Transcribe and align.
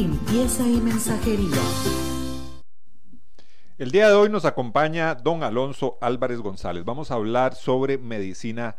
y 0.00 0.80
mensajería. 0.80 1.60
El 3.76 3.90
día 3.90 4.08
de 4.08 4.14
hoy 4.14 4.30
nos 4.30 4.46
acompaña 4.46 5.14
don 5.14 5.42
Alonso 5.42 5.98
Álvarez 6.00 6.40
González. 6.40 6.86
Vamos 6.86 7.10
a 7.10 7.16
hablar 7.16 7.54
sobre 7.54 7.98
medicina 7.98 8.76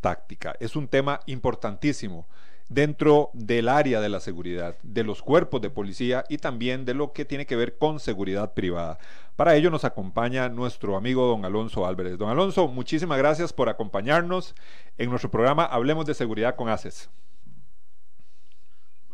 táctica. 0.00 0.56
Es 0.58 0.74
un 0.74 0.88
tema 0.88 1.20
importantísimo 1.26 2.26
dentro 2.68 3.30
del 3.34 3.68
área 3.68 4.00
de 4.00 4.08
la 4.08 4.18
seguridad, 4.18 4.76
de 4.82 5.04
los 5.04 5.22
cuerpos 5.22 5.60
de 5.60 5.70
policía 5.70 6.24
y 6.28 6.38
también 6.38 6.84
de 6.84 6.94
lo 6.94 7.12
que 7.12 7.24
tiene 7.24 7.46
que 7.46 7.54
ver 7.54 7.78
con 7.78 8.00
seguridad 8.00 8.52
privada. 8.52 8.98
Para 9.36 9.54
ello 9.54 9.70
nos 9.70 9.84
acompaña 9.84 10.48
nuestro 10.48 10.96
amigo 10.96 11.28
don 11.28 11.44
Alonso 11.44 11.86
Álvarez. 11.86 12.18
Don 12.18 12.30
Alonso, 12.30 12.66
muchísimas 12.66 13.18
gracias 13.18 13.52
por 13.52 13.68
acompañarnos 13.68 14.56
en 14.98 15.10
nuestro 15.10 15.30
programa 15.30 15.66
Hablemos 15.66 16.04
de 16.04 16.14
Seguridad 16.14 16.56
con 16.56 16.68
ACES. 16.68 17.10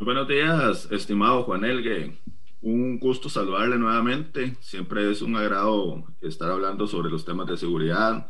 Buenos 0.03 0.27
días, 0.29 0.89
estimado 0.91 1.43
Juan 1.43 1.63
Elgue. 1.63 2.17
Un 2.63 2.99
gusto 2.99 3.29
saludarle 3.29 3.77
nuevamente. 3.77 4.57
Siempre 4.61 5.11
es 5.11 5.21
un 5.21 5.37
agrado 5.37 6.07
estar 6.23 6.51
hablando 6.51 6.87
sobre 6.87 7.11
los 7.11 7.27
temas 7.27 7.47
de 7.49 7.59
seguridad. 7.59 8.27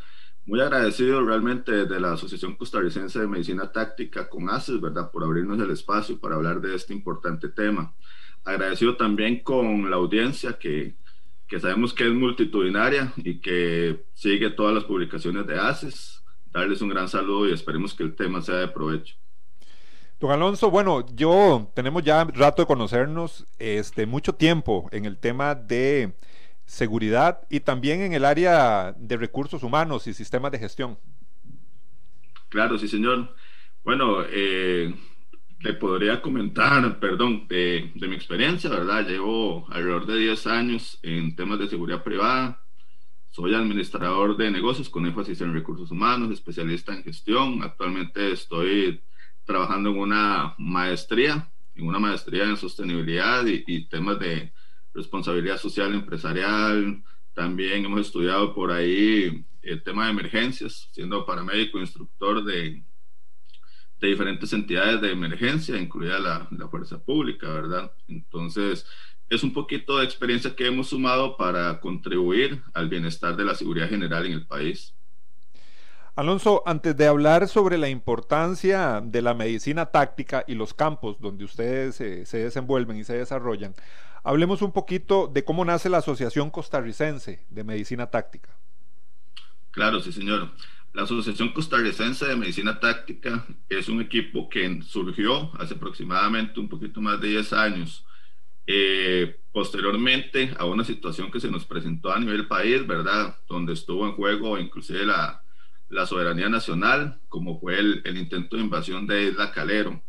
Muy 0.46 0.60
agradecido 0.60 1.24
realmente 1.24 1.86
de 1.86 2.00
la 2.00 2.14
Asociación 2.14 2.56
Costarricense 2.56 3.20
de 3.20 3.28
Medicina 3.28 3.70
Táctica 3.70 4.28
con 4.28 4.50
ACES, 4.50 4.80
¿verdad? 4.80 5.12
Por 5.12 5.22
abrirnos 5.22 5.60
el 5.60 5.70
espacio 5.70 6.18
para 6.18 6.34
hablar 6.34 6.60
de 6.60 6.74
este 6.74 6.92
importante 6.92 7.48
tema. 7.48 7.94
Agradecido 8.44 8.96
también 8.96 9.38
con 9.44 9.88
la 9.88 9.94
audiencia 9.94 10.58
que, 10.58 10.96
que 11.46 11.60
sabemos 11.60 11.94
que 11.94 12.08
es 12.08 12.12
multitudinaria 12.12 13.12
y 13.16 13.38
que 13.38 14.06
sigue 14.14 14.50
todas 14.50 14.74
las 14.74 14.82
publicaciones 14.82 15.46
de 15.46 15.56
ACES. 15.56 16.24
Darles 16.50 16.82
un 16.82 16.88
gran 16.88 17.08
saludo 17.08 17.48
y 17.48 17.52
esperemos 17.52 17.94
que 17.94 18.02
el 18.02 18.16
tema 18.16 18.42
sea 18.42 18.56
de 18.56 18.66
provecho. 18.66 19.19
Don 20.20 20.30
Alonso, 20.30 20.70
bueno, 20.70 21.06
yo 21.16 21.72
tenemos 21.74 22.04
ya 22.04 22.24
rato 22.24 22.60
de 22.60 22.66
conocernos, 22.66 23.46
este, 23.58 24.04
mucho 24.04 24.34
tiempo 24.34 24.86
en 24.92 25.06
el 25.06 25.16
tema 25.16 25.54
de 25.54 26.12
seguridad 26.66 27.40
y 27.48 27.60
también 27.60 28.02
en 28.02 28.12
el 28.12 28.26
área 28.26 28.94
de 28.98 29.16
recursos 29.16 29.62
humanos 29.62 30.06
y 30.06 30.12
sistemas 30.12 30.52
de 30.52 30.58
gestión. 30.58 30.98
Claro, 32.50 32.76
sí, 32.76 32.86
señor. 32.86 33.34
Bueno, 33.82 34.18
eh, 34.28 34.94
le 35.60 35.72
podría 35.72 36.20
comentar, 36.20 37.00
perdón, 37.00 37.48
de, 37.48 37.91
de, 37.94 38.06
mi 38.06 38.14
experiencia, 38.14 38.68
¿verdad? 38.68 39.08
Llevo 39.08 39.66
alrededor 39.70 40.04
de 40.04 40.18
10 40.18 40.46
años 40.48 40.98
en 41.02 41.34
temas 41.34 41.58
de 41.60 41.68
seguridad 41.68 42.04
privada. 42.04 42.60
Soy 43.30 43.54
administrador 43.54 44.36
de 44.36 44.50
negocios 44.50 44.91
con 44.91 45.06
énfasis 45.06 45.41
en 45.41 45.54
recursos 45.54 45.91
humanos, 45.91 46.30
especialista 46.30 46.92
en 46.92 47.04
gestión. 47.04 47.62
Actualmente 47.62 48.32
estoy 48.32 49.00
trabajando 49.50 49.90
en 49.90 49.98
una 49.98 50.54
maestría, 50.58 51.50
en 51.75 51.84
una 51.84 51.98
maestría 51.98 52.44
en 52.44 52.56
sostenibilidad 52.56 53.44
y, 53.44 53.88
temas 53.88 54.20
de 54.20 54.52
responsabilidad 54.94 55.58
social 55.58 55.92
empresarial. 55.92 57.02
También 57.34 57.84
hemos 57.84 58.02
estudiado 58.02 58.54
por 58.54 58.70
ahí 58.70 59.44
el 59.62 59.82
tema 59.82 60.04
de 60.04 60.12
emergencias, 60.12 60.88
siendo 60.92 61.26
paramédico, 61.26 61.80
instructor 61.80 62.44
de, 62.44 62.84
de 63.98 64.08
diferentes 64.08 64.52
entidades 64.52 65.00
de 65.00 65.10
emergencia, 65.10 65.76
incluida 65.76 66.20
la, 66.20 66.46
la, 66.52 66.69
fuerza 66.69 67.04
pública, 67.04 67.48
¿verdad? 67.48 67.92
Entonces, 68.06 68.86
es 69.28 69.42
un 69.42 69.52
poquito 69.52 69.98
de 69.98 70.04
experiencia 70.04 70.54
que 70.54 70.69
hemos 70.69 70.91
sumado 70.91 71.36
para 71.36 71.80
contribuir 71.80 72.62
al 72.72 72.88
bienestar 72.88 73.36
de 73.36 73.44
la 73.44 73.56
seguridad 73.56 73.88
general 73.88 74.26
en 74.26 74.32
el 74.32 74.46
país. 74.46 74.94
Alonso, 76.16 76.62
antes 76.66 76.97
de 76.97 77.06
hablar 77.06 77.48
sobre 77.48 77.78
la 77.78 77.88
importancia 77.88 79.00
de 79.03 79.22
la 79.22 79.34
medicina 79.34 79.87
táctica 79.87 80.44
y 80.47 80.54
los 80.54 80.75
campos 80.75 81.21
donde 81.21 81.44
ustedes 81.44 81.94
se 81.94 82.38
desenvuelven 82.38 82.97
y 82.97 83.04
se 83.04 83.16
desarrollan, 83.16 83.75
hablemos 84.25 84.62
un 84.62 84.72
poquito 84.72 85.28
de 85.32 85.44
cómo 85.44 85.65
nace 85.65 85.88
la 85.88 85.99
Asociación 85.99 86.50
Costarricense 86.50 87.47
de 87.49 87.65
Medicina 87.65 88.10
Táctica. 88.10 88.50
Claro, 89.70 90.00
sí, 90.00 90.12
señor. 90.12 90.50
La 90.93 91.03
Asociación 91.03 91.53
Costarricense 91.53 92.26
de 92.26 92.37
Medicina 92.37 92.81
Táctica 92.81 93.47
es 93.69 93.88
un 93.88 94.00
equipo 94.00 94.49
que 94.49 94.82
surgió 94.82 95.53
hace 95.60 95.75
aproximadamente 95.75 96.59
un 96.59 96.69
poquito 96.69 97.00
más 97.00 97.20
de 97.20 97.28
10 97.28 97.53
años. 97.53 98.04
Eh, 98.66 99.41
posteriormente 99.53 100.54
a 100.59 100.65
una 100.65 100.84
situación 100.84 101.31
que 101.31 101.41
se 101.41 101.50
nos 101.50 101.65
presentó 101.65 102.12
a 102.12 102.19
nivel 102.19 102.49
país, 102.49 102.87
¿verdad? 102.87 103.37
Donde 103.49 103.72
estuvo 103.72 104.06
en 104.06 104.12
juego 104.12 104.59
inclusive 104.59 105.06
la, 105.06 105.43
la 105.90 106.06
soberanía 106.06 106.48
nacional, 106.48 107.20
como 107.28 107.58
fue 107.58 107.78
el, 107.78 108.16
intento 108.16 108.56
de 108.56 108.62
invasión 108.62 109.06
de 109.06 109.24
Isla 109.24 109.50
Calero. 109.50 110.02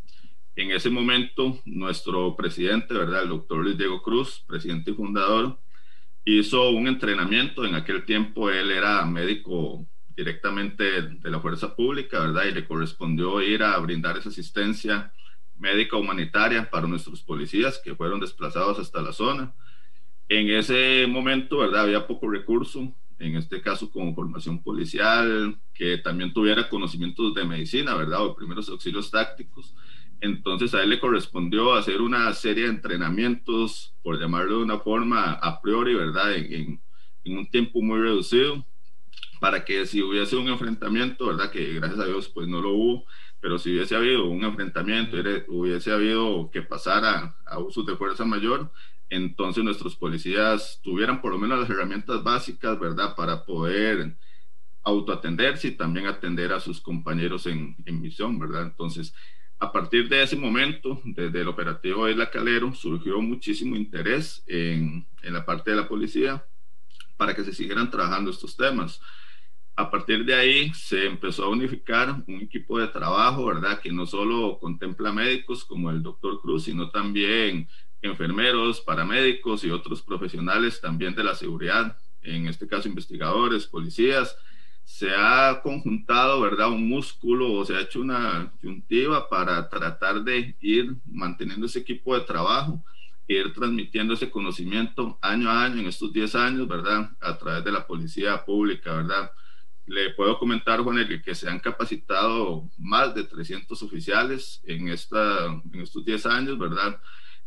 En 0.54 0.70
ese 0.70 0.90
momento, 0.90 1.60
nuestro 1.64 2.36
presidente, 2.36 2.94
¿verdad? 2.94 3.24
El 3.24 3.30
doctor 3.30 3.58
Luis 3.58 3.76
Diego 3.76 4.00
Cruz, 4.00 4.44
presidente 4.46 4.92
y 4.92 4.94
fundador, 4.94 5.58
hizo 6.24 6.70
un 6.70 6.86
entrenamiento. 6.86 7.64
En 7.64 7.74
aquel 7.74 8.04
tiempo 8.04 8.48
él 8.48 8.70
era 8.70 9.04
médico 9.04 9.84
directamente 10.16 11.02
de 11.02 11.30
la 11.30 11.40
fuerza 11.40 11.74
pública, 11.74 12.20
¿verdad? 12.20 12.44
Y 12.44 12.52
le 12.52 12.66
correspondió 12.66 13.42
ir 13.42 13.62
a 13.64 13.76
brindar 13.78 14.16
esa 14.18 14.28
asistencia 14.28 15.12
médica 15.58 15.96
humanitaria 15.96 16.70
para 16.70 16.86
nuestros 16.86 17.22
policías 17.22 17.80
que 17.82 17.96
fueron 17.96 18.20
desplazados 18.20 18.78
hasta 18.78 19.02
la 19.02 19.12
zona. 19.12 19.52
En 20.28 20.48
ese 20.48 21.06
momento, 21.08 21.58
¿verdad? 21.58 21.82
Había 21.82 22.06
poco 22.06 22.30
recurso 22.30 22.94
en 23.22 23.36
este 23.36 23.62
caso 23.62 23.88
con 23.90 24.14
formación 24.16 24.62
policial, 24.62 25.56
que 25.72 25.98
también 25.98 26.32
tuviera 26.32 26.68
conocimientos 26.68 27.32
de 27.34 27.44
medicina, 27.44 27.94
¿verdad? 27.94 28.26
O 28.26 28.34
primeros 28.34 28.68
auxilios 28.68 29.10
tácticos. 29.12 29.74
Entonces 30.20 30.74
a 30.74 30.82
él 30.82 30.90
le 30.90 30.98
correspondió 30.98 31.74
hacer 31.74 32.00
una 32.00 32.32
serie 32.32 32.64
de 32.64 32.70
entrenamientos, 32.70 33.94
por 34.02 34.20
llamarlo 34.20 34.58
de 34.58 34.64
una 34.64 34.78
forma 34.80 35.32
a 35.34 35.62
priori, 35.62 35.94
¿verdad? 35.94 36.34
En, 36.34 36.80
en, 37.24 37.38
un 37.38 37.48
tiempo 37.48 37.80
muy 37.80 38.00
reducido, 38.00 38.66
para 39.40 39.64
que 39.64 39.86
si 39.86 40.02
hubiese 40.02 40.36
un 40.36 40.48
enfrentamiento, 40.48 41.26
¿verdad? 41.26 41.50
Que 41.50 41.74
gracias 41.74 42.00
a 42.00 42.06
Dios 42.06 42.28
pues 42.28 42.48
no 42.48 42.60
lo 42.60 42.70
hubo, 42.70 43.04
pero 43.40 43.58
si 43.58 43.70
hubiese 43.70 43.94
habido 43.94 44.26
un 44.26 44.42
enfrentamiento, 44.44 45.16
hubiese 45.48 45.92
habido 45.92 46.50
que 46.52 46.62
pasar 46.62 47.04
a, 47.04 47.36
a 47.46 47.58
usos 47.60 47.86
de 47.86 47.96
fuerza 47.96 48.24
mayor, 48.24 48.72
entonces 49.12 49.62
nuestros 49.62 49.94
policías 49.94 50.80
tuvieran 50.82 51.20
por 51.20 51.32
lo 51.32 51.38
menos 51.38 51.60
las 51.60 51.68
herramientas 51.68 52.24
básicas, 52.24 52.80
¿verdad? 52.80 53.14
Para 53.14 53.44
poder 53.44 54.16
autoatenderse 54.82 55.68
y 55.68 55.76
también 55.76 56.06
atender 56.06 56.50
a 56.50 56.60
sus 56.60 56.80
compañeros 56.80 57.46
en, 57.46 57.76
en 57.84 58.00
misión, 58.00 58.38
¿verdad? 58.38 58.62
Entonces, 58.62 59.14
a 59.58 59.70
partir 59.70 60.08
de 60.08 60.22
ese 60.22 60.34
momento, 60.34 60.98
desde 61.04 61.42
el 61.42 61.48
operativo 61.48 62.06
de 62.06 62.16
La 62.16 62.30
Calero, 62.30 62.72
surgió 62.74 63.20
muchísimo 63.20 63.76
interés 63.76 64.42
en, 64.46 65.06
en 65.22 65.34
la 65.34 65.44
parte 65.44 65.72
de 65.72 65.76
la 65.76 65.88
policía 65.88 66.42
para 67.18 67.34
que 67.34 67.44
se 67.44 67.52
siguieran 67.52 67.90
trabajando 67.90 68.30
estos 68.30 68.56
temas. 68.56 68.98
A 69.76 69.90
partir 69.90 70.24
de 70.24 70.34
ahí 70.34 70.72
se 70.72 71.04
empezó 71.04 71.44
a 71.44 71.50
unificar 71.50 72.24
un 72.26 72.40
equipo 72.40 72.78
de 72.78 72.88
trabajo, 72.88 73.44
¿verdad? 73.44 73.78
Que 73.78 73.92
no 73.92 74.06
solo 74.06 74.58
contempla 74.58 75.12
médicos 75.12 75.66
como 75.66 75.90
el 75.90 76.02
doctor 76.02 76.40
Cruz, 76.40 76.64
sino 76.64 76.90
también 76.90 77.68
enfermeros, 78.02 78.80
paramédicos 78.80 79.64
y 79.64 79.70
otros 79.70 80.02
profesionales 80.02 80.80
también 80.80 81.14
de 81.14 81.24
la 81.24 81.34
seguridad, 81.34 81.96
en 82.22 82.46
este 82.46 82.66
caso 82.66 82.88
investigadores, 82.88 83.66
policías, 83.66 84.36
se 84.84 85.10
ha 85.16 85.60
conjuntado, 85.62 86.40
¿verdad? 86.40 86.68
Un 86.68 86.88
músculo 86.88 87.52
o 87.52 87.64
se 87.64 87.76
ha 87.76 87.80
hecho 87.80 88.00
una 88.00 88.52
juntiva 88.60 89.28
para 89.28 89.68
tratar 89.68 90.22
de 90.22 90.56
ir 90.60 90.96
manteniendo 91.06 91.66
ese 91.66 91.80
equipo 91.80 92.18
de 92.18 92.24
trabajo, 92.24 92.84
ir 93.28 93.52
transmitiendo 93.52 94.14
ese 94.14 94.30
conocimiento 94.30 95.18
año 95.22 95.48
a 95.48 95.64
año 95.64 95.80
en 95.80 95.86
estos 95.86 96.12
10 96.12 96.34
años, 96.34 96.68
¿verdad? 96.68 97.10
A 97.20 97.38
través 97.38 97.64
de 97.64 97.72
la 97.72 97.86
policía 97.86 98.44
pública, 98.44 98.92
¿verdad? 98.94 99.30
Le 99.86 100.10
puedo 100.10 100.38
comentar, 100.38 100.80
Juan, 100.80 100.98
el 100.98 101.22
que 101.22 101.34
se 101.34 101.48
han 101.48 101.60
capacitado 101.60 102.68
más 102.78 103.14
de 103.14 103.24
300 103.24 103.82
oficiales 103.82 104.60
en, 104.64 104.88
esta, 104.88 105.46
en 105.46 105.80
estos 105.80 106.04
10 106.04 106.26
años, 106.26 106.58
¿verdad? 106.58 107.00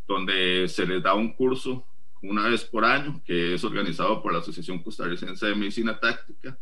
Donde 0.06 0.68
se 0.68 0.86
les 0.86 1.02
da 1.02 1.14
un 1.14 1.32
curso 1.32 1.86
una 2.22 2.48
vez 2.48 2.64
por 2.64 2.84
año 2.84 3.22
que 3.24 3.54
es 3.54 3.64
organizado 3.64 4.22
por 4.22 4.32
la 4.32 4.38
Asociación 4.38 4.82
Costarricense 4.82 5.46
de 5.46 5.54
Medicina 5.54 5.98
Táctica, 5.98 6.58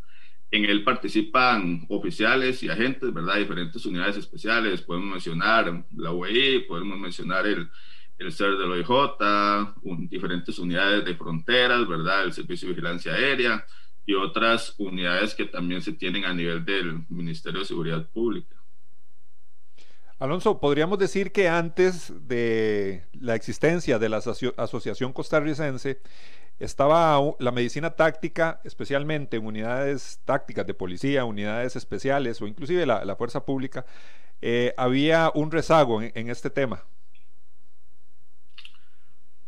En 0.50 0.64
él 0.66 0.84
participan 0.84 1.84
oficiales 1.88 2.62
y 2.62 2.68
agentes, 2.68 3.12
¿verdad? 3.12 3.36
Diferentes 3.38 3.84
unidades 3.86 4.16
especiales. 4.18 4.82
Podemos 4.82 5.10
mencionar 5.10 5.84
la 5.96 6.12
UEI, 6.12 6.60
podemos 6.60 6.96
mencionar 6.96 7.44
el, 7.46 7.68
el 8.18 8.32
CER 8.32 8.56
del 8.56 8.70
OIJ, 8.70 8.88
diferentes 10.08 10.58
unidades 10.60 11.04
de 11.04 11.16
fronteras, 11.16 11.88
¿verdad? 11.88 12.24
El 12.24 12.32
Servicio 12.32 12.68
de 12.68 12.74
Vigilancia 12.74 13.14
Aérea 13.14 13.66
y 14.06 14.14
otras 14.14 14.74
unidades 14.78 15.34
que 15.34 15.46
también 15.46 15.82
se 15.82 15.94
tienen 15.94 16.24
a 16.24 16.32
nivel 16.32 16.64
del 16.64 17.00
Ministerio 17.08 17.60
de 17.60 17.66
Seguridad 17.66 18.08
Pública. 18.10 18.54
Alonso, 20.18 20.60
podríamos 20.60 20.98
decir 20.98 21.32
que 21.32 21.48
antes 21.48 22.12
de 22.28 23.04
la 23.12 23.34
existencia 23.34 23.98
de 23.98 24.08
la 24.08 24.18
Asociación 24.18 25.12
Costarricense, 25.12 26.00
estaba 26.60 27.20
la 27.40 27.50
medicina 27.50 27.90
táctica, 27.90 28.60
especialmente 28.64 29.36
en 29.36 29.46
unidades 29.46 30.20
tácticas 30.24 30.66
de 30.66 30.74
policía, 30.74 31.24
unidades 31.24 31.76
especiales 31.76 32.40
o 32.40 32.46
inclusive 32.46 32.86
la, 32.86 33.16
fuerza 33.16 33.44
pública, 33.44 33.84
eh, 34.40 34.72
había 34.76 35.32
un 35.34 35.50
rezago 35.50 36.00
en, 36.02 36.30
este 36.30 36.50
tema. 36.50 36.84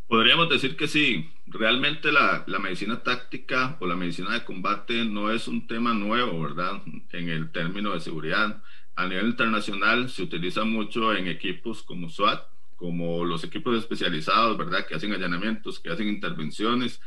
Podríamos 0.07 0.49
decir 0.49 0.75
que 0.75 0.87
sí. 0.87 1.29
Realmente 1.49 2.11
la, 2.11 2.43
la, 2.45 2.59
medicina 2.59 3.03
táctica 3.03 3.77
o 3.79 3.87
la 3.87 3.95
medicina 3.95 4.33
de 4.33 4.43
combate 4.43 5.05
no 5.05 5.31
es 5.31 5.47
un 5.47 5.65
tema 5.65 5.93
nuevo, 5.93 6.41
¿verdad? 6.41 6.81
En 7.13 7.29
el 7.29 7.51
término 7.51 7.93
de 7.93 8.01
seguridad. 8.01 8.61
A 8.97 9.07
nivel 9.07 9.27
internacional 9.27 10.09
se 10.09 10.23
utiliza 10.23 10.65
mucho 10.65 11.15
en 11.15 11.27
equipos 11.27 11.83
como 11.83 12.09
SWAT, 12.09 12.43
como 12.75 13.23
los 13.23 13.45
equipos 13.45 13.77
especializados, 13.77 14.57
¿verdad? 14.57 14.85
Que 14.85 14.95
hacen 14.95 15.13
allanamientos, 15.13 15.79
que 15.79 15.89
hacen 15.89 16.09
intervenciones. 16.09 16.99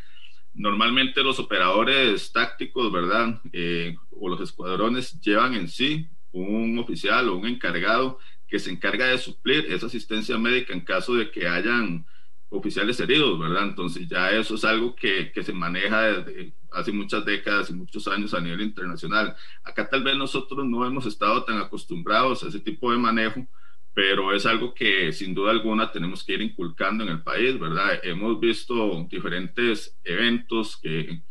Normalmente 0.55 1.23
los 1.23 1.39
operadores 1.39 2.33
tácticos, 2.33 2.91
¿verdad? 2.91 3.41
Eh, 3.53 3.97
o 4.11 4.29
los 4.31 4.41
escuadrones 4.41 5.21
llevan 5.21 5.55
en 5.55 5.69
sí 5.69 6.09
un 6.33 6.79
oficial 6.79 7.29
o 7.29 7.37
un 7.37 7.47
encargado 7.47 8.19
que 8.49 8.59
se 8.59 8.71
encarga 8.71 9.07
de 9.07 9.19
suplir 9.19 9.67
esa 9.67 9.87
asistencia 9.87 10.39
médica 10.39 10.73
en 10.73 10.81
caso 10.81 11.15
de 11.15 11.31
que 11.31 11.47
hayan 11.47 12.07
oficiales 12.51 12.99
heridos, 13.01 13.39
¿verdad? 13.39 13.65
Entonces 13.65 14.09
ya 14.09 14.33
eso 14.33 14.57
es 14.57 14.65
algo 14.65 14.95
que, 14.95 15.33
que, 15.33 15.43
se 15.43 15.53
maneja 15.53 16.23
desde 16.23 16.53
hace 16.73 16.93
muchas 16.93 17.25
décadas 17.25 17.71
y 17.71 17.75
muchos 17.75 18.07
años 18.09 18.35
a 18.35 18.41
nivel 18.41 18.61
internacional. 18.61 19.35
Acá 19.65 19.89
tal 19.89 20.03
vez 20.03 20.17
nosotros 20.17 20.67
no 20.67 20.85
hemos 20.85 21.07
estado 21.07 21.45
tan 21.45 21.59
acostumbrados 21.59 22.43
a 22.43 22.49
ese 22.49 22.61
tipo 22.61 22.91
de 22.91 22.99
manejo, 22.99 23.47
pero 23.95 24.33
es 24.35 24.47
algo 24.47 24.75
que 24.75 25.13
sin 25.13 25.35
duda 25.35 25.53
alguna 25.53 25.91
tenemos 25.93 26.25
que 26.25 26.35
ir 26.35 26.43
inculcando 26.43 27.05
en 27.05 27.11
el 27.11 27.23
país, 27.23 27.59
¿verdad? 27.59 28.01
Hemos 28.03 28.39
visto 28.41 29.07
diferentes 29.09 29.99
eventos 30.05 30.77
que, 30.77 31.23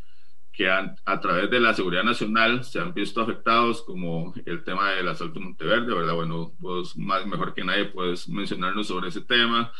que 0.52 0.70
han, 0.70 0.96
a 1.04 1.20
través 1.20 1.50
de 1.50 1.60
la 1.60 1.74
seguridad 1.74 2.04
nacional 2.04 2.64
se 2.64 2.80
han 2.80 2.94
visto 2.94 3.20
afectados, 3.20 3.82
como 3.82 4.34
el 4.46 4.64
tema 4.64 4.92
del 4.92 5.08
asalto 5.08 5.40
Monteverde, 5.40 5.94
¿verdad? 5.94 6.14
Bueno, 6.14 6.52
vos 6.58 6.96
más 6.96 7.26
mejor 7.26 7.54
que 7.54 7.64
nadie 7.64 7.86
puedes 7.86 8.28
mencionarnos 8.28 8.86
sobre 8.86 9.08
ese 9.08 9.20
tema. 9.20 9.72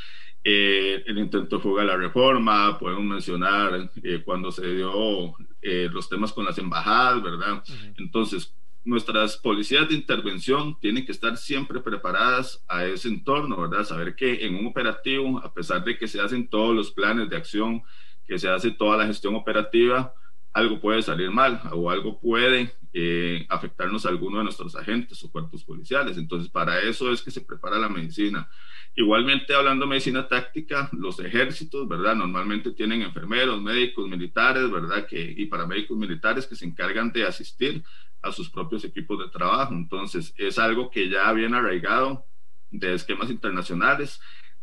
Eh, 0.42 1.02
el 1.06 1.19
intento 1.19 1.56
de 1.56 1.62
fuga 1.62 1.82
de 1.82 1.88
la 1.88 1.96
reforma, 1.96 2.78
podemos 2.78 3.04
mencionar 3.04 3.90
eh, 4.02 4.22
cuando 4.25 4.50
se 4.50 4.75
dio 4.75 5.34
eh, 5.60 5.88
los 5.92 6.08
temas 6.08 6.32
con 6.32 6.46
las 6.46 6.56
embajadas, 6.56 7.22
¿verdad? 7.22 7.62
Entonces, 7.98 8.54
nuestras 8.82 9.37
policías 9.37 9.87
de 9.88 9.94
intervención 9.94 10.78
tienen 10.81 11.04
que 11.04 11.12
estar 11.12 11.37
siempre 11.37 11.81
preparadas 11.81 12.64
a 12.69 12.87
ese 12.87 13.08
entorno, 13.08 13.60
¿verdad? 13.60 13.84
Saber 13.84 14.14
que 14.14 14.46
en 14.46 14.56
un 14.56 14.66
operativo, 14.66 15.38
a 15.44 15.52
pesar 15.52 15.84
de 15.84 15.98
que 15.98 16.08
se 16.08 16.20
hacen 16.20 16.48
todos 16.48 16.75
los 16.75 16.90
planes 16.90 17.28
de 17.28 17.37
acción, 17.37 17.82
que 18.26 18.38
se 18.38 18.48
hace 18.48 18.70
toda 18.70 18.96
la 18.96 19.06
gestión 19.06 19.34
operativa, 19.34 20.14
algo 20.52 20.81
puede 20.81 21.02
salir 21.02 21.31
mal 21.31 21.60
o 21.72 21.90
algo 21.90 22.19
puede 22.19 22.72
eh, 22.92 23.46
afectarnos 23.48 24.04
a 24.04 24.08
alguno 24.08 24.38
de 24.38 24.44
nuestros 24.44 24.75
agentes 24.75 25.22
o 25.22 25.31
cuerpos 25.31 25.64
policiales. 25.64 26.19
Entonces, 26.19 26.50
para 26.50 26.81
eso 26.81 27.12
es 27.12 27.22
que 27.22 27.31
se 27.31 27.40
prepara 27.40 27.78
la 27.78 27.88
medicina. 27.88 28.48
Igualmente, 28.96 29.54
hablando 29.54 29.84
de 29.84 29.90
medicina 29.90 30.26
táctica, 30.26 30.90
los 30.92 31.20
ejércitos, 31.20 31.87
¿verdad? 31.88 32.16
Normalmente 32.16 32.72
tienen 32.72 33.02
enfermeros, 33.02 33.62
médicos, 33.62 34.08
militares, 34.08 34.69
¿verdad? 34.70 35.06
Que, 35.06 35.34
y 35.37 35.46
paramédicos 35.46 35.96
militares 35.96 36.46
que 36.46 36.56
se 36.56 36.66
encargan 36.66 37.12
de 37.12 37.25
asistir 37.26 37.84
a 38.22 38.32
sus 38.32 38.50
propios 38.50 38.84
equipos 38.84 39.19
de 39.19 39.31
trabajo. 39.31 39.72
Entonces, 39.72 40.34
es 40.37 40.58
algo 40.58 40.90
que 40.90 41.08
ya 41.08 41.32
viene 41.32 41.56
arraigado 41.56 42.26
de 42.70 42.94
esquemas 42.94 43.31
internacionales. 43.31 44.20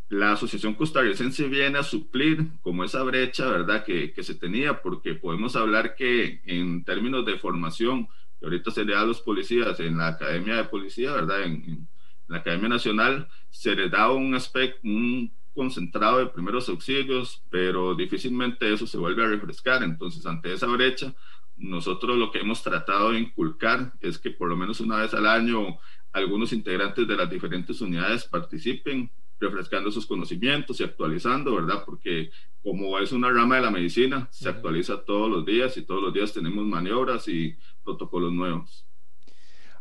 La 0.10 0.32
Asociación 0.34 0.74
Costarricense 0.74 1.48
viene 1.48 1.80
a 1.80 1.84
suplir 1.84 2.48
como 2.62 2.84
esa 2.84 3.04
brecha, 3.04 3.50
¿verdad?, 3.50 3.84
que, 3.84 4.14
que 4.14 4.24
se 4.24 4.36
tenía, 4.36 4.82
porque 4.82 5.16
podemos 5.16 5.56
hablar 5.56 5.96
que 5.96 6.42
en 6.46 6.84
términos 6.86 7.26
de 7.26 7.38
formación, 7.38 8.08
que 8.40 8.46
ahorita 8.46 8.72
se 8.72 8.86
le 8.86 8.94
da 8.94 9.02
a 9.02 9.06
los 9.06 9.22
policías 9.22 9.80
en 9.82 9.98
la 9.98 10.08
Academia 10.10 10.56
de 10.56 10.64
Policía, 10.66 11.12
¿verdad?, 11.12 11.44
en, 11.44 11.64
en 11.66 11.88
la 12.28 12.38
Academia 12.38 12.70
Nacional, 12.70 13.28
se 13.50 13.76
les 13.76 13.92
da 13.92 14.12
un 14.12 14.34
aspecto, 14.34 14.80
un 14.84 15.32
concentrado 15.54 16.20
de 16.20 16.28
primeros 16.28 16.70
auxilios, 16.70 17.44
pero 17.50 17.96
difícilmente 17.96 18.72
eso 18.72 18.86
se 18.86 18.98
vuelve 18.98 19.26
a 19.26 19.28
refrescar. 19.28 19.84
Entonces, 19.84 20.26
ante 20.26 20.54
esa 20.54 20.68
brecha, 20.68 21.14
nosotros 21.58 22.16
lo 22.18 22.32
que 22.32 22.40
hemos 22.40 22.62
tratado 22.62 23.12
de 23.12 23.20
inculcar 23.20 23.92
es 24.00 24.20
que 24.20 24.30
por 24.30 24.48
lo 24.48 24.56
menos 24.56 24.80
una 24.80 24.98
vez 24.98 25.14
al 25.16 25.26
año 25.26 25.80
algunos 26.14 26.54
integrantes 26.54 27.08
de 27.08 27.16
las 27.16 27.30
diferentes 27.30 27.82
unidades 27.82 28.26
participen 28.26 29.10
refrescando 29.40 29.92
sus 29.92 30.06
conocimientos 30.06 30.80
y 30.80 30.84
actualizando, 30.84 31.56
¿verdad? 31.56 31.84
Porque 31.86 32.32
como 32.64 32.98
es 33.00 33.12
una 33.12 33.30
rama 33.30 33.56
de 33.56 33.62
la 33.62 33.72
medicina, 33.72 34.28
se 34.32 34.50
actualiza 34.50 35.04
todos 35.04 35.30
los 35.30 35.46
días 35.46 35.78
y 35.78 35.84
todos 35.84 36.02
los 36.02 36.14
días 36.14 36.34
tenemos 36.34 36.66
maniobras 36.66 37.28
y 37.28 37.56
protocolos 37.84 38.34
nuevos. 38.34 38.86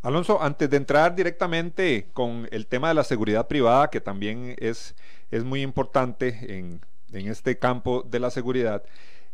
Alonso, 0.02 0.40
antes 0.40 0.70
de 0.70 0.76
entrar 0.76 1.16
directamente 1.16 2.10
con 2.12 2.48
el 2.52 2.66
tema 2.66 2.88
de 2.88 2.94
la 2.94 3.02
seguridad 3.02 3.48
privada, 3.48 3.90
que 3.90 4.00
también 4.00 4.54
es, 4.58 4.94
es 5.30 5.42
muy 5.42 5.62
importante 5.62 6.58
en, 6.58 6.80
en 7.12 7.28
este 7.28 7.58
campo 7.58 8.06
de 8.08 8.20
la 8.20 8.30
seguridad, 8.30 8.84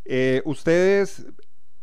eh, 0.05 0.41
ustedes 0.45 1.27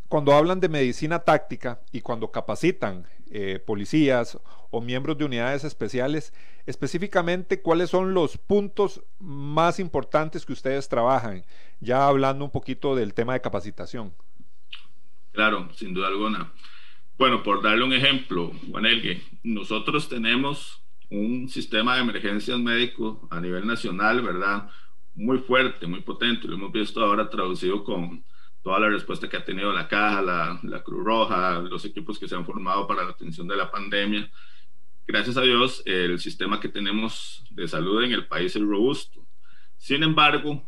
cuando 0.07 0.33
hablan 0.33 0.59
de 0.59 0.69
medicina 0.69 1.19
táctica 1.19 1.81
y 1.91 2.01
cuando 2.01 2.31
capacitan 2.31 3.05
eh, 3.31 3.59
policías 3.59 4.39
o 4.71 4.81
miembros 4.81 5.17
de 5.17 5.25
unidades 5.25 5.63
especiales, 5.63 6.33
específicamente 6.65 7.61
cuáles 7.61 7.89
son 7.89 8.13
los 8.13 8.37
puntos 8.37 9.03
más 9.19 9.79
importantes 9.79 10.45
que 10.45 10.53
ustedes 10.53 10.89
trabajan, 10.89 11.43
ya 11.79 12.07
hablando 12.07 12.45
un 12.45 12.51
poquito 12.51 12.95
del 12.95 13.13
tema 13.13 13.33
de 13.33 13.41
capacitación. 13.41 14.13
Claro, 15.31 15.69
sin 15.73 15.93
duda 15.93 16.07
alguna. 16.07 16.51
Bueno, 17.17 17.43
por 17.43 17.61
darle 17.61 17.83
un 17.83 17.93
ejemplo, 17.93 18.51
Juan 18.71 18.85
Elgue, 18.85 19.21
nosotros 19.43 20.07
tenemos 20.07 20.81
un 21.09 21.49
sistema 21.49 21.95
de 21.95 22.01
emergencias 22.01 22.57
médicos 22.59 23.17
a 23.29 23.41
nivel 23.41 23.65
nacional, 23.67 24.21
¿verdad? 24.21 24.69
Muy 25.15 25.39
fuerte, 25.39 25.85
muy 25.85 26.01
potente. 26.01 26.47
Lo 26.47 26.55
hemos 26.55 26.71
visto 26.71 27.03
ahora 27.03 27.29
traducido 27.29 27.83
con 27.83 28.23
toda 28.61 28.79
la 28.79 28.89
respuesta 28.89 29.29
que 29.29 29.37
ha 29.37 29.45
tenido 29.45 29.71
la 29.71 29.87
Caja, 29.87 30.21
la, 30.21 30.59
la, 30.63 30.83
Cruz 30.83 31.03
Roja, 31.03 31.59
los 31.59 31.85
equipos 31.85 32.19
que 32.19 32.27
se 32.27 32.35
han 32.35 32.45
formado 32.45 32.87
para 32.87 33.03
la 33.03 33.11
atención 33.11 33.47
de 33.47 33.55
la 33.55 33.71
pandemia. 33.71 34.29
Gracias 35.07 35.37
a 35.37 35.41
Dios, 35.41 35.81
el 35.85 36.19
sistema 36.19 36.59
que 36.59 36.69
tenemos 36.69 37.43
de 37.49 37.67
salud 37.67 38.03
en 38.03 38.11
el 38.11 38.27
país 38.27 38.55
es 38.55 38.61
robusto. 38.61 39.25
Sin 39.77 40.03
embargo, 40.03 40.63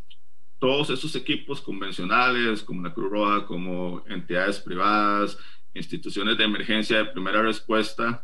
todos 0.57 0.89
esos 0.89 1.15
equipos 1.15 1.61
convencionales, 1.61 2.63
como 2.63 2.81
la 2.81 2.93
Cruz 2.93 3.11
Roja, 3.11 3.45
como 3.45 4.03
entidades 4.07 4.59
privadas, 4.59 5.37
instituciones 5.73 6.37
de 6.37 6.43
emergencia 6.43 6.97
de 6.97 7.05
primera 7.05 7.41
respuesta, 7.41 8.23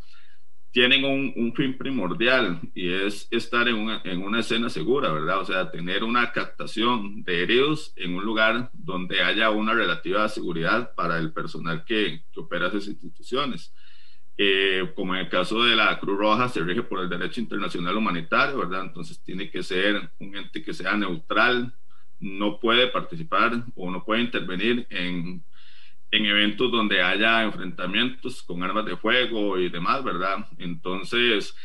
tienen 0.77 1.05
un, 1.05 1.53
fin 1.55 1.75
primordial 1.75 2.59
y 2.75 2.93
es 2.93 3.27
estar 3.31 3.67
en 3.67 3.77
una, 3.77 3.99
en 4.03 4.21
una, 4.21 4.41
escena 4.41 4.69
segura, 4.69 5.11
¿verdad? 5.11 5.39
O 5.39 5.45
sea, 5.45 5.71
tener 5.71 6.03
una 6.03 6.31
captación 6.31 7.23
de 7.23 7.41
heridos 7.41 7.93
en 7.95 8.13
un 8.13 8.23
lugar 8.23 8.69
donde 8.73 9.23
haya 9.23 9.49
una 9.49 9.73
relativa 9.73 10.29
seguridad 10.29 10.93
para 10.93 11.17
el 11.17 11.33
personal 11.33 11.83
que, 11.83 12.21
que 12.31 12.39
opera 12.39 12.67
esas 12.67 12.85
instituciones. 12.85 13.73
Eh, 14.37 14.91
como 14.95 15.15
en 15.15 15.21
el 15.21 15.29
caso 15.29 15.63
de 15.63 15.75
la 15.75 15.99
Cruz 15.99 16.19
Roja, 16.19 16.47
se 16.47 16.61
rige 16.61 16.83
por 16.83 16.99
el 16.99 17.09
derecho 17.09 17.41
internacional 17.41 17.97
humanitario, 17.97 18.59
¿verdad? 18.59 18.83
Entonces 18.83 19.19
tiene 19.23 19.49
que 19.49 19.63
ser 19.63 20.11
un 20.19 20.35
ente 20.35 20.61
que 20.61 20.75
sea 20.75 20.95
neutral, 20.95 21.73
no 22.19 22.59
puede 22.59 22.85
participar 22.85 23.63
o 23.75 23.89
no 23.89 24.05
puede 24.05 24.21
intervenir 24.21 24.85
en 24.91 25.43
en 26.11 26.25
eventos 26.25 26.71
donde 26.71 27.01
haya 27.01 27.43
enfrentamientos 27.43 28.41
con 28.43 28.63
armas 28.63 28.85
de 28.85 28.97
fuego 28.97 29.57
y 29.57 29.69
demás, 29.69 30.03
¿verdad? 30.03 30.47
Entonces, 30.57 31.55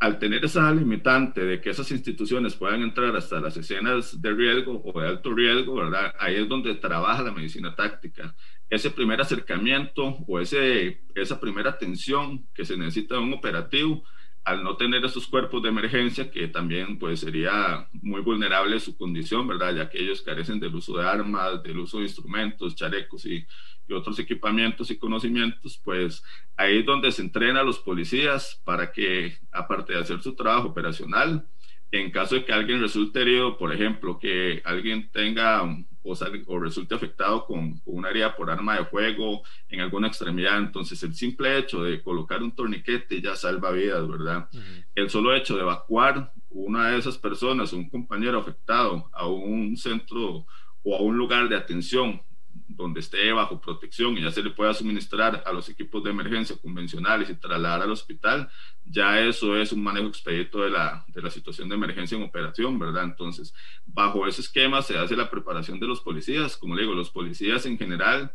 al 0.00 0.18
tener 0.18 0.44
esa 0.44 0.70
limitante 0.72 1.44
de 1.44 1.60
que 1.60 1.70
esas 1.70 1.90
instituciones 1.90 2.54
puedan 2.54 2.82
entrar 2.82 3.16
hasta 3.16 3.40
las 3.40 3.56
escenas 3.56 4.20
de 4.20 4.32
riesgo 4.32 4.80
o 4.84 5.00
de 5.00 5.08
alto 5.08 5.32
riesgo, 5.32 5.74
¿verdad? 5.74 6.14
Ahí 6.20 6.36
es 6.36 6.48
donde 6.48 6.74
trabaja 6.76 7.22
la 7.22 7.32
medicina 7.32 7.74
táctica. 7.74 8.34
Ese 8.70 8.90
primer 8.90 9.20
acercamiento 9.20 10.18
o 10.26 10.38
ese, 10.38 11.02
esa 11.14 11.40
primera 11.40 11.70
atención 11.70 12.46
que 12.54 12.64
se 12.64 12.76
necesita 12.76 13.16
en 13.16 13.24
un 13.24 13.34
operativo, 13.34 14.04
al 14.44 14.64
no 14.64 14.76
tener 14.76 15.04
esos 15.04 15.26
cuerpos 15.26 15.62
de 15.62 15.68
emergencia, 15.68 16.30
que 16.30 16.48
también 16.48 16.98
pues 16.98 17.20
sería 17.20 17.88
muy 17.92 18.22
vulnerable 18.22 18.80
su 18.80 18.96
condición, 18.96 19.46
¿verdad? 19.46 19.74
Ya 19.74 19.90
que 19.90 20.00
ellos 20.00 20.22
carecen 20.22 20.58
del 20.58 20.74
uso 20.74 20.96
de 20.96 21.06
armas, 21.06 21.62
del 21.62 21.78
uso 21.78 21.98
de 21.98 22.04
instrumentos, 22.04 22.74
chalecos 22.74 23.26
y, 23.26 23.46
otros 23.90 24.18
equipamientos 24.18 24.90
y 24.90 24.98
conocimientos, 24.98 25.80
pues 25.82 26.22
ahí 26.58 26.80
es 26.80 26.84
donde 26.84 27.10
se 27.10 27.22
entrena 27.22 27.60
a 27.60 27.64
los 27.64 27.78
policías 27.78 28.60
para 28.62 28.92
que, 28.92 29.38
aparte 29.50 29.94
de 29.94 30.00
hacer 30.00 30.20
su 30.20 30.34
trabajo 30.34 30.68
operacional, 30.68 31.48
en 31.90 32.10
caso 32.10 32.34
de 32.34 32.44
que 32.44 32.52
alguien 32.52 32.80
resulte 32.80 33.22
herido, 33.22 33.56
por 33.56 33.72
ejemplo, 33.72 34.18
que 34.18 34.60
alguien 34.64 35.10
tenga 35.10 35.62
o, 36.02 36.14
o 36.46 36.60
resulte 36.60 36.94
afectado 36.94 37.46
con, 37.46 37.80
una 37.86 38.10
herida 38.10 38.36
por 38.36 38.50
arma 38.50 38.78
de 38.78 38.84
fuego 38.84 39.42
en 39.68 39.80
alguna 39.80 40.08
extremidad, 40.08 40.58
entonces 40.58 41.02
el 41.02 41.14
simple 41.14 41.58
hecho 41.58 41.82
de 41.82 42.02
colocar 42.02 42.42
un 42.42 42.52
torniquete 42.52 43.20
ya 43.20 43.34
salva 43.34 43.70
vidas, 43.70 44.06
¿verdad? 44.08 44.48
El 44.94 45.10
solo 45.10 45.34
hecho 45.34 45.56
de 45.56 45.62
evacuar 45.62 46.32
una 46.50 46.90
de 46.90 46.98
esas 46.98 47.18
personas, 47.18 47.72
un 47.72 47.88
compañero 47.88 48.38
afectado, 48.38 49.10
a 49.12 49.26
un 49.26 49.76
centro 49.76 50.46
o 50.82 50.96
a 50.96 51.00
un 51.00 51.16
lugar 51.16 51.48
de 51.48 51.56
atención 51.56 52.20
donde 52.68 53.00
esté 53.00 53.32
bajo 53.32 53.60
protección 53.60 54.16
y 54.16 54.22
ya 54.22 54.30
se 54.30 54.42
le 54.42 54.50
pueda 54.50 54.74
suministrar 54.74 55.42
a 55.46 55.52
los 55.52 55.68
equipos 55.68 56.04
de 56.04 56.10
emergencia 56.10 56.56
convencionales 56.56 57.30
y 57.30 57.34
trasladar 57.34 57.82
al 57.82 57.90
hospital, 57.90 58.50
ya 58.84 59.20
eso 59.20 59.56
es 59.56 59.72
un 59.72 59.82
manejo 59.82 60.06
expedito 60.06 60.60
de 60.62 60.70
la, 60.70 61.04
de 61.08 61.22
la 61.22 61.30
situación 61.30 61.68
de 61.68 61.76
emergencia 61.76 62.16
en 62.16 62.24
operación, 62.24 62.78
¿verdad? 62.78 63.04
Entonces, 63.04 63.54
bajo 63.86 64.26
ese 64.26 64.42
esquema 64.42 64.82
se 64.82 64.98
hace 64.98 65.16
la 65.16 65.30
preparación 65.30 65.80
de 65.80 65.86
los 65.86 66.00
policías, 66.00 66.56
como 66.56 66.74
le 66.74 66.82
digo, 66.82 66.94
los 66.94 67.10
policías 67.10 67.64
en 67.64 67.78
general, 67.78 68.32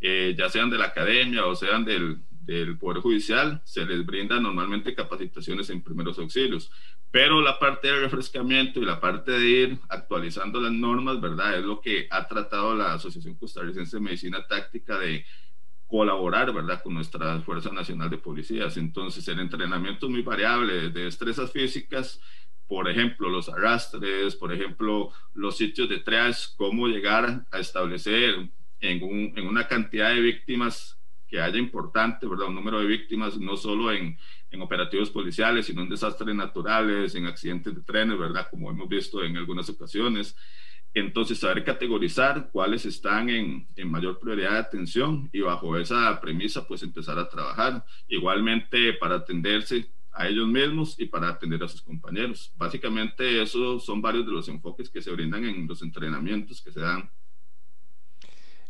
eh, 0.00 0.34
ya 0.36 0.48
sean 0.48 0.70
de 0.70 0.78
la 0.78 0.86
academia 0.86 1.46
o 1.46 1.54
sean 1.54 1.84
del, 1.84 2.18
del 2.46 2.78
Poder 2.78 3.02
Judicial, 3.02 3.60
se 3.64 3.84
les 3.84 4.06
brinda 4.06 4.40
normalmente 4.40 4.94
capacitaciones 4.94 5.68
en 5.68 5.82
primeros 5.82 6.18
auxilios. 6.18 6.70
Pero 7.10 7.40
la 7.40 7.58
parte 7.58 7.88
de 7.88 8.00
refrescamiento 8.00 8.80
y 8.80 8.84
la 8.84 9.00
parte 9.00 9.32
de 9.32 9.46
ir 9.46 9.78
actualizando 9.88 10.60
las 10.60 10.72
normas, 10.72 11.20
¿verdad? 11.20 11.58
Es 11.58 11.64
lo 11.64 11.80
que 11.80 12.06
ha 12.10 12.26
tratado 12.26 12.74
la 12.74 12.94
Asociación 12.94 13.36
Costarricense 13.36 13.96
de 13.96 14.02
Medicina 14.02 14.46
Táctica 14.46 14.98
de 14.98 15.24
colaborar, 15.86 16.52
¿verdad? 16.52 16.82
Con 16.82 16.94
nuestra 16.94 17.40
Fuerza 17.40 17.70
Nacional 17.72 18.10
de 18.10 18.18
Policías. 18.18 18.76
Entonces, 18.76 19.26
el 19.28 19.40
entrenamiento 19.40 20.06
es 20.06 20.12
muy 20.12 20.22
variable, 20.22 20.90
de 20.90 21.04
destrezas 21.04 21.52
físicas, 21.52 22.20
por 22.68 22.90
ejemplo, 22.90 23.28
los 23.28 23.48
arrastres, 23.48 24.34
por 24.34 24.52
ejemplo, 24.52 25.12
los 25.34 25.56
sitios 25.56 25.88
de 25.88 26.00
triage, 26.00 26.48
cómo 26.56 26.88
llegar 26.88 27.46
a 27.52 27.58
establecer 27.60 28.50
en, 28.80 29.02
un, 29.02 29.32
en 29.36 29.46
una 29.46 29.68
cantidad 29.68 30.10
de 30.10 30.20
víctimas 30.20 30.98
que 31.28 31.40
haya 31.40 31.58
importante, 31.58 32.26
¿verdad? 32.26 32.48
Un 32.48 32.56
número 32.56 32.80
de 32.80 32.86
víctimas, 32.86 33.38
no 33.38 33.56
solo 33.56 33.92
en, 33.92 34.18
en 34.50 34.62
operativos 34.62 35.10
policiales, 35.10 35.66
sino 35.66 35.82
en 35.82 35.88
desastres 35.88 36.34
naturales, 36.34 37.14
en 37.14 37.26
accidentes 37.26 37.74
de 37.74 37.82
trenes, 37.82 38.18
¿verdad? 38.18 38.46
Como 38.50 38.70
hemos 38.70 38.88
visto 38.88 39.22
en 39.22 39.36
algunas 39.36 39.68
ocasiones. 39.68 40.36
Entonces, 40.94 41.38
saber 41.38 41.62
categorizar 41.62 42.48
cuáles 42.50 42.86
están 42.86 43.28
en, 43.28 43.68
en, 43.76 43.90
mayor 43.90 44.18
prioridad 44.18 44.52
de 44.52 44.58
atención 44.58 45.28
y 45.32 45.40
bajo 45.40 45.76
esa 45.76 46.18
premisa, 46.20 46.66
pues 46.66 46.82
empezar 46.82 47.18
a 47.18 47.28
trabajar. 47.28 47.84
Igualmente, 48.08 48.94
para 48.94 49.16
atenderse 49.16 49.90
a 50.12 50.26
ellos 50.26 50.48
mismos 50.48 50.98
y 50.98 51.04
para 51.04 51.28
atender 51.28 51.62
a 51.62 51.68
sus 51.68 51.82
compañeros. 51.82 52.50
Básicamente, 52.56 53.42
esos 53.42 53.84
son 53.84 54.00
varios 54.00 54.24
de 54.24 54.32
los 54.32 54.48
enfoques 54.48 54.88
que 54.88 55.02
se 55.02 55.10
brindan 55.10 55.44
en 55.44 55.66
los 55.66 55.82
entrenamientos 55.82 56.62
que 56.62 56.72
se 56.72 56.80
dan 56.80 57.10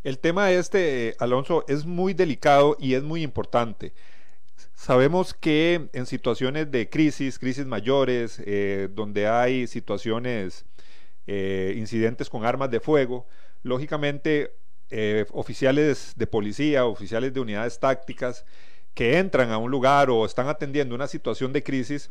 el 0.07 0.21
tema 0.21 0.53
este, 0.53 1.17
Alonso, 1.19 1.65
es 1.67 1.85
muy 1.85 2.15
delicado 2.15 2.77
y 2.79 2.95
es 2.95 3.03
muy 3.03 3.25
importante. 3.25 3.93
Sabemos 4.75 5.35
que 5.35 5.89
en 5.93 6.07
situaciones 6.07 6.71
de 6.71 6.89
crisis, 6.89 7.39
crisis 7.39 7.67
mayores, 7.67 8.41
eh, 8.45 8.89
donde 8.93 9.27
hay 9.27 9.67
situaciones, 9.67 10.65
eh, 11.27 11.75
incidentes 11.77 12.31
con 12.31 12.45
armas 12.45 12.71
de 12.71 12.81
fuego, 12.81 13.27
lógicamente 13.63 14.53
eh, 14.91 15.27
oficiales 15.33 16.13
de 16.17 16.27
policía, 16.27 16.87
oficiales 16.87 17.33
de 17.33 17.41
unidades 17.41 17.81
tácticas 17.81 18.45
que 18.95 19.19
entran 19.19 19.51
a 19.51 19.59
un 19.59 19.71
lugar 19.71 20.09
o 20.11 20.25
están 20.25 20.49
atendiendo 20.49 20.95
una 20.95 21.09
situación 21.09 21.53
de 21.53 21.63
crisis, 21.63 22.11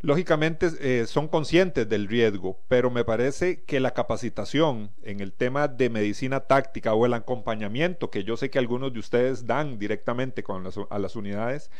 lógicamente 0.00 0.70
eh, 0.80 1.06
son 1.06 1.28
conscientes 1.28 1.88
del 1.88 2.08
riesgo, 2.08 2.60
pero 2.68 2.90
me 2.90 3.04
parece 3.04 3.64
que 3.64 3.80
la 3.80 3.92
capacitación 3.92 4.92
en 5.02 5.20
el 5.20 5.32
tema 5.32 5.68
de 5.68 5.90
medicina 5.90 6.40
táctica 6.40 6.94
o 6.94 7.06
el 7.06 7.14
acompañamiento 7.14 8.10
que 8.10 8.24
yo 8.24 8.36
sé 8.36 8.50
que 8.50 8.58
algunos 8.58 8.92
de 8.92 9.00
ustedes 9.00 9.46
dan 9.46 9.78
directamente 9.78 10.42
con 10.42 10.68
a 10.90 10.98
las 10.98 11.16
unidades, 11.16 11.70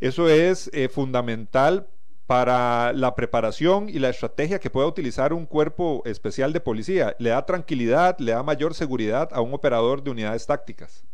eso 0.00 0.28
es 0.28 0.70
eh, 0.72 0.88
fundamental 0.88 1.86
para 2.26 2.92
la 2.92 3.14
preparación 3.16 3.88
y 3.88 3.98
la 3.98 4.08
estrategia 4.08 4.60
que 4.60 4.70
pueda 4.70 4.86
utilizar 4.86 5.32
un 5.32 5.46
cuerpo 5.46 6.02
especial 6.06 6.52
de 6.52 6.60
policía. 6.60 7.16
Le 7.18 7.30
da 7.30 7.44
tranquilidad, 7.44 8.16
le 8.20 8.32
da 8.32 8.42
mayor 8.44 8.72
seguridad 8.72 9.28
a 9.32 9.40
un 9.40 9.52
operador 9.52 10.02
de 10.02 10.10
unidades 10.10 10.46
tácticas. 10.46 11.04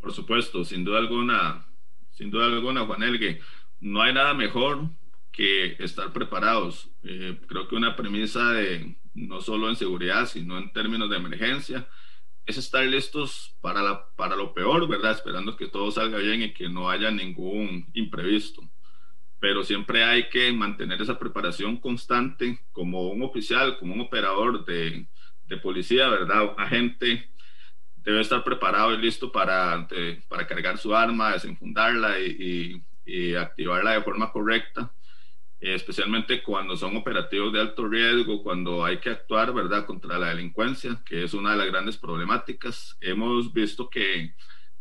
Por 0.00 0.12
supuesto, 0.12 0.64
sin 0.64 0.82
duda 0.82 0.98
alguna, 0.98 1.66
sin 2.10 2.30
duda 2.30 2.46
alguna, 2.46 2.86
Juan 2.86 3.02
Elgue, 3.02 3.38
no 3.80 4.00
hay 4.00 4.14
nada 4.14 4.32
mejor 4.32 4.88
que 5.32 5.76
estar 5.82 6.12
preparados. 6.12 6.90
Eh, 7.02 7.40
creo 7.48 7.66
que 7.68 7.74
una 7.74 7.96
premisa 7.96 8.52
de 8.52 8.96
no 9.14 9.40
solo 9.40 9.68
en 9.68 9.76
seguridad, 9.76 10.26
sino 10.26 10.58
en 10.58 10.72
términos 10.72 11.10
de 11.10 11.16
emergencia, 11.16 11.88
es 12.46 12.58
estar 12.58 12.84
listos 12.84 13.56
para, 13.60 13.82
la, 13.82 14.06
para 14.16 14.36
lo 14.36 14.54
peor, 14.54 14.88
¿verdad? 14.88 15.12
Esperando 15.12 15.56
que 15.56 15.68
todo 15.68 15.90
salga 15.90 16.18
bien 16.18 16.42
y 16.42 16.52
que 16.52 16.68
no 16.68 16.90
haya 16.90 17.10
ningún 17.10 17.88
imprevisto. 17.94 18.62
Pero 19.40 19.64
siempre 19.64 20.04
hay 20.04 20.28
que 20.28 20.52
mantener 20.52 21.00
esa 21.02 21.18
preparación 21.18 21.78
constante 21.78 22.60
como 22.72 23.08
un 23.08 23.22
oficial, 23.22 23.78
como 23.78 23.94
un 23.94 24.00
operador 24.00 24.64
de, 24.64 25.06
de 25.46 25.56
policía, 25.58 26.08
¿verdad? 26.08 26.54
Agente 26.58 27.30
debe 27.96 28.20
estar 28.20 28.42
preparado 28.44 28.94
y 28.94 28.98
listo 28.98 29.30
para, 29.30 29.88
para 30.28 30.46
cargar 30.46 30.78
su 30.78 30.94
arma, 30.94 31.32
desenfundarla 31.32 32.20
y, 32.20 32.82
y, 33.06 33.30
y 33.30 33.34
activarla 33.34 33.92
de 33.92 34.02
forma 34.02 34.32
correcta 34.32 34.92
especialmente 35.62 36.42
cuando 36.42 36.76
son 36.76 36.96
operativos 36.96 37.52
de 37.52 37.60
alto 37.60 37.88
riesgo, 37.88 38.42
cuando 38.42 38.84
hay 38.84 38.98
que 38.98 39.10
actuar, 39.10 39.54
¿verdad?, 39.54 39.86
contra 39.86 40.18
la 40.18 40.30
delincuencia, 40.30 41.00
que 41.04 41.22
es 41.22 41.34
una 41.34 41.52
de 41.52 41.58
las 41.58 41.68
grandes 41.68 41.96
problemáticas. 41.96 42.98
Hemos 43.00 43.52
visto 43.52 43.88
que 43.88 44.34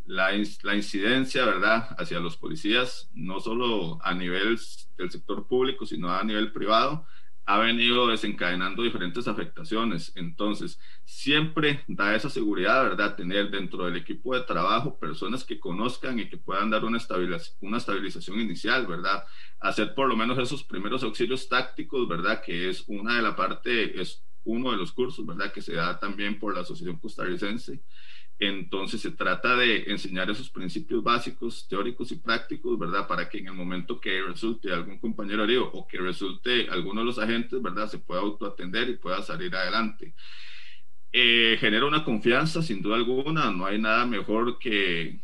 la, 0.08 0.32
la 0.64 0.76
incidencia, 0.76 1.46
¿verdad?, 1.46 1.96
hacia 2.00 2.20
los 2.20 2.36
policías, 2.36 3.12
no 3.14 3.40
solo 3.40 4.00
a 4.04 4.14
nivel 4.16 4.60
del 4.98 5.12
sector 5.12 5.48
público, 5.48 5.86
sino 5.86 6.12
a 6.12 6.24
nivel 6.24 6.52
privado, 6.52 7.06
ha 7.46 7.58
venido 7.58 8.08
desencadenando 8.08 8.84
diferentes 8.84 9.28
afectaciones. 9.28 10.12
Entonces, 10.16 10.80
siempre 11.04 11.84
da 11.88 12.16
esa 12.16 12.30
seguridad, 12.30 12.84
¿verdad? 12.84 13.16
Tener 13.16 13.50
dentro 13.50 13.86
del 13.86 13.98
equipo 13.98 14.36
de 14.36 14.42
trabajo 14.42 15.00
personas 15.00 15.44
que 15.44 15.60
conozcan 15.60 16.20
y 16.20 16.30
que 16.30 16.38
puedan 16.38 16.70
dar 16.70 16.86
una, 16.86 16.98
estabilización, 16.98 17.58
una 17.62 17.78
estabilización 17.78 18.40
inicial, 18.40 18.88
¿verdad? 18.88 19.24
Hacer 19.60 19.94
por 19.96 20.08
lo 20.08 20.16
menos 20.16 20.38
esos 20.38 20.64
primeros 20.64 21.04
auxilios 21.04 21.50
tácticos, 21.50 22.08
¿verdad? 22.08 22.42
Que 22.42 22.70
es 22.70 22.84
una 22.88 23.16
de 23.16 23.22
la 23.22 23.36
parte, 23.36 24.00
es 24.00 24.24
uno 24.44 24.72
de 24.72 24.78
los 24.78 24.92
cursos, 24.92 25.26
¿verdad? 25.26 25.52
Que 25.52 25.62
se 25.62 25.74
da 25.74 26.00
también 26.00 26.40
por 26.40 26.54
la 26.54 26.62
Asociación 26.62 26.98
Costarricense 26.98 27.82
entonces 28.42 29.00
se 29.00 29.12
trata 29.12 29.56
de 29.56 29.84
enseñar 29.84 30.28
esos 30.32 30.50
principios 30.50 31.04
básicos, 31.04 31.68
teóricos 31.70 32.12
y 32.12 32.16
prácticos, 32.16 32.78
¿verdad? 32.80 33.08
Para 33.08 33.30
que 33.30 33.38
en 33.38 33.46
el 33.46 33.54
momento 33.54 34.02
que 34.02 34.20
resulte 34.24 34.74
algún 34.74 34.98
compañero 34.98 35.44
herido 35.44 35.72
o 35.72 35.88
que 35.88 36.00
resulte 36.00 36.68
alguno 36.68 37.02
de 37.02 37.06
los 37.06 37.20
agentes, 37.20 37.62
¿verdad? 37.62 37.88
Se 37.88 38.00
pueda 38.00 38.22
autoatender 38.22 38.90
y 38.90 38.98
pueda 38.98 39.22
salir 39.22 39.56
adelante. 39.56 40.16
Eh, 41.12 41.56
genera 41.60 41.86
una 41.86 42.04
confianza, 42.04 42.64
sin 42.64 42.82
duda 42.82 42.96
alguna. 42.96 43.52
No 43.52 43.68
hay 43.68 43.78
nada 43.78 44.08
mejor 44.08 44.58
que 44.58 45.20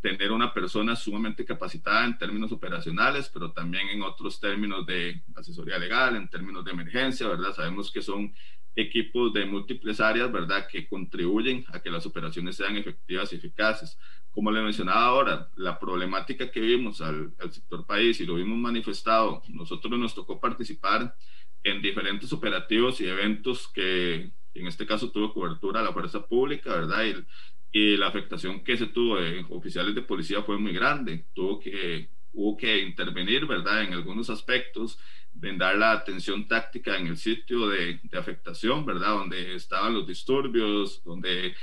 tener 0.00 0.30
una 0.30 0.54
persona 0.54 0.94
sumamente 0.94 1.44
capacitada 1.44 2.04
en 2.04 2.16
términos 2.16 2.52
operacionales, 2.52 3.28
pero 3.28 3.50
también 3.50 3.88
en 3.88 4.02
otros 4.02 4.38
términos 4.38 4.86
de 4.86 5.20
asesoría 5.34 5.78
legal, 5.78 6.14
en 6.14 6.28
términos 6.28 6.64
de 6.64 6.70
emergencia, 6.70 7.26
¿verdad? 7.26 7.52
Sabemos 7.52 7.90
que 7.90 8.02
son 8.02 8.32
equipos 8.76 9.32
de 9.32 9.46
múltiples 9.46 10.00
áreas, 10.00 10.30
¿verdad?, 10.30 10.68
que 10.70 10.86
contribuyen 10.86 11.64
a 11.68 11.80
que 11.80 11.90
las 11.90 12.06
operaciones 12.06 12.56
sean 12.56 12.76
efectivas 12.76 13.32
y 13.32 13.36
eficaces. 13.36 13.98
Como 14.30 14.50
le 14.52 14.60
mencionaba 14.62 15.06
ahora, 15.06 15.48
la 15.56 15.78
problemática 15.78 16.50
que 16.50 16.60
vimos 16.60 17.00
al, 17.00 17.32
al 17.40 17.52
sector 17.52 17.86
país 17.86 18.20
y 18.20 18.26
lo 18.26 18.34
vimos 18.34 18.58
manifestado, 18.58 19.42
nosotros 19.48 19.98
nos 19.98 20.14
tocó 20.14 20.38
participar 20.38 21.16
en 21.64 21.82
diferentes 21.82 22.32
operativos 22.32 23.00
y 23.00 23.06
eventos 23.08 23.66
que 23.68 24.30
en 24.54 24.66
este 24.66 24.86
caso 24.86 25.10
tuvo 25.10 25.32
cobertura 25.32 25.80
a 25.80 25.82
la 25.82 25.92
fuerza 25.92 26.26
pública, 26.26 26.70
¿verdad? 26.70 27.04
Y, 27.72 27.78
y 27.78 27.96
la 27.96 28.08
afectación 28.08 28.62
que 28.62 28.76
se 28.76 28.86
tuvo 28.86 29.18
en 29.20 29.46
oficiales 29.50 29.94
de 29.94 30.02
policía 30.02 30.42
fue 30.42 30.58
muy 30.58 30.72
grande. 30.72 31.26
Tuvo 31.34 31.58
que, 31.58 32.10
hubo 32.32 32.56
que 32.56 32.78
intervenir, 32.82 33.46
¿verdad? 33.46 33.82
En 33.82 33.92
algunos 33.92 34.30
aspectos 34.30 34.98
brindar 35.38 35.76
la 35.76 35.92
atención 35.92 36.48
táctica 36.48 36.96
en 36.96 37.08
el 37.08 37.16
sitio 37.16 37.68
de, 37.68 38.00
de, 38.02 38.18
afectación, 38.18 38.84
¿verdad? 38.84 39.10
Donde 39.10 39.54
estaban 39.54 39.94
los 39.94 40.06
disturbios, 40.06 41.02
donde 41.04 41.54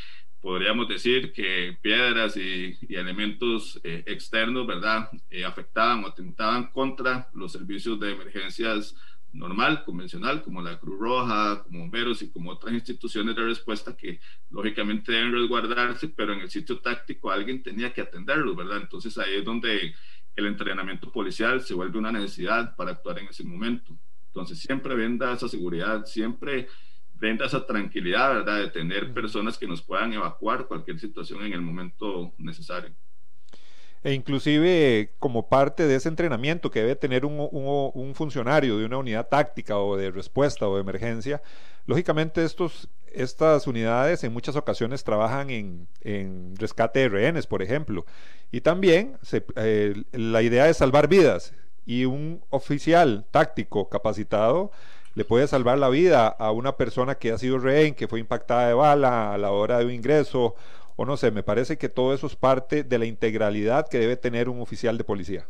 podríamos 0.44 0.90
decir 0.90 1.32
que 1.32 1.78
piedras 1.82 2.36
y, 2.36 2.78
elementos 2.90 3.80
eh, 3.82 4.04
externos, 4.06 4.68
¿verdad?, 4.68 5.10
eh, 5.30 5.46
afectaban 5.46 6.04
o 6.04 6.08
atentaban 6.08 6.70
contra 6.72 7.30
los 7.34 7.54
servicios 7.54 7.98
de 8.00 8.12
emergencias 8.12 8.94
normal, 9.32 9.86
convencional, 9.86 10.44
como 10.44 10.62
la 10.62 10.78
Cruz 10.78 11.00
Roja, 11.00 11.64
como 11.64 11.80
bomberos 11.80 12.22
y 12.22 12.30
como 12.30 12.52
otras 12.52 12.74
instituciones 12.74 13.36
de 13.36 13.44
respuesta 13.44 13.96
que 13.96 14.20
lógicamente 14.52 15.14
deben 15.14 15.32
resguardarse, 15.32 16.10
pero 16.10 16.34
en 16.34 16.42
el 16.42 16.50
sitio 16.50 16.80
táctico 16.80 17.32
alguien 17.32 17.64
tenía 17.64 17.94
que 17.94 18.02
atenderlos, 18.02 18.56
¿verdad? 18.56 18.82
Entonces 18.82 19.18
ahí 19.18 19.36
es 19.36 19.46
donde 19.46 19.96
el 20.36 20.48
entrenamiento 20.48 21.12
policial 21.12 21.62
se 21.62 21.74
vuelve 21.74 22.00
una 22.00 22.12
necesidad 22.12 22.76
para 22.76 22.92
actuar 22.92 23.20
en 23.20 23.28
ese 23.28 23.44
momento. 23.44 23.98
Entonces 24.28 24.60
siempre 24.60 24.96
venda 24.96 25.34
esa 25.34 25.48
seguridad, 25.48 26.06
siempre 26.06 26.68
brinda 27.14 27.46
esa 27.46 27.66
tranquilidad, 27.66 28.34
¿verdad? 28.34 28.58
De 28.60 28.70
tener 28.70 29.14
personas 29.14 29.58
que 29.58 29.68
nos 29.68 29.82
puedan 29.82 30.12
evacuar 30.14 30.68
cualquier 30.68 31.00
situación 31.00 31.46
en 31.46 31.54
el 31.54 31.62
momento 31.62 32.34
necesario. 32.38 32.92
E 34.04 34.14
inclusive 34.14 35.14
como 35.20 35.48
parte 35.48 35.88
de 35.88 35.96
ese 35.96 36.10
entrenamiento 36.10 36.70
que 36.70 36.82
debe 36.82 36.98
tener 36.98 37.24
un, 37.26 37.38
un, 37.40 38.16
funcionario 38.16 38.78
de 38.78 38.86
una 38.86 38.98
unidad 38.98 39.30
táctica 39.30 39.78
o 39.78 39.96
de 39.96 40.12
respuesta 40.12 40.68
o 40.68 40.76
de 40.76 40.82
emergencia, 40.82 41.42
lógicamente 41.86 42.44
estos, 42.44 42.90
estas 43.14 43.68
unidades 43.68 44.24
en 44.24 44.34
muchas 44.34 44.56
ocasiones 44.56 45.04
trabajan 45.04 45.50
en, 45.50 46.56
rescate 46.58 47.02
de 47.02 47.10
rehenes, 47.10 47.48
por 47.48 47.62
ejemplo, 47.62 48.06
y 48.52 48.62
también 48.62 49.18
se, 49.22 49.46
eh, 49.56 49.94
la 50.12 50.42
idea 50.42 50.70
es 50.70 50.78
salvar 50.78 51.08
vidas 51.08 51.54
y 51.86 52.06
un 52.06 52.44
oficial 52.50 53.26
táctico 53.32 53.90
capacitado 53.90 54.72
le 55.16 55.26
puede 55.26 55.48
salvar 55.48 55.78
la 55.78 55.90
vida 55.90 56.28
a 56.28 56.52
una 56.52 56.76
persona 56.76 57.16
que 57.16 57.32
ha 57.32 57.38
sido 57.38 57.60
rehén, 57.60 57.94
que 57.94 58.08
fue 58.08 58.20
impactada 58.20 58.68
de 58.68 58.74
bala 58.74 59.34
a 59.34 59.38
la 59.38 59.52
hora 59.52 59.78
de 59.80 59.86
un 59.86 59.92
ingreso, 59.92 60.56
o 60.96 61.06
no 61.06 61.18
sé, 61.18 61.32
me 61.32 61.44
parece 61.44 61.78
que 61.78 61.90
todo 61.90 62.14
eso 62.14 62.28
es 62.28 62.36
parte 62.36 62.84
de 62.84 62.98
la 62.98 63.06
integralidad 63.06 63.88
que 63.88 64.00
debe 64.00 64.18
tener 64.18 64.50
un 64.50 64.62
oficial 64.62 64.98
de 64.98 65.04
policía. 65.04 65.48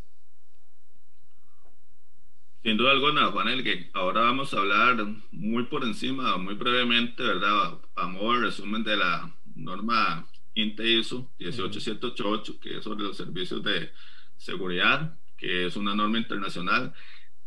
Sin 2.64 2.78
duda 2.78 2.92
alguna, 2.92 3.28
Juan 3.28 3.50
Elgue. 3.50 3.90
Ahora 3.94 4.22
vamos 4.22 4.54
a 4.54 4.60
hablar 4.60 5.06
muy 5.32 5.64
por 5.66 5.84
encima, 5.84 6.38
muy 6.38 6.56
brevemente, 6.56 7.22
¿verdad? 7.22 7.78
A 7.96 8.08
modo 8.08 8.34
de 8.34 8.40
resumen 8.42 8.84
de 8.84 8.98
la 8.98 9.32
norma 9.56 10.26
INTE 10.54 10.88
ISO 10.94 11.32
18788, 11.40 12.60
que 12.60 12.78
es 12.78 12.84
sobre 12.84 13.04
los 13.04 13.18
servicios 13.18 13.62
de 13.64 13.92
seguridad, 14.38 15.18
que 15.38 15.66
es 15.66 15.76
una 15.76 15.94
norma 15.94 16.18
internacional 16.18 16.94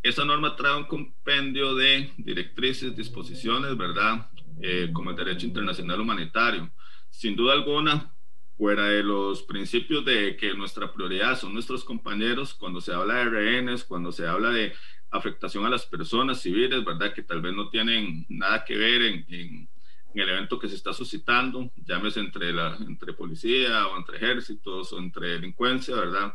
esa 0.09 0.25
norma 0.25 0.55
trae 0.55 0.77
un 0.77 0.85
compendio 0.85 1.75
de 1.75 2.13
directrices, 2.17 2.95
disposiciones, 2.95 3.77
¿verdad? 3.77 4.31
Eh, 4.61 4.91
como 4.93 5.11
el 5.11 5.17
derecho 5.17 5.47
internacional 5.47 6.01
humanitario. 6.01 6.71
Sin 7.11 7.35
duda 7.35 7.55
alguna, 7.55 8.13
fuera 8.57 8.85
de 8.85 9.03
los 9.03 9.43
principios 9.43 10.05
de 10.05 10.37
que 10.37 10.55
nuestra 10.55 10.93
prioridad 10.93 11.37
son 11.37 11.55
nuestros 11.55 11.83
compañeros, 11.83 12.55
cuando 12.55 12.81
se 12.81 12.93
habla 12.93 13.15
de 13.15 13.25
rehenes, 13.25 13.83
cuando 13.83 14.13
se 14.13 14.29
habla 14.29 14.51
de 14.51 14.73
afectación 15.17 15.65
a 15.67 15.71
las 15.71 15.87
personas 15.87 16.41
civiles, 16.41 16.85
¿verdad? 16.85 17.13
Que 17.13 17.23
tal 17.23 17.41
vez 17.41 17.55
no 17.55 17.69
tienen 17.69 18.27
nada 18.29 18.65
que 18.65 18.77
ver 18.77 19.03
en, 19.03 19.69
el 20.15 20.29
evento 20.31 20.59
que 20.59 20.69
se 20.69 20.77
está 20.77 20.95
suscitando, 20.95 21.71
llámese 21.77 22.21
entre, 22.21 22.51
la, 22.51 22.75
entre 22.81 23.13
policía 23.13 23.87
o 23.89 23.99
entre 23.99 24.17
ejércitos 24.17 24.91
o 24.95 24.99
entre 24.99 25.29
delincuencia, 25.29 25.95
¿verdad? 25.95 26.33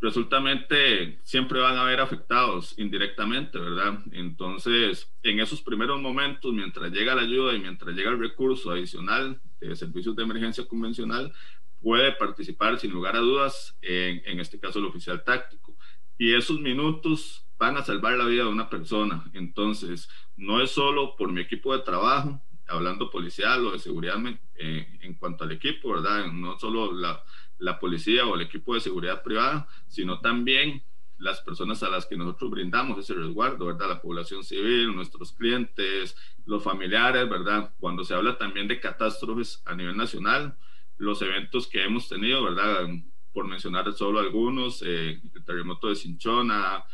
resultamente 0.00 1.18
siempre 1.22 1.60
van 1.60 1.76
a 1.76 1.82
haber 1.82 2.00
afectados 2.00 2.74
indirectamente, 2.78 3.58
¿verdad? 3.58 3.98
Entonces, 4.12 5.10
en 5.22 5.40
esos 5.40 5.62
primeros 5.62 6.00
momentos, 6.00 6.52
mientras 6.52 6.92
llega 6.92 7.14
la 7.14 7.22
ayuda 7.22 7.54
y 7.54 7.60
mientras 7.60 7.94
llega 7.94 8.10
el 8.10 8.18
recurso 8.18 8.70
adicional 8.70 9.40
de 9.60 9.74
servicios 9.74 10.14
de 10.14 10.22
emergencia 10.22 10.66
convencional, 10.66 11.32
puede 11.80 12.12
participar 12.12 12.78
sin 12.78 12.90
lugar 12.90 13.16
a 13.16 13.20
dudas, 13.20 13.76
en 13.80 14.40
este 14.40 14.58
caso 14.58 14.78
el 14.78 14.86
oficial 14.86 15.22
táctico. 15.24 15.76
Y 16.18 16.34
esos 16.34 16.60
minutos 16.60 17.45
van 17.58 17.76
a 17.76 17.84
salvar 17.84 18.14
la 18.14 18.26
vida 18.26 18.44
de 18.44 18.50
una 18.50 18.68
persona. 18.68 19.24
Entonces, 19.32 20.08
no 20.36 20.60
es 20.60 20.70
solo 20.70 21.16
por 21.16 21.32
mi 21.32 21.40
equipo 21.40 21.76
de 21.76 21.82
trabajo, 21.82 22.40
hablando 22.68 23.10
policial 23.10 23.64
o 23.66 23.72
de 23.72 23.78
seguridad 23.78 24.16
eh, 24.56 24.98
en 25.00 25.14
cuanto 25.14 25.44
al 25.44 25.52
equipo, 25.52 25.92
¿verdad? 25.92 26.26
No 26.32 26.58
solo 26.58 26.92
la, 26.92 27.22
la 27.58 27.78
policía 27.78 28.26
o 28.26 28.34
el 28.34 28.42
equipo 28.42 28.74
de 28.74 28.80
seguridad 28.80 29.22
privada, 29.22 29.68
sino 29.88 30.20
también 30.20 30.82
las 31.18 31.40
personas 31.40 31.82
a 31.82 31.88
las 31.88 32.06
que 32.06 32.16
nosotros 32.16 32.50
brindamos 32.50 32.98
ese 32.98 33.14
resguardo, 33.14 33.66
¿verdad? 33.66 33.88
La 33.88 34.02
población 34.02 34.44
civil, 34.44 34.94
nuestros 34.94 35.32
clientes, 35.32 36.16
los 36.44 36.62
familiares, 36.62 37.28
¿verdad? 37.28 37.72
Cuando 37.78 38.04
se 38.04 38.14
habla 38.14 38.36
también 38.36 38.68
de 38.68 38.80
catástrofes 38.80 39.62
a 39.64 39.74
nivel 39.74 39.96
nacional, 39.96 40.56
los 40.98 41.22
eventos 41.22 41.68
que 41.68 41.84
hemos 41.84 42.08
tenido, 42.08 42.42
¿verdad? 42.44 42.86
Por 43.32 43.46
mencionar 43.46 43.90
solo 43.92 44.18
algunos, 44.18 44.82
eh, 44.82 45.20
el 45.34 45.44
terremoto 45.44 45.88
de 45.88 45.96
Cinchona, 45.96 46.84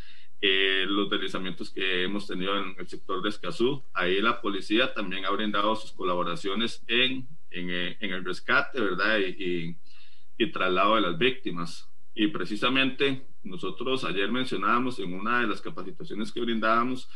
eh, 0.43 0.85
los 0.87 1.09
deslizamientos 1.09 1.71
que 1.71 2.03
hemos 2.03 2.27
tenido 2.27 2.59
en 2.59 2.75
el 2.79 2.87
sector 2.87 3.23
de 3.23 3.31
Escazú, 3.31 3.83
ahí 3.95 4.21
la 4.21 4.43
policía 4.43 4.93
también 4.93 5.25
ha 5.25 5.31
brindado 5.31 5.75
sus 5.77 5.93
colaboraciones 5.93 6.85
en, 6.89 7.27
en, 7.51 7.71
eh, 7.71 7.97
en 8.01 8.13
el 8.13 8.25
rescate, 8.25 8.79
¿verdad? 8.81 9.19
y 9.19 9.79
y 10.43 10.51
traslado 10.51 10.97
de 10.97 11.03
las 11.03 11.19
víctimas. 11.19 11.89
Y 12.15 12.29
precisamente 12.29 13.27
nosotros 13.43 14.05
ayer 14.05 14.31
mencionábamos 14.31 14.99
en 14.99 15.15
una 15.15 15.41
de 15.41 15.47
las 15.47 15.61
capacitaciones 15.61 16.33
que 16.33 16.41
brindábamos 16.41 17.09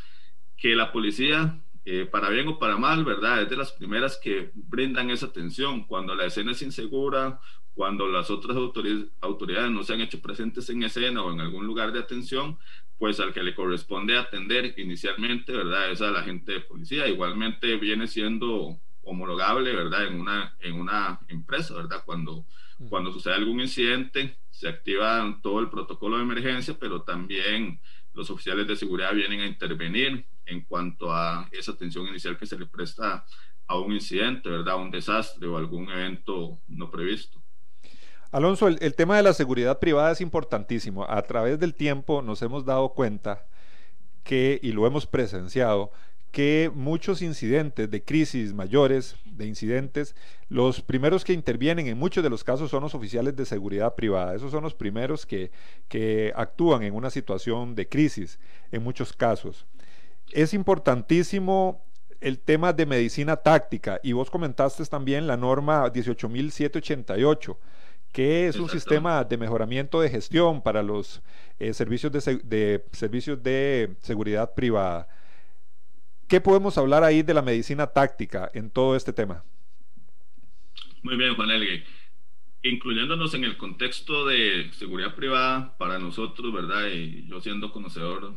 que 0.57 0.75
la 0.75 0.91
policía, 0.91 1.61
eh, 1.85 2.07
para 2.07 2.31
bien 2.31 2.49
o 2.49 2.59
para 2.59 2.79
mal, 2.79 3.05
¿verdad? 3.05 3.43
Es 3.43 3.51
de 3.51 3.57
las 3.57 3.73
primeras 3.73 4.19
que 4.23 4.51
brindan 4.55 5.11
esa 5.11 5.27
atención. 5.27 5.85
Cuando 5.85 6.15
la 6.15 6.25
escena 6.25 6.53
es 6.53 6.63
insegura, 6.63 7.39
cuando 7.75 8.09
las 8.09 8.31
otras 8.31 8.57
autoridades 8.57 9.71
no 9.71 9.83
se 9.83 9.93
han 9.93 10.01
hecho 10.01 10.23
presentes 10.23 10.71
en 10.71 10.83
escena 10.83 11.23
o 11.23 11.31
en 11.31 11.41
algún 11.41 11.67
lugar 11.67 11.93
de 11.93 12.01
atención, 12.01 12.59
pues 12.99 13.21
al 13.21 13.33
que 13.33 13.43
le 13.43 13.55
corresponde 13.55 14.17
atender 14.17 14.75
inicialmente, 14.79 15.53
¿verdad? 15.53 15.91
Es 15.91 16.01
a 16.01 16.11
la 16.11 16.23
gente 16.23 16.53
de 16.53 16.61
policía. 16.61 17.07
Igualmente 17.09 17.77
viene 17.77 18.07
siendo 18.07 18.79
homologable, 19.03 19.75
¿verdad? 19.75 20.07
En 20.07 20.21
una, 20.21 20.57
en 20.61 20.75
una 20.75 21.21
empresa, 21.29 21.75
¿verdad? 21.75 22.03
Cuando 22.05 22.47
cuando 22.89 23.13
sucede 23.13 23.35
algún 23.35 23.61
incidente, 23.61 24.37
se 24.51 24.69
activa 24.69 25.39
todo 25.43 25.61
el 25.61 25.71
protocolo 25.71 26.17
de 26.17 26.25
emergencia, 26.25 26.77
pero 26.79 27.03
también 27.03 27.81
los 28.13 28.31
oficiales 28.31 28.67
de 28.67 28.77
seguridad 28.77 29.15
vienen 29.15 29.41
a 29.41 29.47
intervenir 29.47 30.27
en 30.45 30.61
cuanto 30.63 31.13
a 31.13 31.49
esa 31.53 31.73
atención 31.73 32.07
inicial 32.07 32.37
que 32.37 32.47
se 32.47 32.59
le 32.59 32.67
presta 32.67 33.25
a 33.67 33.79
un 33.79 33.93
incidente, 33.93 34.49
¿verdad? 34.49 34.77
Un 34.77 34.91
desastre 34.91 35.47
o 35.49 35.57
algún 35.57 35.91
evento 35.91 36.61
no 36.69 36.91
previsto. 36.91 37.43
Alonso, 38.33 38.69
el, 38.69 38.95
tema 38.95 39.17
de 39.17 39.23
la 39.23 39.33
seguridad 39.33 39.79
privada 39.79 40.13
es 40.13 40.21
importantísimo. 40.21 41.05
A 41.09 41.23
través 41.23 41.59
del 41.59 41.75
tiempo 41.75 42.23
nos 42.23 42.43
hemos 42.43 42.65
dado 42.65 42.91
cuenta 42.91 43.47
que, 44.25 44.59
y 44.63 44.73
lo 44.73 44.87
hemos 44.87 45.07
presenciado, 45.07 45.93
que 46.33 46.71
muchos 46.75 47.23
incidentes 47.23 47.91
de 47.91 48.05
crisis 48.05 48.53
mayores, 48.53 49.17
de 49.25 49.47
incidentes, 49.47 50.15
los 50.49 50.83
primeros 50.83 51.25
que 51.25 51.33
intervienen 51.33 51.87
en 51.87 51.97
muchos 51.97 52.23
de 52.23 52.29
los 52.29 52.45
casos 52.45 52.71
son 52.71 52.83
los 52.83 52.95
oficiales 52.95 53.37
de 53.37 53.47
seguridad 53.47 53.95
privada. 53.95 54.35
Esos 54.35 54.51
son 54.51 54.65
los 54.65 54.75
primeros 54.75 55.25
que, 55.25 55.51
que 55.89 56.33
actúan 56.37 56.83
en 56.83 56.95
una 56.95 57.11
situación 57.11 57.75
de 57.75 57.89
crisis 57.89 58.39
en 58.73 58.83
muchos 58.83 59.13
casos. 59.13 59.67
Es 60.33 60.53
importantísimo 60.53 61.83
el 62.21 62.39
tema 62.39 62.73
de 62.73 62.87
medicina 62.87 63.37
táctica 63.37 64.01
y 64.03 64.13
vos 64.13 64.31
comentaste 64.31 64.85
también 64.87 65.27
la 65.27 65.37
norma 65.37 65.91
18.788 65.93 67.57
que 68.17 68.49
es 68.49 68.57
un 68.57 68.71
sistema 68.71 69.23
de 69.25 69.37
mejoramiento 69.37 70.01
de 70.01 70.09
gestión 70.09 70.63
para 70.63 70.83
los 70.83 71.21
eh, 71.59 71.75
servicios, 71.75 72.11
de, 72.11 72.41
de, 72.45 72.85
servicios 72.93 73.43
de 73.43 73.95
seguridad 74.01 74.55
privada. 74.55 75.07
¿Qué 76.27 76.41
podemos 76.41 76.79
hablar 76.79 77.05
ahí 77.05 77.23
de 77.23 77.35
la 77.35 77.43
medicina 77.43 77.87
táctica 77.87 78.51
en 78.55 78.71
todo 78.71 78.97
este 78.97 79.13
tema? 79.13 79.45
Muy 81.03 81.19
bien, 81.19 81.35
Juan 81.35 81.51
Elgue. 81.51 81.85
Incluyéndonos 82.63 83.35
en 83.35 83.45
el 83.45 83.59
contexto 83.59 84.25
de 84.25 84.71
seguridad 84.73 85.15
privada, 85.15 85.77
para 85.77 85.99
nosotros, 85.99 86.55
¿verdad? 86.55 86.89
Y 86.89 87.29
yo 87.29 87.43
siendo 87.43 87.71
conocedor 87.71 88.33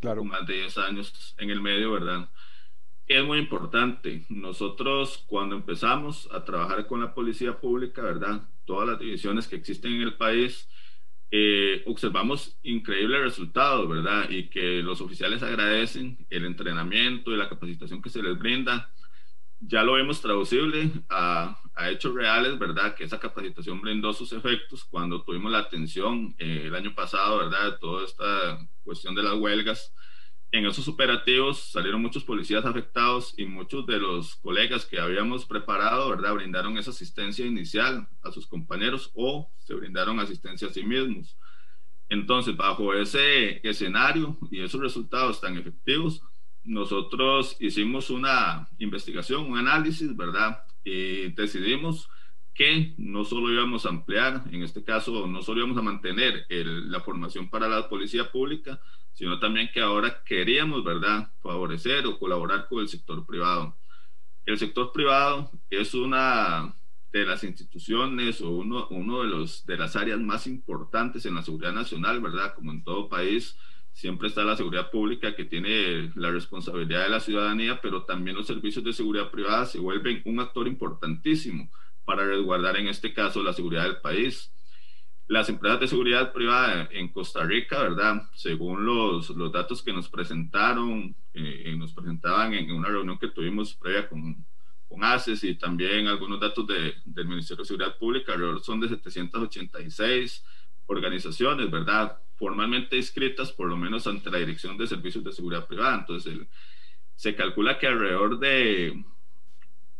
claro. 0.00 0.24
más 0.24 0.46
de 0.46 0.54
10 0.54 0.78
años 0.78 1.34
en 1.36 1.50
el 1.50 1.60
medio, 1.60 1.92
¿verdad? 1.92 2.30
Es 3.06 3.24
muy 3.24 3.38
importante. 3.38 4.24
Nosotros 4.28 5.24
cuando 5.28 5.54
empezamos 5.54 6.28
a 6.32 6.44
trabajar 6.44 6.86
con 6.86 7.00
la 7.00 7.14
policía 7.14 7.58
pública, 7.60 8.02
¿verdad? 8.02 8.48
Todas 8.64 8.88
las 8.88 8.98
divisiones 8.98 9.46
que 9.46 9.54
existen 9.56 9.92
en 9.94 10.02
el 10.02 10.14
país, 10.14 10.68
eh, 11.30 11.84
observamos 11.86 12.58
increíbles 12.64 13.20
resultados, 13.20 13.88
¿verdad? 13.88 14.28
Y 14.28 14.48
que 14.48 14.82
los 14.82 15.00
oficiales 15.00 15.42
agradecen 15.44 16.26
el 16.30 16.46
entrenamiento 16.46 17.30
y 17.30 17.36
la 17.36 17.48
capacitación 17.48 18.02
que 18.02 18.10
se 18.10 18.22
les 18.22 18.36
brinda. 18.36 18.92
Ya 19.60 19.84
lo 19.84 19.92
vemos 19.92 20.20
traducible 20.20 20.90
a, 21.08 21.60
a 21.76 21.90
hechos 21.90 22.12
reales, 22.12 22.58
¿verdad? 22.58 22.96
Que 22.96 23.04
esa 23.04 23.20
capacitación 23.20 23.80
brindó 23.80 24.12
sus 24.14 24.32
efectos 24.32 24.84
cuando 24.84 25.22
tuvimos 25.22 25.52
la 25.52 25.58
atención 25.58 26.34
eh, 26.38 26.64
el 26.66 26.74
año 26.74 26.92
pasado, 26.92 27.38
¿verdad? 27.38 27.72
De 27.72 27.78
toda 27.78 28.04
esta 28.04 28.68
cuestión 28.82 29.14
de 29.14 29.22
las 29.22 29.34
huelgas 29.34 29.92
en 30.56 30.64
esos 30.64 30.88
operativos 30.88 31.70
salieron 31.70 32.00
muchos 32.00 32.24
policías 32.24 32.64
afectados 32.64 33.34
y 33.36 33.44
muchos 33.44 33.86
de 33.86 33.98
los 33.98 34.36
colegas 34.36 34.86
que 34.86 34.98
habíamos 34.98 35.44
preparado, 35.44 36.08
¿verdad? 36.08 36.34
Brindaron 36.34 36.78
esa 36.78 36.90
asistencia 36.90 37.44
inicial 37.44 38.08
a 38.22 38.32
sus 38.32 38.46
compañeros 38.46 39.10
o 39.14 39.50
se 39.58 39.74
brindaron 39.74 40.18
asistencia 40.18 40.68
a 40.68 40.72
sí 40.72 40.82
mismos. 40.82 41.36
Entonces, 42.08 42.56
bajo 42.56 42.94
ese 42.94 43.60
escenario 43.68 44.38
y 44.50 44.62
esos 44.62 44.80
resultados 44.80 45.40
tan 45.40 45.58
efectivos, 45.58 46.22
nosotros 46.64 47.56
hicimos 47.60 48.08
una 48.08 48.68
investigación, 48.78 49.50
un 49.50 49.58
análisis, 49.58 50.16
¿verdad? 50.16 50.62
Y 50.84 51.32
decidimos 51.32 52.08
que 52.54 52.94
no 52.96 53.24
solo 53.24 53.52
íbamos 53.52 53.84
a 53.84 53.90
ampliar, 53.90 54.44
en 54.50 54.62
este 54.62 54.82
caso, 54.82 55.26
no 55.26 55.42
solo 55.42 55.58
íbamos 55.58 55.76
a 55.76 55.82
mantener 55.82 56.46
la 56.48 57.00
formación 57.00 57.50
para 57.50 57.68
la 57.68 57.88
policía 57.88 58.32
pública, 58.32 58.80
sino 59.16 59.40
también 59.40 59.70
que 59.72 59.80
ahora 59.80 60.22
queríamos, 60.24 60.84
¿verdad?, 60.84 61.32
favorecer 61.40 62.06
o 62.06 62.18
colaborar 62.18 62.68
con 62.68 62.80
el 62.80 62.88
sector 62.88 63.24
privado. 63.24 63.74
El 64.44 64.58
sector 64.58 64.92
privado 64.92 65.50
es 65.70 65.94
una 65.94 66.76
de 67.12 67.24
las 67.24 67.42
instituciones 67.42 68.42
o 68.42 68.50
uno, 68.50 68.88
uno 68.90 69.22
de, 69.22 69.28
los, 69.28 69.64
de 69.64 69.78
las 69.78 69.96
áreas 69.96 70.20
más 70.20 70.46
importantes 70.46 71.24
en 71.24 71.34
la 71.34 71.42
seguridad 71.42 71.72
nacional, 71.72 72.20
¿verdad? 72.20 72.54
Como 72.54 72.70
en 72.72 72.84
todo 72.84 73.08
país, 73.08 73.56
siempre 73.90 74.28
está 74.28 74.44
la 74.44 74.54
seguridad 74.54 74.90
pública 74.90 75.34
que 75.34 75.46
tiene 75.46 76.12
la 76.14 76.30
responsabilidad 76.30 77.04
de 77.04 77.08
la 77.08 77.20
ciudadanía, 77.20 77.80
pero 77.80 78.04
también 78.04 78.36
los 78.36 78.46
servicios 78.46 78.84
de 78.84 78.92
seguridad 78.92 79.30
privada 79.30 79.64
se 79.64 79.78
vuelven 79.78 80.20
un 80.26 80.40
actor 80.40 80.68
importantísimo 80.68 81.70
para 82.04 82.26
resguardar 82.26 82.76
en 82.76 82.88
este 82.88 83.14
caso 83.14 83.42
la 83.42 83.54
seguridad 83.54 83.84
del 83.84 83.96
país. 84.02 84.52
Las 85.28 85.48
empresas 85.48 85.80
de 85.80 85.88
seguridad 85.88 86.32
privada 86.32 86.88
en 86.92 87.08
Costa 87.08 87.44
Rica, 87.44 87.82
¿verdad? 87.82 88.28
Según 88.34 88.86
los, 88.86 89.30
los 89.30 89.50
datos 89.50 89.82
que 89.82 89.92
nos 89.92 90.08
presentaron, 90.08 91.16
eh, 91.34 91.74
nos 91.76 91.92
presentaban 91.92 92.54
en 92.54 92.70
una 92.70 92.88
reunión 92.88 93.18
que 93.18 93.28
tuvimos 93.28 93.74
previa 93.74 94.08
con, 94.08 94.46
con 94.88 95.02
ACES 95.02 95.44
y 95.44 95.54
también 95.56 96.06
algunos 96.06 96.38
datos 96.38 96.66
de, 96.66 96.94
del 97.04 97.26
Ministerio 97.26 97.62
de 97.62 97.68
Seguridad 97.68 97.98
Pública, 97.98 98.32
alrededor 98.32 98.60
son 98.62 98.80
de 98.80 98.88
786 98.88 100.44
organizaciones, 100.86 101.70
¿verdad? 101.70 102.18
Formalmente 102.36 102.96
inscritas, 102.96 103.50
por 103.52 103.68
lo 103.68 103.76
menos 103.76 104.06
ante 104.06 104.30
la 104.30 104.38
Dirección 104.38 104.78
de 104.78 104.86
Servicios 104.86 105.24
de 105.24 105.32
Seguridad 105.32 105.66
Privada. 105.66 105.98
Entonces, 105.98 106.38
se 107.16 107.34
calcula 107.34 107.78
que 107.78 107.86
alrededor 107.86 108.38
de 108.38 109.04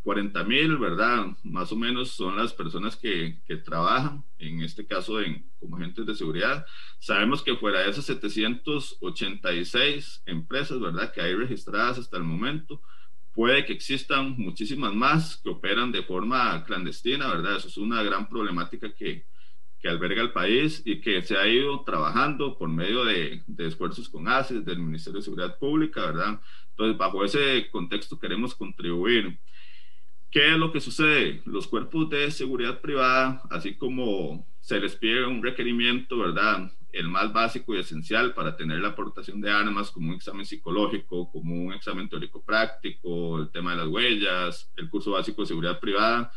40 0.06 0.42
mil, 0.44 0.78
¿verdad? 0.78 1.36
Más 1.42 1.72
o 1.72 1.76
menos 1.76 2.12
son 2.12 2.36
las 2.36 2.52
personas 2.52 2.94
que, 2.94 3.40
que 3.44 3.56
trabajan, 3.56 4.22
en 4.38 4.62
este 4.62 4.86
caso 4.86 5.20
en, 5.20 5.50
como 5.58 5.78
agentes 5.78 6.06
de 6.06 6.14
seguridad. 6.14 6.64
Sabemos 7.00 7.42
que 7.42 7.56
fuera 7.56 7.80
de 7.80 7.90
esas 7.90 8.04
786 8.04 10.22
empresas, 10.26 10.78
¿verdad? 10.78 11.12
Que 11.12 11.22
hay 11.22 11.34
registradas 11.34 11.98
hasta 11.98 12.18
el 12.18 12.22
momento, 12.22 12.80
Puede 13.34 13.66
que 13.66 13.72
existan 13.74 14.34
muchísimas 14.38 14.94
más 14.94 15.36
que 15.42 15.50
operan 15.50 15.92
de 15.92 16.02
forma 16.02 16.64
clandestina, 16.64 17.28
¿verdad? 17.28 17.56
Eso 17.56 17.68
es 17.68 17.76
una 17.76 18.02
gran 18.02 18.30
problemática 18.30 18.94
que, 18.94 19.26
que 19.78 19.88
alberga 19.90 20.22
el 20.22 20.32
país 20.32 20.82
y 20.86 21.02
que 21.02 21.22
se 21.22 21.36
ha 21.36 21.46
ido 21.46 21.84
trabajando 21.84 22.56
por 22.56 22.70
medio 22.70 23.04
de, 23.04 23.42
de 23.46 23.66
esfuerzos 23.66 24.08
con 24.08 24.26
ACES, 24.26 24.64
del 24.64 24.78
Ministerio 24.78 25.18
de 25.18 25.24
Seguridad 25.24 25.58
Pública, 25.58 26.06
¿verdad? 26.06 26.40
Entonces, 26.70 26.96
bajo 26.96 27.22
ese 27.26 27.68
contexto 27.70 28.18
queremos 28.18 28.54
contribuir. 28.54 29.38
¿Qué 30.30 30.52
es 30.52 30.58
lo 30.58 30.72
que 30.72 30.80
sucede? 30.80 31.42
Los 31.44 31.66
cuerpos 31.66 32.10
de 32.10 32.30
seguridad 32.30 32.80
privada, 32.80 33.42
así 33.50 33.74
como 33.74 34.46
se 34.60 34.80
les 34.80 34.96
pide 34.96 35.24
un 35.26 35.42
requerimiento, 35.42 36.18
¿verdad? 36.18 36.70
el 36.96 37.08
más 37.08 37.32
básico 37.32 37.74
y 37.74 37.78
esencial 37.78 38.32
para 38.32 38.56
tener 38.56 38.80
la 38.80 38.88
aportación 38.88 39.40
de 39.40 39.50
armas, 39.50 39.90
como 39.90 40.08
un 40.08 40.14
examen 40.14 40.46
psicológico, 40.46 41.30
como 41.30 41.54
un 41.54 41.72
examen 41.74 42.08
teórico 42.08 42.42
práctico, 42.42 43.38
el 43.38 43.50
tema 43.50 43.72
de 43.72 43.78
las 43.78 43.88
huellas, 43.88 44.72
el 44.76 44.88
curso 44.88 45.10
básico 45.12 45.42
de 45.42 45.48
seguridad 45.48 45.78
privada, 45.78 46.32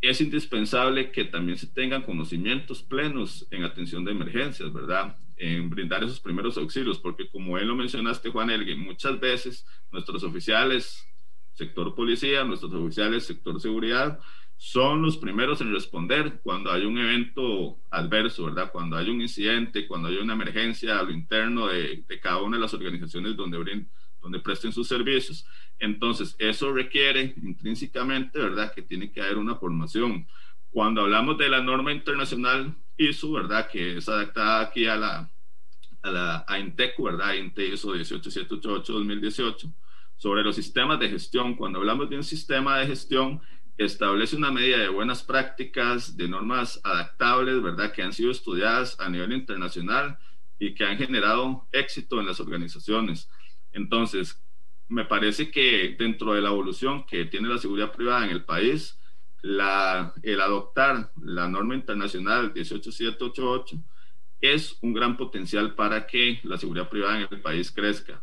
es 0.00 0.20
indispensable 0.20 1.12
que 1.12 1.24
también 1.24 1.56
se 1.56 1.68
tengan 1.68 2.02
conocimientos 2.02 2.82
plenos 2.82 3.46
en 3.50 3.62
atención 3.62 4.04
de 4.04 4.10
emergencias, 4.10 4.72
¿verdad? 4.72 5.16
En 5.36 5.70
brindar 5.70 6.02
esos 6.02 6.20
primeros 6.20 6.58
auxilios, 6.58 6.98
porque 6.98 7.28
como 7.30 7.56
él 7.56 7.68
lo 7.68 7.76
mencionaste, 7.76 8.30
Juan 8.30 8.50
Elgin, 8.50 8.80
muchas 8.80 9.18
veces 9.20 9.64
nuestros 9.92 10.24
oficiales, 10.24 11.06
sector 11.54 11.94
policía, 11.94 12.44
nuestros 12.44 12.72
oficiales, 12.74 13.24
sector 13.24 13.60
seguridad, 13.60 14.20
son 14.56 15.02
los 15.02 15.16
primeros 15.16 15.60
en 15.60 15.72
responder 15.72 16.40
cuando 16.42 16.70
hay 16.70 16.84
un 16.84 16.98
evento 16.98 17.78
adverso, 17.90 18.44
¿verdad? 18.44 18.70
Cuando 18.72 18.96
hay 18.96 19.10
un 19.10 19.20
incidente, 19.20 19.86
cuando 19.86 20.08
hay 20.08 20.16
una 20.16 20.34
emergencia 20.34 20.98
a 20.98 21.02
lo 21.02 21.10
interno 21.10 21.66
de, 21.66 22.04
cada 22.22 22.40
una 22.40 22.56
de 22.56 22.62
las 22.62 22.74
organizaciones 22.74 23.36
donde, 23.36 23.86
donde 24.22 24.40
presten 24.40 24.72
sus 24.72 24.88
servicios. 24.88 25.44
Entonces, 25.78 26.36
eso 26.38 26.72
requiere 26.72 27.34
intrínsecamente, 27.42 28.38
¿verdad? 28.38 28.72
Que 28.72 28.82
tiene 28.82 29.10
que 29.10 29.20
haber 29.20 29.38
una 29.38 29.56
formación. 29.56 30.26
Cuando 30.70 31.02
hablamos 31.02 31.36
de 31.36 31.48
la 31.48 31.60
norma 31.60 31.92
internacional 31.92 32.74
ISO, 32.96 33.32
¿verdad? 33.32 33.68
Que 33.68 33.98
es 33.98 34.08
adaptada 34.08 34.60
aquí 34.60 34.86
a 34.86 34.96
la, 34.96 35.30
a 36.02 36.10
la 36.10 36.44
a 36.46 36.58
INTECU, 36.58 37.02
¿verdad? 37.04 37.34
INTE 37.34 37.66
ISO 37.68 37.94
18788-2018, 37.94 39.72
sobre 40.16 40.42
los 40.42 40.56
sistemas 40.56 40.98
de 41.00 41.08
gestión. 41.08 41.54
Cuando 41.54 41.78
hablamos 41.78 42.08
de 42.10 42.16
un 42.16 42.24
sistema 42.24 42.78
de 42.78 42.86
gestión, 42.86 43.40
establece 43.76 44.36
una 44.36 44.50
medida 44.50 44.78
de 44.78 44.88
buenas 44.88 45.22
prácticas, 45.22 46.16
de 46.16 46.28
normas 46.28 46.80
adaptables, 46.84 47.62
¿verdad? 47.62 47.92
Que 47.92 48.02
han 48.02 48.12
sido 48.12 48.30
estudiadas 48.30 48.98
a 49.00 49.08
nivel 49.08 49.32
internacional 49.32 50.18
y 50.58 50.74
que 50.74 50.84
han 50.84 50.96
generado 50.96 51.66
éxito 51.72 52.20
en 52.20 52.26
las 52.26 52.40
organizaciones. 52.40 53.28
Entonces, 53.72 54.40
me 54.88 55.04
parece 55.04 55.50
que 55.50 55.96
dentro 55.98 56.34
de 56.34 56.42
la 56.42 56.50
evolución 56.50 57.04
que 57.06 57.24
tiene 57.24 57.48
la 57.48 57.58
seguridad 57.58 57.92
privada 57.92 58.24
en 58.24 58.30
el 58.30 58.44
país, 58.44 59.00
la, 59.42 60.14
el 60.22 60.40
adoptar 60.40 61.10
la 61.20 61.48
norma 61.48 61.74
internacional 61.74 62.52
18788 62.54 63.76
es 64.40 64.78
un 64.80 64.94
gran 64.94 65.16
potencial 65.16 65.74
para 65.74 66.06
que 66.06 66.40
la 66.44 66.56
seguridad 66.58 66.88
privada 66.88 67.20
en 67.20 67.28
el 67.30 67.40
país 67.40 67.70
crezca 67.70 68.22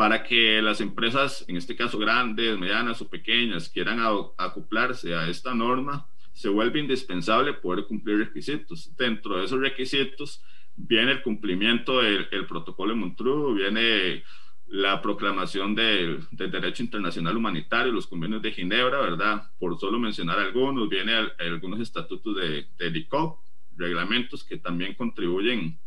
para 0.00 0.22
que 0.22 0.62
las 0.62 0.80
empresas, 0.80 1.44
en 1.46 1.58
este 1.58 1.76
caso 1.76 1.98
grandes, 1.98 2.58
medianas 2.58 3.02
o 3.02 3.10
pequeñas, 3.10 3.68
quieran 3.68 4.00
acoplarse 4.38 5.14
a 5.14 5.28
esta 5.28 5.54
norma, 5.54 6.06
se 6.32 6.48
vuelve 6.48 6.80
indispensable 6.80 7.52
poder 7.52 7.84
cumplir 7.84 8.16
requisitos. 8.16 8.96
Dentro 8.96 9.36
de 9.36 9.44
esos 9.44 9.60
requisitos 9.60 10.42
viene 10.74 11.12
el 11.12 11.22
cumplimiento 11.22 12.00
del 12.00 12.46
protocolo 12.48 12.94
de 12.94 12.98
Montreux, 12.98 13.54
viene 13.54 14.24
la 14.68 15.02
proclamación 15.02 15.74
del, 15.74 16.26
derecho 16.30 16.82
internacional 16.82 17.36
humanitario, 17.36 17.92
los 17.92 18.06
convenios 18.06 18.40
de 18.40 18.52
Ginebra, 18.52 19.00
¿verdad? 19.00 19.50
Por 19.58 19.78
solo 19.78 19.98
mencionar 19.98 20.38
algunos, 20.38 20.88
viene 20.88 21.12
algunos 21.38 21.78
estatutos 21.78 22.36
de, 22.36 22.68
de 22.78 22.98
ICOP, 23.00 23.38
reglamentos 23.76 24.44
que 24.44 24.56
también 24.56 24.94
contribuyen 24.94 25.78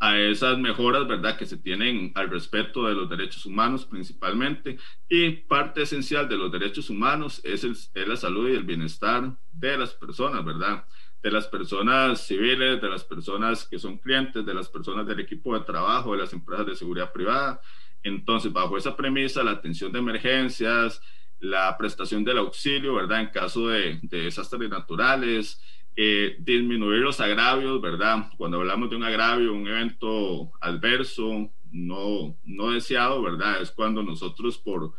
a 0.00 0.16
esas 0.18 0.58
mejoras, 0.58 1.08
¿verdad?, 1.08 1.36
que 1.36 1.46
se 1.46 1.56
tienen 1.56 2.12
al 2.14 2.30
respeto 2.30 2.86
de 2.86 2.94
los 2.94 3.08
derechos 3.08 3.44
humanos 3.46 3.84
principalmente. 3.84 4.78
Y 5.08 5.30
parte 5.30 5.82
esencial 5.82 6.28
de 6.28 6.36
los 6.36 6.52
derechos 6.52 6.88
humanos 6.90 7.40
es, 7.44 7.90
la 7.94 8.16
salud 8.16 8.48
y 8.48 8.54
el 8.54 8.64
bienestar 8.64 9.36
de 9.52 9.76
las 9.76 9.94
personas, 9.94 10.44
¿verdad? 10.44 10.84
De 11.22 11.30
las 11.32 11.48
personas 11.48 12.24
civiles, 12.24 12.80
de 12.80 12.88
las 12.88 13.02
personas 13.02 13.66
que 13.66 13.78
son 13.78 13.98
clientes, 13.98 14.46
de 14.46 14.54
las 14.54 14.68
personas 14.68 15.06
del 15.06 15.20
equipo 15.20 15.58
de 15.58 15.64
trabajo, 15.64 16.12
de 16.12 16.18
las 16.18 16.32
empresas 16.32 16.66
de 16.66 16.76
seguridad 16.76 17.12
privada. 17.12 17.60
Entonces, 18.04 18.52
bajo 18.52 18.78
esa 18.78 18.96
premisa, 18.96 19.42
la 19.42 19.50
atención 19.52 19.90
de 19.90 19.98
emergencias, 19.98 21.02
la 21.40 21.76
prestación 21.76 22.22
del 22.22 22.38
auxilio, 22.38 22.94
¿verdad? 22.94 23.20
En 23.20 23.30
caso 23.30 23.68
de 23.68 23.98
desastres 24.02 24.70
naturales, 24.70 25.60
eh, 26.00 26.36
disminuir 26.38 27.00
los 27.00 27.18
agravios, 27.18 27.80
¿verdad? 27.80 28.30
Cuando 28.36 28.58
hablamos 28.58 28.88
de 28.88 28.94
un 28.94 29.02
agravio, 29.02 29.52
un 29.52 29.66
evento 29.66 30.52
adverso, 30.60 31.50
no, 31.72 32.38
no 32.44 32.70
deseado, 32.70 33.20
¿verdad? 33.20 33.60
Es 33.60 33.72
cuando 33.72 34.04
nosotros 34.04 34.58
por, 34.58 34.92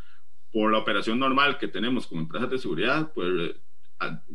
por 0.52 0.74
la 0.74 0.80
operación 0.80 1.18
normal 1.18 1.58
que 1.58 1.70
tenemos 1.70 2.06
como 2.06 2.20
empresas 2.20 2.50
de 2.50 2.58
seguridad, 2.58 3.14
pues 3.14 3.56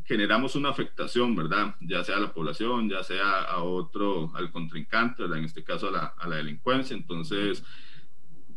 generamos 0.06 0.56
una 0.56 0.70
afectación, 0.70 1.36
¿verdad? 1.36 1.74
Ya 1.82 2.02
sea 2.02 2.16
a 2.16 2.20
la 2.20 2.32
población, 2.32 2.88
ya 2.88 3.02
sea 3.02 3.42
a 3.42 3.62
otro, 3.62 4.32
al 4.34 4.50
contrincante, 4.50 5.24
¿verdad? 5.24 5.40
En 5.40 5.44
este 5.44 5.64
caso 5.64 5.88
a 5.88 5.92
la, 5.92 6.14
a 6.16 6.26
la 6.26 6.36
delincuencia. 6.36 6.96
Entonces, 6.96 7.62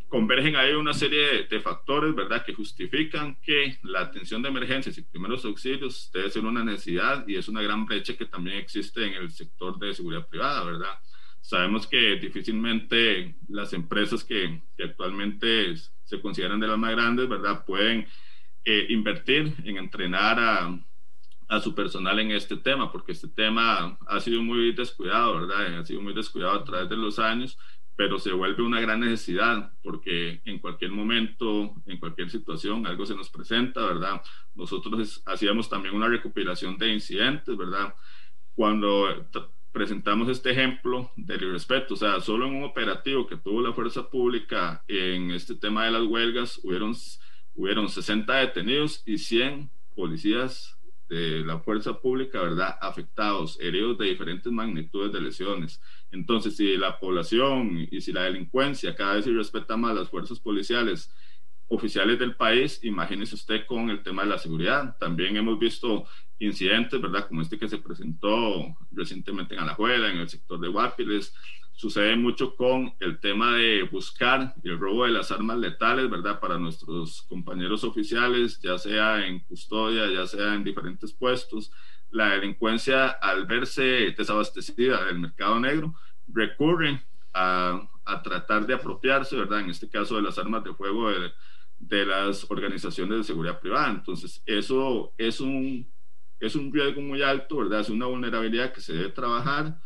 convergen 0.08 0.56
ahí 0.56 0.74
una 0.74 0.94
serie 0.94 1.48
de, 1.50 1.60
factores, 1.60 2.16
¿verdad?, 2.16 2.46
que 2.46 2.54
justifican 2.54 3.36
que 3.42 3.78
la 3.84 4.02
atención 4.02 4.42
de 4.42 4.50
emergencias 4.50 4.98
y 4.98 5.02
primeros 5.02 5.44
auxilios 5.46 6.10
debe 6.14 6.30
ser 6.30 6.46
una 6.46 6.64
necesidad 6.64 7.28
y 7.28 7.36
es 7.36 7.48
una 7.48 7.62
gran 7.62 7.86
brecha 7.86 8.16
que 8.16 8.26
también 8.26 8.58
existe 8.58 9.06
en 9.06 9.14
el 9.14 9.32
sector 9.32 9.78
de 9.80 9.94
seguridad 9.94 10.28
privada, 10.28 10.64
¿verdad? 10.64 10.94
Sabemos 11.42 11.88
que 11.88 12.16
difícilmente 12.18 13.36
las 13.50 13.74
empresas 13.74 14.24
que, 14.24 14.62
actualmente 14.84 15.76
se 16.04 16.22
consideran 16.22 16.60
de 16.60 16.68
las 16.68 16.78
más 16.78 16.92
grandes, 16.92 17.28
¿verdad?, 17.28 17.66
pueden 17.66 18.08
eh, 18.64 18.86
invertir 18.90 19.54
en 19.66 19.78
entrenar 19.78 20.40
a, 20.40 20.80
a 21.50 21.60
su 21.60 21.74
personal 21.74 22.20
en 22.20 22.32
este 22.32 22.58
tema, 22.58 22.92
porque 22.92 23.14
este 23.14 23.28
tema 23.28 23.98
ha 24.08 24.20
sido 24.20 24.42
muy 24.42 24.74
descuidado, 24.74 25.42
¿verdad? 25.42 25.80
Ha 25.80 25.86
sido 25.86 26.02
muy 26.02 26.14
descuidado 26.14 26.54
a 26.54 26.64
través 26.64 26.90
de 26.90 26.98
los 26.98 27.20
años 27.20 27.58
pero 27.98 28.20
se 28.20 28.32
vuelve 28.32 28.62
una 28.62 28.80
gran 28.80 29.00
necesidad 29.00 29.74
porque 29.82 30.40
en 30.46 30.60
cualquier 30.60 30.92
momento, 30.92 31.74
en 31.88 31.98
cualquier 31.98 32.30
situación, 32.30 32.86
algo 32.86 33.08
se 33.08 33.16
nos 33.16 33.30
presenta, 33.32 33.82
¿verdad? 33.82 34.22
Nosotros 34.54 35.24
hacíamos 35.26 35.68
también 35.68 35.96
una 35.96 36.08
recopilación 36.08 36.78
de 36.78 36.94
incidentes, 36.94 37.58
¿verdad? 37.58 37.96
Cuando 38.54 39.28
presentamos 39.72 40.30
este 40.30 40.52
ejemplo 40.52 41.12
del 41.16 41.42
irrespeto, 41.42 41.96
o 41.96 41.98
sea, 41.98 42.20
solo 42.22 42.46
en 42.46 42.56
un 42.58 42.66
operativo 42.66 43.26
que 43.26 43.36
tuvo 43.36 43.62
la 43.62 43.74
fuerza 43.74 44.08
pública 44.08 44.84
en 44.88 45.32
este 45.32 45.56
tema 45.56 45.86
de 45.86 45.92
las 45.92 46.04
huelgas, 46.04 46.60
hubieron, 46.64 46.94
hubieron 47.56 47.90
60 47.90 48.32
detenidos 48.32 49.02
y 49.08 49.18
100 49.18 49.72
policías 49.96 50.77
de 51.10 51.46
la 51.46 51.60
fuerza 51.60 52.00
pública, 52.00 52.42
¿verdad? 52.42 52.78
Afectados, 52.82 53.58
heridos 53.62 53.98
de 53.98 54.08
diferentes 54.08 54.52
magnitudes 54.52 55.12
de 55.14 55.22
lesiones. 55.22 55.82
Entonces, 56.12 56.56
si 56.58 56.78
la 56.78 57.00
población 57.00 57.88
y 57.90 58.02
si 58.02 58.12
la 58.12 58.24
delincuencia 58.24 58.96
cada 58.96 59.16
vez 59.16 59.28
irrespeta 59.28 59.78
más 59.78 59.96
las 59.96 60.10
fuerzas 60.10 60.40
policiales 60.40 61.12
oficiales 61.70 62.18
del 62.20 62.36
país, 62.36 62.80
imagínese 62.84 63.36
usted 63.36 63.66
con 63.66 63.90
el 63.90 64.04
tema 64.04 64.24
de 64.24 64.30
la 64.30 64.38
seguridad. 64.38 64.98
También 65.00 65.36
hemos 65.36 65.60
visto 65.60 66.06
incidentes, 66.40 67.02
¿verdad? 67.02 67.28
Como 67.28 67.42
este 67.42 67.58
que 67.58 67.68
se 67.68 67.78
presentó 67.78 68.76
recientemente 68.92 69.56
en 69.56 69.62
Alajuela, 69.62 70.10
en 70.10 70.18
el 70.18 70.30
sector 70.30 70.60
de 70.60 70.70
Guapiles, 70.70 71.34
sucede 71.78 72.16
mucho 72.16 72.56
con 72.56 72.96
el 73.00 73.20
tema 73.20 73.56
de 73.56 73.84
buscar 73.84 74.56
el 74.64 74.80
robo 74.80 75.06
de 75.06 75.12
las 75.12 75.32
armas 75.32 75.60
letales, 75.60 76.10
¿verdad? 76.10 76.40
Para 76.40 76.58
nuestros 76.58 77.22
compañeros 77.30 77.84
oficiales, 77.84 78.60
ya 78.60 78.80
sea 78.80 79.28
en 79.28 79.42
custodia, 79.42 80.10
ya 80.12 80.26
sea 80.26 80.56
en 80.56 80.64
diferentes 80.64 81.14
puestos. 81.14 81.72
La 82.10 82.30
delincuencia, 82.30 83.08
al 83.10 83.46
verse 83.46 84.14
desabastecida 84.18 85.06
del 85.06 85.20
mercado 85.20 85.60
negro, 85.60 85.94
recurre 86.28 87.00
a, 87.32 87.88
a 88.06 88.22
tratar 88.24 88.66
de 88.66 88.74
apropiarse, 88.74 89.36
¿verdad? 89.36 89.60
En 89.60 89.70
este 89.70 89.88
caso 89.88 90.16
de 90.16 90.24
las 90.24 90.40
armas 90.40 90.64
de 90.64 90.74
fuego 90.74 91.12
de, 91.12 91.32
de 91.78 92.06
las 92.08 92.50
organizaciones 92.50 93.20
de 93.20 93.24
seguridad 93.24 93.60
privada. 93.60 93.92
Entonces, 93.92 94.42
eso 94.48 95.14
es 95.16 95.40
un, 95.40 95.88
es 96.40 96.56
un 96.56 96.74
riesgo 96.74 97.02
muy 97.02 97.22
alto, 97.22 97.58
¿verdad? 97.58 97.82
Es 97.82 97.90
una 97.90 98.08
vulnerabilidad 98.08 98.74
que 98.74 98.82
se 98.82 98.94
debe 98.94 99.10
trabajar 99.10 99.80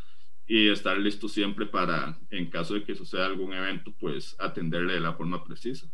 y 0.54 0.70
estar 0.70 0.98
listo 0.98 1.30
siempre 1.30 1.66
para, 1.66 2.20
en 2.30 2.50
caso 2.50 2.74
de 2.74 2.84
que 2.84 2.94
suceda 2.94 3.26
algún 3.26 3.54
evento, 3.54 3.94
pues 3.98 4.36
atenderle 4.38 4.96
de 4.96 5.00
la 5.00 5.14
forma 5.14 5.42
precisa. 5.46 5.88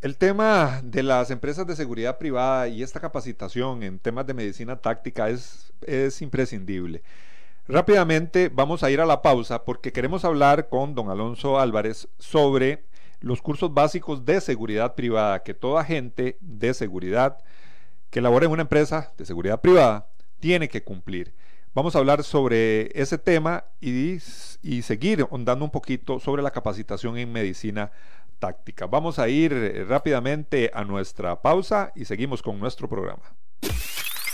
El 0.00 0.16
tema 0.16 0.80
de 0.82 1.02
las 1.02 1.30
empresas 1.30 1.66
de 1.66 1.76
seguridad 1.76 2.16
privada 2.16 2.66
y 2.66 2.82
esta 2.82 2.98
capacitación 2.98 3.82
en 3.82 3.98
temas 3.98 4.26
de 4.26 4.32
medicina 4.32 4.76
táctica 4.76 5.28
es, 5.28 5.70
es 5.82 6.22
imprescindible. 6.22 7.02
Rápidamente 7.66 8.48
vamos 8.48 8.82
a 8.82 8.90
ir 8.90 9.02
a 9.02 9.06
la 9.06 9.20
pausa 9.20 9.66
porque 9.66 9.92
queremos 9.92 10.24
hablar 10.24 10.70
con 10.70 10.94
don 10.94 11.10
Alonso 11.10 11.60
Álvarez 11.60 12.08
sobre 12.18 12.86
los 13.20 13.42
cursos 13.42 13.74
básicos 13.74 14.24
de 14.24 14.40
seguridad 14.40 14.94
privada 14.94 15.42
que 15.42 15.52
toda 15.52 15.82
agente 15.82 16.38
de 16.40 16.72
seguridad 16.72 17.36
que 18.08 18.22
labora 18.22 18.46
en 18.46 18.52
una 18.52 18.62
empresa 18.62 19.12
de 19.18 19.26
seguridad 19.26 19.60
privada 19.60 20.08
tiene 20.40 20.70
que 20.70 20.82
cumplir. 20.82 21.34
Vamos 21.78 21.94
a 21.94 22.00
hablar 22.00 22.24
sobre 22.24 22.90
ese 23.00 23.18
tema 23.18 23.62
y, 23.80 24.18
seguir 24.82 25.24
ondando 25.30 25.64
un 25.64 25.70
poquito 25.70 26.18
sobre 26.18 26.42
la 26.42 26.50
capacitación 26.50 27.16
en 27.16 27.30
medicina 27.30 27.92
táctica. 28.40 28.88
Vamos 28.88 29.20
a 29.20 29.28
ir 29.28 29.86
rápidamente 29.88 30.72
a 30.74 30.82
nuestra 30.82 31.40
pausa 31.40 31.92
y 31.94 32.04
seguimos 32.04 32.42
con 32.42 32.58
nuestro 32.58 32.88
programa. 32.88 33.22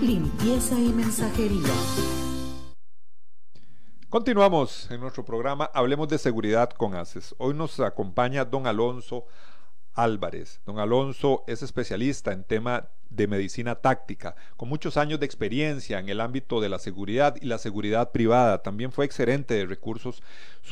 limpieza 0.00 0.78
y 0.78 0.92
mensajería. 0.92 1.72
Continuamos 4.08 4.90
en 4.90 5.00
nuestro 5.00 5.24
programa 5.24 5.70
Hablemos 5.74 6.08
de 6.08 6.18
Seguridad 6.18 6.70
con 6.70 6.94
ACES. 6.94 7.34
Hoy 7.38 7.54
nos 7.54 7.80
acompaña 7.80 8.44
don 8.44 8.66
Alonso 8.66 9.26
Álvarez. 9.94 10.60
Don 10.64 10.78
Alonso 10.78 11.42
es 11.46 11.62
especialista 11.62 12.32
en 12.32 12.44
tema 12.44 12.88
de 13.10 13.26
medicina 13.26 13.76
táctica, 13.76 14.36
con 14.56 14.68
muchos 14.68 14.96
años 14.96 15.18
de 15.20 15.26
experiencia 15.26 15.98
en 15.98 16.08
el 16.08 16.20
ámbito 16.20 16.60
de 16.60 16.68
la 16.68 16.78
seguridad 16.78 17.34
y 17.40 17.46
la 17.46 17.58
seguridad 17.58 18.12
privada. 18.12 18.62
También 18.62 18.92
fue 18.92 19.06
excelente 19.06 19.54
de 19.54 19.66
recursos 19.66 20.22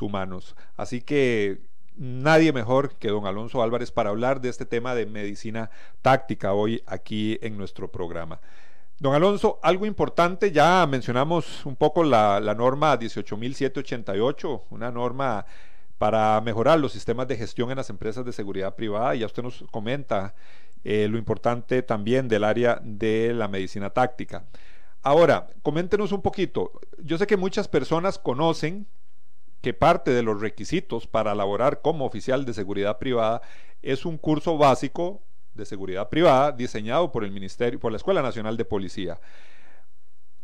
humanos. 0.01 0.55
Así 0.77 1.01
que 1.01 1.61
nadie 1.97 2.53
mejor 2.53 2.97
que 2.97 3.09
don 3.09 3.27
Alonso 3.27 3.63
Álvarez 3.63 3.91
para 3.91 4.11
hablar 4.11 4.41
de 4.41 4.49
este 4.49 4.67
tema 4.67 4.95
de 4.95 5.07
medicina 5.07 5.71
táctica 6.03 6.53
hoy 6.53 6.83
aquí 6.87 7.39
en 7.43 7.57
nuestro 7.57 7.91
programa. 7.91 8.41
Don 8.99 9.15
Alonso, 9.15 9.59
algo 9.63 9.87
importante, 9.87 10.53
ya 10.53 10.87
mencionamos 10.87 11.67
un 11.67 11.75
poco 11.75 12.05
la, 12.05 12.41
norma 12.57 12.99
18.788, 12.99 14.63
una 14.71 14.91
norma 14.91 15.45
para 15.99 16.41
mejorar 16.41 16.79
los 16.79 16.93
sistemas 16.93 17.27
de 17.27 17.37
gestión 17.37 17.71
en 17.71 17.77
las 17.77 17.91
empresas 17.91 18.25
de 18.25 18.33
seguridad 18.33 18.77
privada. 18.77 19.15
Y 19.15 19.21
ya 19.21 19.27
usted 19.27 19.43
nos 19.43 19.65
comenta 19.71 20.35
eh, 20.85 21.09
lo 21.09 21.19
importante 21.19 21.83
también 21.83 22.29
del 22.29 22.45
área 22.45 22.81
de 22.83 23.35
la 23.35 23.49
medicina 23.49 23.91
táctica. 23.91 24.45
Ahora, 25.03 25.49
coméntenos 25.63 26.13
un 26.13 26.23
poquito. 26.23 26.73
Yo 26.99 27.19
sé 27.19 27.27
que 27.27 27.37
muchas 27.37 27.69
personas 27.69 28.19
conocen 28.19 28.87
que 29.61 29.75
parte 29.75 30.13
de 30.13 30.23
los 30.23 30.41
requisitos 30.41 31.07
para 31.07 31.35
laborar 31.35 31.83
como 31.83 32.05
oficial 32.05 32.45
de 32.45 32.55
seguridad 32.55 32.99
privada 32.99 33.43
es 33.83 34.07
un 34.07 34.19
curso 34.19 34.57
básico 34.57 35.23
de 35.55 35.65
Seguridad 35.65 36.09
Privada 36.09 36.53
diseñado 36.53 37.13
por 37.13 37.25
el 37.25 37.31
Ministerio, 37.31 37.79
por 37.79 37.93
la 37.93 37.97
Escuela 37.97 38.23
Nacional 38.23 38.57
de 38.57 38.65
Policía. 38.65 39.21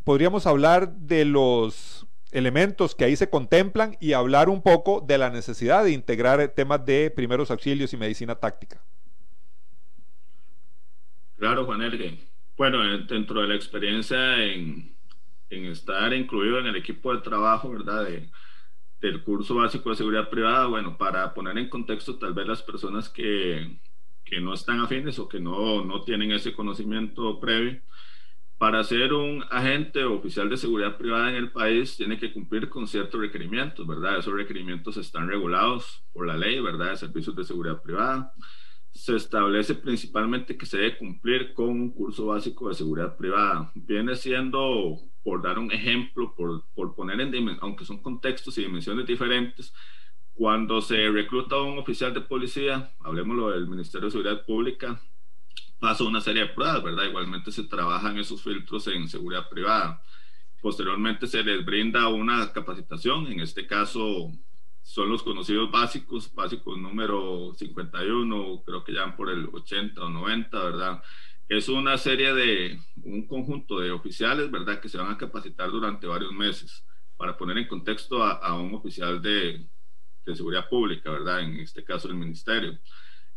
Podríamos 0.04 0.46
hablar 0.46 0.92
de 0.92 1.24
los 1.24 2.06
elementos 2.32 2.94
que 2.94 3.04
ahí 3.04 3.16
se 3.16 3.28
contemplan 3.28 3.96
y 4.00 4.12
hablar 4.12 4.48
un 4.48 4.62
poco 4.62 5.04
de 5.06 5.18
la 5.18 5.30
necesidad 5.30 5.84
de 5.84 5.92
integrar 5.92 6.46
temas 6.48 6.84
de 6.84 7.10
primeros 7.10 7.50
auxilios 7.50 7.92
y 7.92 7.96
medicina 7.96 8.34
táctica. 8.36 8.80
Claro, 11.36 11.64
Juan 11.64 11.82
Elgue. 11.82 12.18
Bueno, 12.56 12.78
dentro 13.06 13.40
de 13.40 13.48
la 13.48 13.54
experiencia 13.54 14.44
en, 14.44 14.94
en 15.48 15.64
estar 15.66 16.12
incluido 16.12 16.58
en 16.58 16.66
el 16.66 16.76
equipo 16.76 17.14
de 17.14 17.22
trabajo, 17.22 17.70
¿verdad? 17.70 18.06
del 19.00 19.22
curso 19.22 19.54
básico 19.54 19.90
de 19.90 19.96
seguridad 19.96 20.28
privada, 20.28 20.66
bueno, 20.66 20.96
para 20.98 21.32
poner 21.32 21.56
en 21.56 21.70
contexto 21.70 22.16
tal 22.16 22.34
vez 22.34 22.46
las 22.46 22.62
personas 22.62 23.08
que, 23.08 23.78
que 24.24 24.40
no 24.40 24.54
están 24.54 24.80
afines 24.80 25.18
o 25.18 25.28
que 25.28 25.40
no, 25.40 25.84
no 25.84 26.02
tienen 26.02 26.32
ese 26.32 26.52
conocimiento 26.52 27.40
previo, 27.40 27.80
para 28.60 28.84
ser 28.84 29.14
un 29.14 29.42
agente 29.50 30.04
oficial 30.04 30.50
de 30.50 30.58
seguridad 30.58 30.98
privada 30.98 31.30
en 31.30 31.36
el 31.36 31.50
país 31.50 31.96
tiene 31.96 32.18
que 32.18 32.30
cumplir 32.30 32.68
con 32.68 32.86
ciertos 32.86 33.18
requerimientos, 33.18 33.86
¿verdad? 33.86 34.18
Esos 34.18 34.34
requerimientos 34.34 34.98
están 34.98 35.28
regulados 35.28 36.04
por 36.12 36.26
la 36.26 36.36
ley, 36.36 36.60
¿verdad? 36.60 36.90
De 36.90 36.96
servicios 36.98 37.34
de 37.34 37.44
seguridad 37.44 37.80
privada. 37.80 38.34
Se 38.92 39.16
establece 39.16 39.76
principalmente 39.76 40.58
que 40.58 40.66
se 40.66 40.76
debe 40.76 40.98
cumplir 40.98 41.54
con 41.54 41.70
un 41.70 41.90
curso 41.90 42.26
básico 42.26 42.68
de 42.68 42.74
seguridad 42.74 43.16
privada. 43.16 43.72
Viene 43.74 44.14
siendo, 44.14 44.98
por 45.22 45.40
dar 45.40 45.58
un 45.58 45.72
ejemplo, 45.72 46.34
por, 46.36 46.62
por 46.74 46.94
poner 46.94 47.18
en, 47.18 47.56
aunque 47.62 47.86
son 47.86 48.02
contextos 48.02 48.58
y 48.58 48.62
dimensiones 48.64 49.06
diferentes, 49.06 49.72
cuando 50.40 50.80
se 50.80 50.96
recluta 51.10 51.56
a 51.56 51.62
un 51.62 51.76
oficial 51.76 52.14
de 52.14 52.22
policía, 52.22 52.90
hablemoslo 53.00 53.50
del 53.50 53.66
Ministerio 53.66 54.06
de 54.06 54.12
Seguridad 54.12 54.42
Pública, 54.46 54.98
pasa 55.78 56.04
una 56.04 56.22
serie 56.22 56.44
de 56.44 56.48
pruebas, 56.54 56.82
¿verdad? 56.82 57.04
Igualmente 57.04 57.52
se 57.52 57.64
trabajan 57.64 58.16
esos 58.16 58.42
filtros 58.42 58.86
en 58.86 59.06
seguridad 59.06 59.50
privada. 59.50 60.02
Posteriormente 60.62 61.26
se 61.26 61.42
les 61.42 61.62
brinda 61.62 62.08
una 62.08 62.54
capacitación, 62.54 63.26
en 63.26 63.40
este 63.40 63.66
caso 63.66 64.32
son 64.80 65.10
los 65.10 65.22
conocidos 65.22 65.70
básicos, 65.70 66.34
básicos 66.34 66.78
número 66.78 67.52
51, 67.54 68.62
creo 68.64 68.82
que 68.82 68.94
ya 68.94 69.14
por 69.14 69.28
el 69.28 69.46
80 69.52 70.02
o 70.02 70.08
90, 70.08 70.58
¿verdad? 70.58 71.02
Es 71.50 71.68
una 71.68 71.98
serie 71.98 72.32
de, 72.32 72.80
un 73.04 73.26
conjunto 73.26 73.78
de 73.78 73.90
oficiales, 73.90 74.50
¿verdad? 74.50 74.80
Que 74.80 74.88
se 74.88 74.96
van 74.96 75.12
a 75.12 75.18
capacitar 75.18 75.70
durante 75.70 76.06
varios 76.06 76.32
meses 76.32 76.82
para 77.18 77.36
poner 77.36 77.58
en 77.58 77.68
contexto 77.68 78.24
a 78.24 78.58
un 78.58 78.72
oficial 78.72 79.20
de, 79.20 79.68
de 80.24 80.36
Seguridad 80.36 80.68
Pública, 80.68 81.10
¿verdad? 81.10 81.40
En 81.40 81.58
este 81.60 81.84
caso 81.84 82.08
el 82.08 82.14
Ministerio. 82.14 82.78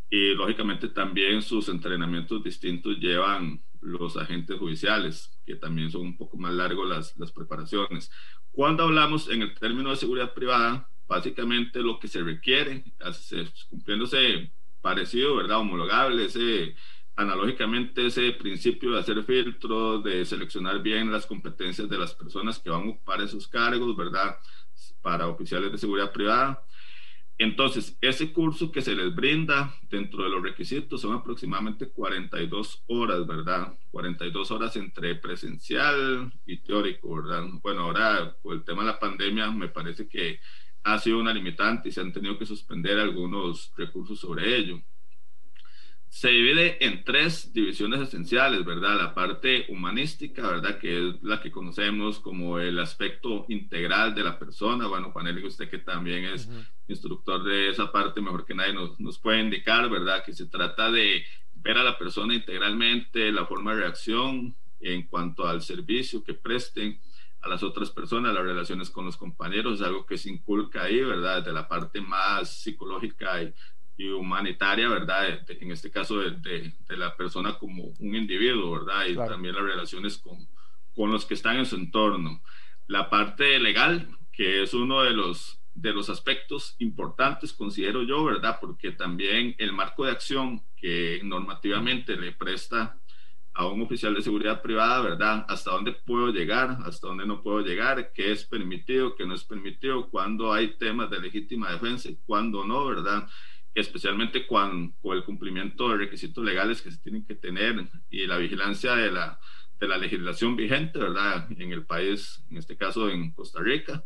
Y 0.09 0.33
lógicamente 0.35 0.89
también 0.89 1.41
sus 1.41 1.69
entrenamientos 1.69 2.43
distintos 2.43 2.97
llevan 2.97 3.63
los 3.81 4.15
agentes 4.15 4.57
judiciales, 4.57 5.37
que 5.45 5.55
también 5.55 5.91
son 5.91 6.01
un 6.01 6.17
poco 6.17 6.37
más 6.37 6.53
largos 6.53 6.87
las, 6.87 7.17
las 7.17 7.31
preparaciones. 7.31 8.11
Cuando 8.51 8.83
hablamos 8.83 9.29
en 9.29 9.41
el 9.41 9.53
término 9.55 9.89
de 9.89 9.95
seguridad 9.95 10.33
privada, 10.33 10.87
básicamente 11.07 11.81
lo 11.81 11.99
que 11.99 12.07
se 12.07 12.21
requiere, 12.21 12.83
cumpliéndose 13.69 14.51
parecido, 14.81 15.35
¿verdad? 15.35 15.59
Homologable, 15.59 16.25
ese, 16.25 16.75
analógicamente 17.15 18.07
ese 18.07 18.31
principio 18.33 18.91
de 18.91 18.99
hacer 18.99 19.23
filtros, 19.23 20.03
de 20.03 20.25
seleccionar 20.25 20.81
bien 20.81 21.11
las 21.11 21.25
competencias 21.25 21.89
de 21.89 21.97
las 21.97 22.13
personas 22.13 22.59
que 22.59 22.69
van 22.69 22.83
a 22.83 22.89
ocupar 22.91 23.21
esos 23.21 23.47
cargos, 23.47 23.95
¿verdad? 23.95 24.37
Para 25.01 25.27
oficiales 25.27 25.71
de 25.71 25.77
seguridad 25.77 26.11
privada. 26.11 26.63
Entonces, 27.37 27.97
ese 27.99 28.31
curso 28.31 28.71
que 28.71 28.81
se 28.81 28.95
les 28.95 29.13
brinda 29.13 29.73
dentro 29.89 30.23
de 30.23 30.29
los 30.29 30.43
requisitos 30.43 31.01
son 31.01 31.15
aproximadamente 31.15 31.89
42 31.89 32.83
horas, 32.87 33.25
¿verdad? 33.25 33.73
42 33.91 34.51
horas 34.51 34.75
entre 34.75 35.15
presencial 35.15 36.31
y 36.45 36.57
teórico, 36.57 37.15
¿verdad? 37.15 37.43
Bueno, 37.61 37.81
ahora 37.81 38.37
por 38.41 38.53
el 38.53 38.63
tema 38.63 38.83
de 38.83 38.89
la 38.89 38.99
pandemia 38.99 39.49
me 39.51 39.67
parece 39.67 40.07
que 40.07 40.39
ha 40.83 40.99
sido 40.99 41.19
una 41.19 41.33
limitante 41.33 41.89
y 41.89 41.91
se 41.91 42.01
han 42.01 42.13
tenido 42.13 42.37
que 42.37 42.45
suspender 42.45 42.99
algunos 42.99 43.73
recursos 43.75 44.19
sobre 44.19 44.55
ello. 44.55 44.81
Se 46.13 46.29
divide 46.29 46.85
en 46.85 47.03
tres 47.03 47.53
divisiones 47.53 47.99
esenciales, 47.99 48.63
¿verdad? 48.63 48.97
La 48.97 49.15
parte 49.15 49.65
humanística, 49.67 50.43
¿verdad? 50.43 50.77
Que 50.77 51.09
es 51.09 51.23
la 51.23 51.41
que 51.41 51.51
conocemos 51.51 52.19
como 52.19 52.59
el 52.59 52.77
aspecto 52.77 53.47
integral 53.49 54.13
de 54.13 54.23
la 54.23 54.37
persona. 54.37 54.85
Bueno, 54.85 55.09
Juan 55.09 55.43
usted 55.43 55.71
que 55.71 55.79
también 55.79 56.25
es 56.25 56.47
instructor 56.87 57.43
de 57.43 57.69
esa 57.69 57.91
parte, 57.91 58.21
mejor 58.21 58.45
que 58.45 58.53
nadie 58.53 58.73
nos, 58.73 58.99
nos 58.99 59.17
puede 59.17 59.41
indicar, 59.41 59.89
¿verdad? 59.89 60.23
Que 60.23 60.33
se 60.33 60.45
trata 60.45 60.91
de 60.91 61.25
ver 61.55 61.79
a 61.79 61.83
la 61.83 61.97
persona 61.97 62.35
integralmente, 62.35 63.31
la 63.31 63.47
forma 63.47 63.73
de 63.73 63.81
reacción 63.81 64.55
en 64.81 65.07
cuanto 65.07 65.47
al 65.47 65.63
servicio 65.63 66.23
que 66.23 66.35
presten, 66.35 66.99
a 67.41 67.49
las 67.49 67.63
otras 67.63 67.89
personas, 67.89 68.35
las 68.35 68.43
relaciones 68.43 68.91
con 68.91 69.05
los 69.05 69.17
compañeros, 69.17 69.79
es 69.79 69.85
algo 69.85 70.05
que 70.05 70.19
se 70.19 70.29
inculca 70.29 70.83
ahí, 70.83 71.01
¿verdad? 71.01 71.43
De 71.43 71.51
la 71.51 71.67
parte 71.67 72.01
más 72.01 72.49
psicológica 72.61 73.41
y, 73.41 73.53
humanitaria, 73.97 74.89
¿verdad? 74.89 75.43
en 75.47 75.71
este 75.71 75.91
caso 75.91 76.19
de, 76.19 76.31
de, 76.87 76.97
la 76.97 77.15
persona 77.15 77.57
como 77.57 77.93
un 77.99 78.15
individuo, 78.15 78.71
¿verdad? 78.71 79.05
Y 79.05 79.15
también 79.15 79.55
las 79.55 79.63
relaciones 79.63 80.17
con, 80.17 80.47
con 80.95 81.11
los 81.11 81.25
que 81.25 81.33
están 81.33 81.57
en 81.57 81.65
su 81.65 81.75
entorno. 81.75 82.41
La 82.87 83.09
parte 83.09 83.59
legal, 83.59 84.09
que 84.31 84.63
es 84.63 84.73
uno 84.73 85.03
de 85.03 85.11
los, 85.11 85.59
de 85.73 85.93
los 85.93 86.09
aspectos 86.09 86.75
importantes, 86.79 87.53
considero 87.53 88.03
yo, 88.03 88.23
¿verdad? 88.23 88.57
Porque 88.59 88.91
también 88.91 89.55
el 89.57 89.73
marco 89.73 90.05
de 90.05 90.11
acción 90.11 90.63
que 90.75 91.21
normativamente 91.23 92.15
le 92.15 92.31
presta 92.31 92.97
a 93.55 93.67
un 93.67 93.81
oficial 93.83 94.15
de 94.15 94.21
seguridad 94.21 94.61
privada, 94.61 95.01
¿verdad? 95.01 95.45
¿Hasta 95.47 95.71
dónde 95.71 95.91
puedo 95.91 96.31
llegar? 96.31 96.77
¿Hasta 96.85 97.07
dónde 97.07 97.25
no 97.25 97.43
puedo 97.43 97.61
llegar? 97.61 98.11
¿Qué 98.11 98.31
es 98.31 98.45
permitido? 98.45 99.15
¿Qué 99.15 99.25
no 99.25 99.35
es 99.35 99.43
permitido? 99.43 100.09
¿Cuándo 100.09 100.51
hay 100.51 100.75
temas 100.77 101.09
de 101.11 101.19
legítima 101.19 101.71
defensa 101.71 102.09
y 102.09 102.17
cuándo 102.25 102.65
no, 102.65 102.85
¿verdad? 102.85 103.27
Especialmente 103.75 104.45
cuando, 104.45 104.95
con 105.01 105.17
el 105.17 105.23
cumplimiento 105.23 105.89
de 105.89 105.97
requisitos 105.97 106.43
legales 106.45 106.81
que 106.81 106.91
se 106.91 106.99
tienen 106.99 107.25
que 107.25 107.35
tener 107.35 107.87
y 108.09 108.27
la 108.27 108.37
vigilancia 108.37 108.95
de 108.95 109.11
la, 109.11 109.39
de 109.79 109.87
la 109.87 109.97
legislación 109.97 110.55
vigente, 110.55 110.99
¿verdad? 110.99 111.47
En 111.51 111.71
el 111.71 111.85
país, 111.85 112.43
en 112.49 112.57
este 112.57 112.77
caso 112.77 113.09
en 113.09 113.31
Costa 113.31 113.61
Rica. 113.61 114.03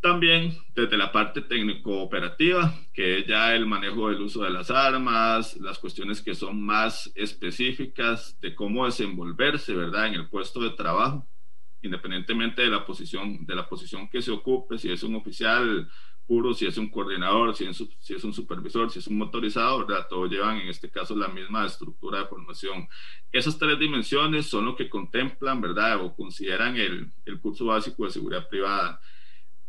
También 0.00 0.56
desde 0.76 0.96
la 0.96 1.10
parte 1.10 1.42
técnico-operativa, 1.42 2.72
que 2.94 3.18
es 3.18 3.26
ya 3.26 3.54
el 3.56 3.66
manejo 3.66 4.08
del 4.08 4.20
uso 4.20 4.44
de 4.44 4.50
las 4.50 4.70
armas, 4.70 5.56
las 5.56 5.78
cuestiones 5.80 6.22
que 6.22 6.36
son 6.36 6.62
más 6.62 7.10
específicas 7.16 8.38
de 8.40 8.54
cómo 8.54 8.86
desenvolverse, 8.86 9.74
¿verdad? 9.74 10.06
En 10.06 10.14
el 10.14 10.28
puesto 10.28 10.60
de 10.60 10.70
trabajo, 10.70 11.26
independientemente 11.82 12.62
de 12.62 12.68
la 12.68 12.86
posición, 12.86 13.44
de 13.44 13.56
la 13.56 13.68
posición 13.68 14.08
que 14.08 14.22
se 14.22 14.30
ocupe, 14.30 14.78
si 14.78 14.90
es 14.90 15.02
un 15.02 15.16
oficial 15.16 15.90
puro, 16.28 16.54
si 16.54 16.66
es 16.66 16.78
un 16.78 16.90
coordinador, 16.90 17.56
si 17.56 17.64
es, 17.64 17.82
si 17.98 18.14
es 18.14 18.22
un 18.22 18.32
supervisor, 18.32 18.90
si 18.90 19.00
es 19.00 19.08
un 19.08 19.18
motorizado, 19.18 19.84
¿verdad? 19.84 20.06
Todos 20.08 20.30
llevan 20.30 20.58
en 20.58 20.68
este 20.68 20.90
caso 20.90 21.16
la 21.16 21.28
misma 21.28 21.66
estructura 21.66 22.20
de 22.20 22.26
formación. 22.26 22.86
Esas 23.32 23.58
tres 23.58 23.78
dimensiones 23.78 24.46
son 24.46 24.66
lo 24.66 24.76
que 24.76 24.88
contemplan, 24.88 25.60
¿verdad? 25.60 26.04
O 26.04 26.14
consideran 26.14 26.76
el, 26.76 27.10
el 27.24 27.40
curso 27.40 27.64
básico 27.64 28.04
de 28.04 28.10
seguridad 28.10 28.48
privada 28.48 29.00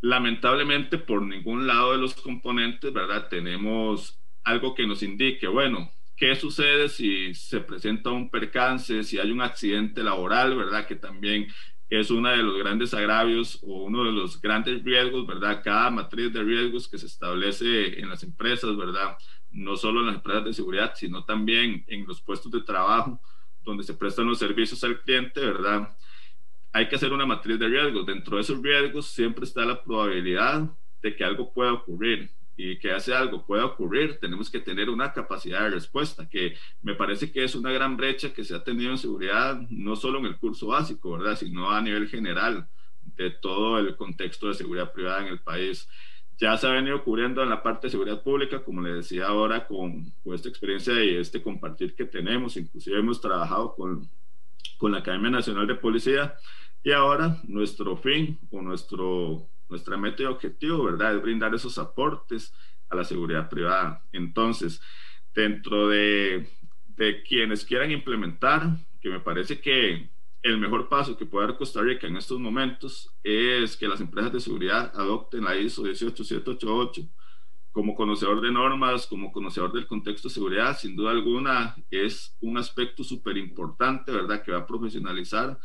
lamentablemente 0.02 0.98
por 0.98 1.22
ningún 1.22 1.68
lado 1.68 1.92
de 1.92 1.98
los 1.98 2.14
componentes, 2.16 2.94
¿verdad? 2.94 3.28
Tenemos 3.30 4.20
algo 4.44 4.74
que 4.74 4.88
nos 4.88 5.04
indique, 5.04 5.48
bueno, 5.48 5.92
¿qué 6.16 6.36
sucede 6.36 6.90
si 6.90 7.34
se 7.34 7.60
presenta 7.62 8.10
un 8.10 8.30
percance, 8.30 9.04
si 9.04 9.20
hay 9.20 9.32
un 9.32 9.42
accidente 9.42 10.04
laboral, 10.04 10.56
¿verdad? 10.56 10.88
Que 10.88 10.96
también 10.96 11.48
es 11.90 12.12
uno 12.12 12.30
de 12.30 12.38
los 12.38 12.58
grandes 12.58 12.94
agravios 12.94 13.60
o 13.64 13.84
uno 13.86 14.04
de 14.04 14.12
los 14.12 14.40
grandes 14.40 14.84
riesgos, 14.84 15.26
¿verdad? 15.26 15.62
Cada 15.64 15.90
matriz 15.90 16.32
de 16.32 16.44
riesgos 16.44 16.88
que 16.88 16.98
se 16.98 17.08
establece 17.08 18.00
en 18.00 18.10
las 18.10 18.24
empresas, 18.24 18.76
¿verdad? 18.78 19.18
No 19.52 19.76
solo 19.76 20.02
en 20.02 20.08
las 20.08 20.16
empresas 20.16 20.46
de 20.46 20.54
seguridad, 20.54 20.94
sino 20.96 21.26
también 21.26 21.84
en 21.88 22.06
los 22.06 22.22
puestos 22.22 22.52
de 22.52 22.62
trabajo 22.62 23.20
donde 23.64 23.84
se 23.84 23.94
prestan 23.94 24.28
los 24.28 24.40
servicios 24.40 24.84
al 24.84 25.02
cliente, 25.02 25.40
¿verdad? 25.40 25.96
hay 26.72 26.88
que 26.88 26.96
hacer 26.96 27.12
una 27.12 27.26
matriz 27.26 27.60
de 27.60 27.68
riesgos. 27.68 28.06
Dentro 28.06 28.36
de 28.36 28.42
esos 28.42 28.62
riesgos 28.62 29.08
siempre 29.08 29.46
está 29.46 29.66
la 29.66 29.84
probabilidad 29.84 30.70
de 31.02 31.16
que 31.16 31.24
algo 31.24 31.52
pueda 31.54 31.74
ocurrir 31.74 32.30
y 32.62 32.78
que 32.78 32.92
hace 32.92 33.14
algo 33.14 33.46
pueda 33.46 33.64
ocurrir, 33.64 34.18
tenemos 34.20 34.50
que 34.50 34.60
tener 34.60 34.90
una 34.90 35.14
capacidad 35.14 35.62
de 35.62 35.70
respuesta, 35.70 36.28
que 36.28 36.58
me 36.82 36.94
parece 36.94 37.32
que 37.32 37.46
es 37.46 37.56
una 37.56 37.72
gran 37.72 37.96
brecha 37.96 38.34
que 38.34 38.44
se 38.44 38.54
ha 38.54 38.62
tenido 38.62 38.92
en 38.92 38.98
seguridad, 38.98 39.62
no 39.70 39.96
solo 39.96 40.20
en 40.20 40.26
el 40.26 40.36
curso 40.36 40.68
básico, 40.68 41.14
¿verdad?, 41.14 41.38
sino 41.38 41.72
a 41.72 41.82
nivel 41.82 42.10
general 42.10 42.68
de 43.16 43.32
todo 43.32 43.80
el 43.80 43.96
contexto 43.96 44.50
de 44.50 44.56
seguridad 44.56 44.92
privada 44.92 45.22
en 45.22 45.28
el 45.28 45.40
país. 45.40 45.88
Ya 46.38 46.58
se 46.58 46.68
ha 46.68 46.72
venido 46.72 46.98
ocurriendo 46.98 47.42
en 47.42 47.50
la 47.50 47.64
parte 47.64 47.88
de 47.88 47.92
seguridad 47.92 48.22
pública, 48.24 48.62
como 48.62 48.82
le 48.82 48.92
decía 48.92 49.28
ahora, 49.28 49.66
con, 49.66 50.12
con 50.22 50.36
esta 50.36 50.50
experiencia 50.50 51.02
y 51.02 51.16
este 51.16 51.42
compartir 51.42 51.96
que 51.96 52.04
tenemos, 52.04 52.58
inclusive 52.58 53.00
hemos 53.00 53.22
trabajado 53.22 53.74
con, 53.74 54.10
con 54.78 54.92
la 54.92 54.98
Academia 54.98 55.30
Nacional 55.30 55.66
de 55.66 55.76
Policía, 55.76 56.36
y 56.84 56.92
ahora 56.92 57.38
nuestro 57.48 57.96
fin 57.96 58.38
o 58.52 58.62
nuestro, 58.62 59.48
nuestra 59.70 59.98
meta 59.98 60.24
y 60.24 60.26
objetivo, 60.26 60.84
¿verdad? 60.84 61.16
Es 61.16 61.22
brindar 61.22 61.54
esos 61.54 61.78
aportes 61.78 62.54
a 62.90 62.96
la 62.96 63.04
seguridad 63.04 63.50
privada. 63.50 64.04
Entonces, 64.12 64.82
dentro 65.34 65.88
de, 65.88 66.50
quienes 67.28 67.64
quieran 67.64 67.92
implementar, 67.92 68.76
que 69.00 69.10
me 69.10 69.22
parece 69.22 69.62
que 69.62 70.10
el 70.42 70.58
mejor 70.58 70.90
paso 70.90 71.18
que 71.18 71.26
puede 71.26 71.48
dar 71.48 71.58
Costa 71.58 71.82
Rica 71.82 72.08
en 72.08 72.18
estos 72.18 72.40
momentos 72.40 73.14
es 73.24 73.78
que 73.78 73.88
las 73.88 74.02
empresas 74.02 74.34
de 74.34 74.40
seguridad 74.40 74.92
adopten 74.96 75.46
la 75.46 75.56
ISO 75.56 75.84
18788 75.84 77.10
como 77.72 77.96
conocedor 77.96 78.42
de 78.42 78.52
normas, 78.52 79.06
como 79.08 79.32
conocedor 79.32 79.72
del 79.72 79.88
contexto 79.88 80.28
de 80.28 80.34
seguridad, 80.34 80.78
sin 80.78 80.96
duda 80.96 81.12
alguna 81.12 81.76
es 81.92 82.36
un 82.42 82.58
aspecto 82.58 83.04
súper 83.04 83.38
importante, 83.38 84.12
¿verdad? 84.12 84.44
Que 84.44 84.52
va 84.52 84.60
a 84.60 84.68
profesionalizar 84.68 85.58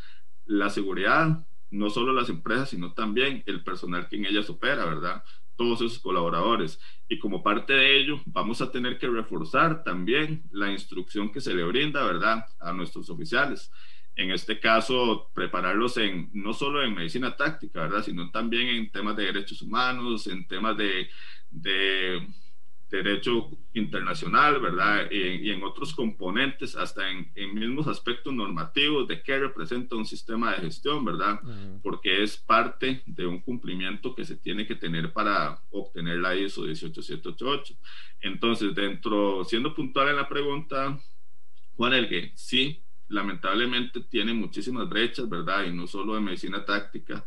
la 0.45 0.71
seguridad, 0.71 1.47
no 1.71 1.91
solo 1.91 2.13
las 2.13 2.29
empresas, 2.29 2.71
sino 2.71 2.93
también 2.93 3.43
el 3.47 3.63
personal 3.65 4.09
que 4.09 4.17
en 4.17 4.27
ellas 4.27 4.49
opera, 4.51 4.85
¿verdad? 4.85 5.25
Todos 5.57 5.81
esos 5.81 5.99
colaboradores. 5.99 6.81
Y 7.09 7.19
como 7.19 7.43
parte 7.43 7.73
de 7.73 7.97
ello, 7.97 8.21
vamos 8.27 8.61
a 8.61 8.71
tener 8.71 8.99
que 8.99 9.09
reforzar 9.09 9.85
también 9.85 10.43
la 10.53 10.71
instrucción 10.71 11.33
que 11.33 11.41
se 11.41 11.55
le 11.55 11.65
brinda, 11.65 12.05
¿verdad?, 12.05 12.45
a 12.61 12.73
nuestros 12.73 13.11
oficiales. 13.11 13.71
En 14.17 14.31
este 14.31 14.61
caso, 14.61 15.31
prepararlos 15.35 15.97
en, 15.97 16.31
no 16.33 16.53
solo 16.53 16.83
en 16.83 16.95
medicina 16.95 17.37
táctica, 17.37 17.81
¿verdad?, 17.83 18.03
sino 18.05 18.31
también 18.31 18.69
en 18.69 18.91
temas 18.91 19.17
de 19.17 19.25
derechos 19.25 19.63
humanos, 19.63 20.27
en 20.27 20.47
temas 20.47 20.77
de 20.77 21.09
derecho 22.97 23.51
internacional, 23.75 24.61
¿verdad? 24.61 25.11
Y, 25.11 25.51
en 25.51 25.63
otros 25.63 25.95
componentes, 25.95 26.77
hasta 26.77 27.03
en, 27.11 27.55
mismos 27.55 27.87
aspectos 27.87 28.33
normativos 28.33 29.09
de 29.09 29.23
qué 29.23 29.39
representa 29.39 29.97
un 29.97 30.07
sistema 30.07 30.53
de 30.53 30.63
gestión, 30.63 31.05
¿verdad? 31.05 31.41
Porque 31.83 32.23
es 32.23 32.37
parte 32.37 33.03
de 33.07 33.27
un 33.27 33.41
cumplimiento 33.41 34.15
que 34.15 34.25
se 34.25 34.37
tiene 34.37 34.67
que 34.67 34.75
tener 34.75 35.13
para 35.13 35.61
obtener 35.71 36.19
la 36.19 36.35
ISO 36.35 36.63
18788. 36.63 37.75
Entonces, 38.21 38.75
dentro, 38.75 39.45
siendo 39.45 39.75
puntual 39.75 40.09
en 40.09 40.17
la 40.17 40.29
pregunta, 40.29 40.99
Juan 41.77 41.93
Elgue, 41.93 42.33
sí, 42.35 42.81
lamentablemente 43.09 44.01
tiene 44.01 44.33
muchísimas 44.33 44.89
brechas, 44.89 45.29
¿verdad? 45.29 45.65
Y 45.65 45.73
no 45.73 45.87
solo 45.87 46.15
de 46.15 46.21
medicina 46.21 46.65
táctica, 46.65 47.25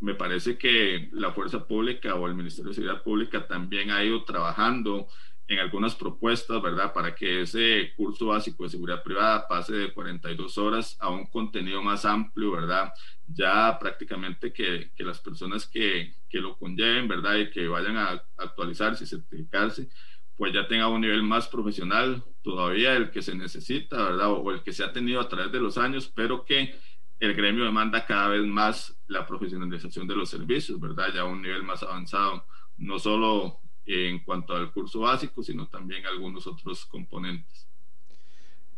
me 0.00 0.14
parece 0.14 0.56
que 0.58 1.08
la 1.12 1.32
Fuerza 1.32 1.66
Pública 1.66 2.14
o 2.14 2.26
el 2.26 2.34
Ministerio 2.34 2.70
de 2.70 2.74
Seguridad 2.74 3.02
Pública 3.02 3.46
también 3.46 3.90
ha 3.90 4.02
ido 4.02 4.24
trabajando 4.24 5.08
en 5.50 5.58
algunas 5.58 5.96
propuestas, 5.96 6.62
¿verdad? 6.62 6.92
Para 6.92 7.14
que 7.14 7.42
ese 7.42 7.92
curso 7.96 8.26
básico 8.26 8.62
de 8.62 8.70
seguridad 8.70 9.02
privada 9.02 9.48
pase 9.48 9.74
de 9.74 9.92
42 9.92 10.56
horas 10.58 10.96
a 11.00 11.10
un 11.10 11.26
contenido 11.26 11.82
más 11.82 12.04
amplio, 12.04 12.52
¿verdad? 12.52 12.92
Ya 13.26 13.76
prácticamente 13.78 14.52
que, 14.52 14.92
que 14.94 15.04
las 15.04 15.18
personas 15.18 15.66
que, 15.66 16.14
que, 16.28 16.38
lo 16.38 16.56
conlleven, 16.56 17.08
¿verdad? 17.08 17.36
Y 17.36 17.50
que 17.50 17.66
vayan 17.66 17.96
a 17.96 18.22
actualizarse 18.38 19.04
y 19.04 19.08
certificarse, 19.08 19.88
pues 20.36 20.54
ya 20.54 20.68
tenga 20.68 20.88
un 20.88 21.00
nivel 21.00 21.24
más 21.24 21.48
profesional 21.48 22.22
todavía 22.42 22.94
el 22.94 23.10
que 23.10 23.20
se 23.20 23.34
necesita, 23.34 23.96
¿verdad? 24.02 24.30
O 24.30 24.52
el 24.52 24.62
que 24.62 24.72
se 24.72 24.84
ha 24.84 24.92
tenido 24.92 25.20
a 25.20 25.28
través 25.28 25.50
de 25.50 25.60
los 25.60 25.76
años, 25.76 26.10
pero 26.14 26.44
que 26.44 26.74
el 27.20 27.34
gremio 27.34 27.64
demanda 27.64 28.06
cada 28.06 28.28
vez 28.28 28.44
más 28.44 28.98
la 29.06 29.26
profesionalización 29.26 30.08
de 30.08 30.16
los 30.16 30.30
servicios, 30.30 30.80
¿verdad? 30.80 31.08
Ya 31.14 31.20
a 31.20 31.24
un 31.24 31.42
nivel 31.42 31.62
más 31.62 31.82
avanzado. 31.82 32.44
no 32.78 32.98
solo 32.98 33.60
en 33.84 34.20
cuanto 34.20 34.54
al 34.54 34.72
curso 34.72 35.00
básico, 35.00 35.42
sino 35.42 35.66
también 35.68 36.06
algunos 36.06 36.46
otros 36.46 36.86
componentes. 36.86 37.66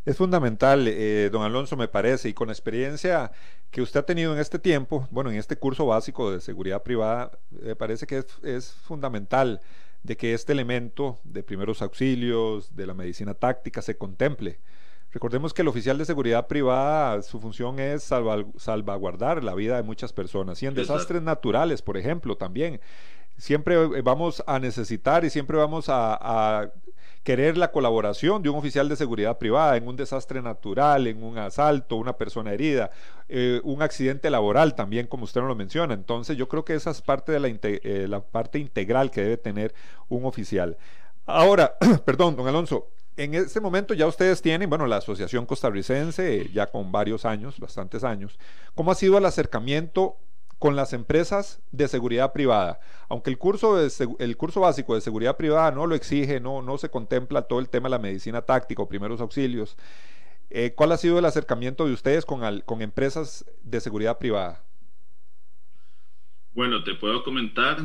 Es 0.04 0.16
fundamental, 0.16 0.88
eh, 0.88 1.28
don 1.30 1.42
Alonso, 1.42 1.76
me 1.76 1.86
parece, 1.86 2.28
y 2.28 2.34
con 2.34 2.48
la 2.48 2.52
experiencia 2.52 3.30
que 3.70 3.82
usted 3.82 4.00
ha 4.00 4.06
tenido 4.06 4.32
en 4.34 4.40
este 4.40 4.58
tiempo, 4.58 5.06
bueno, 5.12 5.30
en 5.30 5.36
este 5.36 5.56
curso 5.56 5.86
básico 5.86 6.32
de 6.32 6.40
seguridad 6.40 6.82
privada, 6.82 7.38
me 7.50 7.76
parece 7.76 8.06
que 8.08 8.18
es, 8.18 8.26
es 8.42 8.72
fundamental 8.72 9.60
de 10.02 10.16
que 10.16 10.34
este 10.34 10.52
elemento 10.52 11.20
de 11.22 11.44
primeros 11.44 11.82
auxilios, 11.82 12.74
de 12.74 12.86
la 12.86 12.94
medicina 12.94 13.34
táctica, 13.34 13.82
se 13.82 13.96
contemple. 13.96 14.58
Recordemos 15.12 15.52
que 15.52 15.62
el 15.62 15.68
oficial 15.68 15.98
de 15.98 16.04
seguridad 16.04 16.46
privada, 16.46 17.22
su 17.22 17.38
función 17.38 17.78
es 17.78 18.02
salvaguardar 18.02 19.44
la 19.44 19.54
vida 19.54 19.76
de 19.76 19.82
muchas 19.82 20.12
personas 20.12 20.62
y 20.62 20.66
en 20.66 20.74
desastres 20.74 21.22
naturales, 21.22 21.82
por 21.82 21.96
ejemplo, 21.96 22.36
también. 22.36 22.80
Siempre 23.36 24.02
vamos 24.02 24.42
a 24.46 24.58
necesitar 24.58 25.24
y 25.24 25.30
siempre 25.30 25.56
vamos 25.56 25.86
a 25.88 26.70
querer 27.22 27.56
la 27.56 27.70
colaboración 27.70 28.42
de 28.42 28.48
un 28.48 28.56
oficial 28.56 28.88
de 28.88 28.96
seguridad 28.96 29.38
privada 29.38 29.76
en 29.76 29.86
un 29.86 29.96
desastre 29.96 30.42
natural, 30.42 31.06
en 31.06 31.22
un 31.22 31.38
asalto, 31.38 31.96
una 31.96 32.16
persona 32.16 32.52
herida, 32.52 32.90
eh, 33.28 33.60
un 33.64 33.82
accidente 33.82 34.28
laboral 34.28 34.74
también, 34.74 35.06
como 35.06 35.24
usted 35.24 35.40
nos 35.40 35.48
lo 35.48 35.54
menciona. 35.54 35.94
Entonces 35.94 36.36
yo 36.36 36.48
creo 36.48 36.64
que 36.64 36.74
esa 36.74 36.90
es 36.90 37.00
parte 37.00 37.32
de 37.32 37.40
la, 37.40 37.48
eh, 37.48 38.06
la 38.08 38.20
parte 38.20 38.58
integral 38.58 39.10
que 39.10 39.22
debe 39.22 39.36
tener 39.36 39.74
un 40.08 40.24
oficial. 40.24 40.76
Ahora, 41.24 41.76
perdón, 42.04 42.34
don 42.34 42.48
Alonso, 42.48 42.88
en 43.16 43.34
este 43.34 43.60
momento 43.60 43.94
ya 43.94 44.06
ustedes 44.06 44.42
tienen, 44.42 44.68
bueno, 44.68 44.86
la 44.86 44.96
Asociación 44.96 45.46
Costarricense, 45.46 46.50
ya 46.52 46.66
con 46.66 46.92
varios 46.92 47.24
años, 47.24 47.58
bastantes 47.58 48.04
años. 48.04 48.38
¿Cómo 48.74 48.90
ha 48.90 48.94
sido 48.94 49.18
el 49.18 49.26
acercamiento 49.26 50.16
con 50.62 50.76
las 50.76 50.92
empresas 50.92 51.60
de 51.72 51.88
seguridad 51.88 52.32
privada. 52.32 52.78
Aunque 53.08 53.30
el 53.30 53.36
curso, 53.36 53.76
de, 53.76 53.90
el 54.20 54.36
curso 54.36 54.60
básico 54.60 54.94
de 54.94 55.00
seguridad 55.00 55.36
privada 55.36 55.72
no 55.72 55.88
lo 55.88 55.96
exige, 55.96 56.38
no, 56.38 56.62
no 56.62 56.78
se 56.78 56.88
contempla 56.88 57.42
todo 57.42 57.58
el 57.58 57.68
tema 57.68 57.88
de 57.88 57.90
la 57.90 57.98
medicina 57.98 58.42
táctica 58.42 58.80
o 58.80 58.88
primeros 58.88 59.20
auxilios, 59.20 59.76
eh, 60.50 60.72
¿cuál 60.76 60.92
ha 60.92 60.98
sido 60.98 61.18
el 61.18 61.24
acercamiento 61.24 61.84
de 61.84 61.92
ustedes 61.92 62.24
con, 62.24 62.60
con 62.60 62.80
empresas 62.80 63.44
de 63.64 63.80
seguridad 63.80 64.18
privada? 64.18 64.62
Bueno, 66.54 66.84
te 66.84 66.94
puedo 66.94 67.24
comentar 67.24 67.78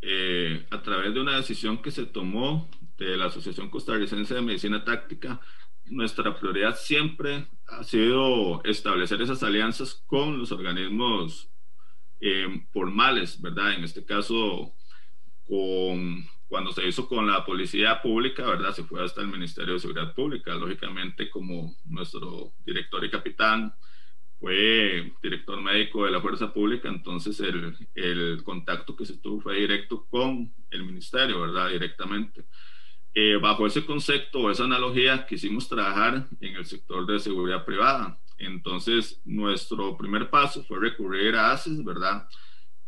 eh, 0.00 0.66
a 0.72 0.82
través 0.82 1.14
de 1.14 1.20
una 1.20 1.36
decisión 1.36 1.80
que 1.80 1.92
se 1.92 2.04
tomó 2.04 2.68
de 2.98 3.16
la 3.16 3.26
Asociación 3.26 3.70
Costarricense 3.70 4.34
de 4.34 4.42
Medicina 4.42 4.84
Táctica, 4.84 5.40
nuestra 5.86 6.38
prioridad 6.38 6.76
siempre 6.76 7.46
ha 7.66 7.82
sido 7.84 8.62
establecer 8.64 9.20
esas 9.20 9.42
alianzas 9.42 10.02
con 10.06 10.38
los 10.38 10.52
organismos 10.52 11.50
eh, 12.20 12.66
formales, 12.72 13.40
¿verdad? 13.40 13.74
En 13.74 13.84
este 13.84 14.04
caso, 14.04 14.74
con, 15.46 16.26
cuando 16.48 16.72
se 16.72 16.86
hizo 16.86 17.06
con 17.08 17.26
la 17.26 17.44
policía 17.44 18.00
pública, 18.00 18.46
¿verdad? 18.46 18.72
Se 18.72 18.84
fue 18.84 19.04
hasta 19.04 19.20
el 19.20 19.28
Ministerio 19.28 19.74
de 19.74 19.80
Seguridad 19.80 20.14
Pública, 20.14 20.54
lógicamente 20.54 21.28
como 21.28 21.74
nuestro 21.84 22.52
director 22.64 23.04
y 23.04 23.10
capitán 23.10 23.74
fue 24.40 25.12
director 25.22 25.60
médico 25.60 26.04
de 26.04 26.10
la 26.10 26.20
Fuerza 26.20 26.52
Pública, 26.52 26.88
entonces 26.88 27.40
el, 27.40 27.76
el 27.94 28.42
contacto 28.42 28.94
que 28.94 29.06
se 29.06 29.16
tuvo 29.16 29.40
fue 29.40 29.56
directo 29.56 30.06
con 30.10 30.52
el 30.70 30.84
ministerio, 30.84 31.40
¿verdad? 31.40 31.70
Directamente. 31.70 32.44
Eh, 33.16 33.36
bajo 33.40 33.64
ese 33.64 33.86
concepto 33.86 34.40
o 34.40 34.50
esa 34.50 34.64
analogía 34.64 35.24
quisimos 35.24 35.68
trabajar 35.68 36.26
en 36.40 36.56
el 36.56 36.64
sector 36.66 37.06
de 37.06 37.20
seguridad 37.20 37.64
privada. 37.64 38.18
Entonces, 38.38 39.20
nuestro 39.24 39.96
primer 39.96 40.28
paso 40.30 40.64
fue 40.64 40.80
recurrir 40.80 41.36
a 41.36 41.52
ACES, 41.52 41.84
¿verdad? 41.84 42.28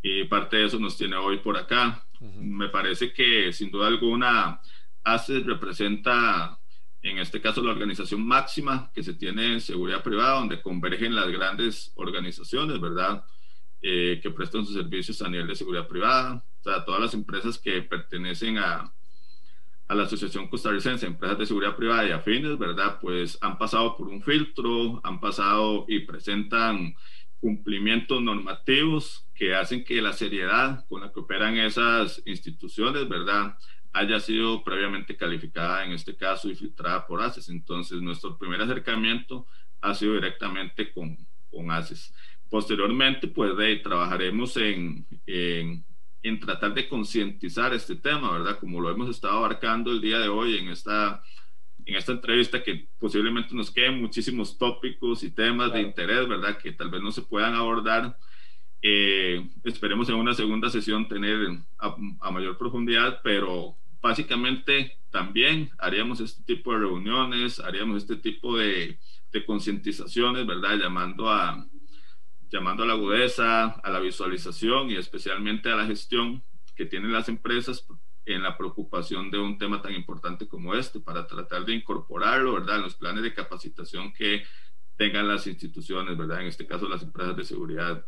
Y 0.03 0.24
parte 0.24 0.57
de 0.57 0.64
eso 0.64 0.81
nos 0.81 0.97
tiene 0.97 1.14
hoy 1.14 1.39
por 1.39 1.57
acá. 1.57 2.05
Me 2.41 2.68
parece 2.68 3.12
que, 3.12 3.53
sin 3.53 3.70
duda 3.70 3.87
alguna, 3.87 4.61
ACES 5.05 5.47
representa, 5.47 6.59
en 7.03 7.18
este 7.18 7.41
caso, 7.41 7.62
la 7.62 7.70
organización 7.70 8.27
máxima 8.27 8.91
que 8.93 9.05
se 9.05 9.14
tiene 9.14 9.53
en 9.53 9.61
seguridad 9.61 10.03
privada, 10.03 10.41
donde 10.41 10.61
convergen 10.61 11.14
las 11.14 11.29
grandes 11.29 11.93
organizaciones, 11.95 12.81
¿verdad? 12.81 13.24
Eh, 13.81 14.18
que 14.20 14.31
prestan 14.31 14.66
sus 14.66 14.74
servicios 14.74 15.22
a 15.22 15.29
nivel 15.29 15.47
de 15.47 15.55
seguridad 15.55 15.87
privada. 15.87 16.45
O 16.61 16.62
sea, 16.64 16.85
todas 16.85 17.01
las 17.01 17.14
empresas 17.14 17.59
que 17.59 17.83
pertenecen 17.83 18.59
a, 18.59 18.93
a 19.89 19.95
la 19.95 20.05
Asociación 20.05 20.49
Costarricense 20.49 21.07
de 21.07 21.12
Empresas 21.12 21.39
de 21.39 21.47
Seguridad 21.47 21.76
Privada 21.76 22.07
y 22.07 22.12
afines, 22.12 22.59
¿verdad? 22.59 22.99
Pues 23.01 23.39
han 23.41 23.59
pasado 23.59 23.97
por 23.97 24.09
un 24.09 24.22
filtro, 24.22 25.01
han 25.05 25.20
pasado 25.20 25.84
y 25.89 26.01
presentan 26.01 26.95
cumplimientos 27.41 28.20
normativos 28.22 29.26
que 29.34 29.55
hacen 29.55 29.84
que 29.84 30.01
la 30.03 30.12
seriedad 30.12 30.84
con 30.89 31.03
la 31.03 31.12
que 31.12 31.20
operan 31.20 31.57
esas 31.57 32.22
instituciones, 32.24 33.09
¿verdad? 33.09 33.57
haya 33.97 34.20
sido 34.20 34.62
previamente 34.62 35.16
calificada 35.16 35.84
en 35.84 35.93
este 35.93 36.14
caso 36.14 36.51
y 36.51 36.55
filtrada 36.55 37.07
por 37.07 37.22
ACES. 37.22 37.49
Entonces, 37.49 38.03
nuestro 38.03 38.37
primer 38.37 38.61
acercamiento 38.61 39.47
ha 39.80 39.95
sido 39.95 40.14
directamente 40.14 40.93
con, 40.93 41.16
con 41.51 41.70
ACES. 41.70 42.12
Posteriormente, 42.51 43.26
pues 43.28 43.53
trabajaremos 43.82 44.57
en, 44.59 45.07
en 45.26 45.84
en 46.29 46.41
tratar 46.41 46.74
de 46.74 46.89
concientizar 46.89 47.72
este 47.72 47.95
tema, 47.95 48.33
¿verdad? 48.33 48.59
Como 48.59 48.81
lo 48.81 48.91
hemos 48.91 49.09
estado 49.09 49.39
abarcando 49.39 49.93
el 49.93 50.01
día 50.01 50.18
de 50.18 50.29
hoy 50.29 50.59
en 50.59 50.68
esta, 50.68 51.22
en 51.85 51.95
esta 51.95 52.12
entrevista, 52.12 52.62
que 52.62 52.89
posiblemente 52.99 53.55
nos 53.55 53.70
queden 53.70 54.01
muchísimos 54.01 54.59
tópicos 54.59 55.22
y 55.22 55.31
temas 55.31 55.72
de 55.72 55.83
interés, 55.83 56.27
¿verdad? 56.27 56.59
Que 56.59 56.72
tal 56.72 56.91
vez 56.91 57.01
no 57.01 57.12
se 57.12 57.22
puedan 57.22 57.55
abordar. 57.55 58.18
Eh, 58.83 59.49
esperemos 59.62 60.09
en 60.09 60.16
una 60.16 60.35
segunda 60.35 60.68
sesión 60.68 61.07
tener 61.07 61.61
a, 61.79 61.97
mayor 62.33 62.59
profundidad, 62.59 63.20
pero 63.22 63.77
básicamente 64.03 64.99
también 65.11 65.70
haríamos 65.79 66.20
este 66.20 66.43
tipo 66.43 66.72
de 66.72 66.81
reuniones, 66.81 67.61
haríamos 67.61 67.99
este 67.99 68.16
tipo 68.16 68.57
de, 68.57 68.99
de 69.33 69.45
concientizaciones, 69.45 70.45
¿verdad? 70.45 70.77
Llamando 70.77 71.31
a, 71.31 71.68
llamando 72.51 72.83
a 72.83 72.87
la 72.87 72.95
agudeza, 72.95 73.65
a 73.65 73.91
la 73.91 74.01
visualización 74.01 74.91
y 74.91 74.97
especialmente 74.97 75.71
a 75.71 75.77
la 75.77 75.87
gestión 75.87 76.43
que 76.75 76.87
tienen 76.87 77.13
las 77.13 77.29
empresas 77.29 77.87
en 78.25 78.43
la 78.43 78.57
preocupación 78.57 79.31
de 79.31 79.39
un 79.39 79.57
tema 79.57 79.81
tan 79.81 79.95
importante 79.95 80.49
como 80.49 80.75
este, 80.75 81.01
para 81.01 81.27
tratar 81.27 81.65
de 81.65 81.75
incorporarlo, 81.75 82.55
¿verdad?, 82.55 82.77
en 82.77 82.83
los 82.83 82.97
planes 82.97 83.23
de 83.23 83.33
capacitación 83.33 84.13
que 84.13 84.43
tengan 84.97 85.29
las 85.29 85.47
instituciones, 85.47 86.17
¿verdad?, 86.17 86.41
en 86.41 86.49
este 86.49 86.67
caso 86.67 86.89
las 86.89 87.03
empresas 87.03 87.37
de 87.37 87.45
seguridad. 87.45 88.05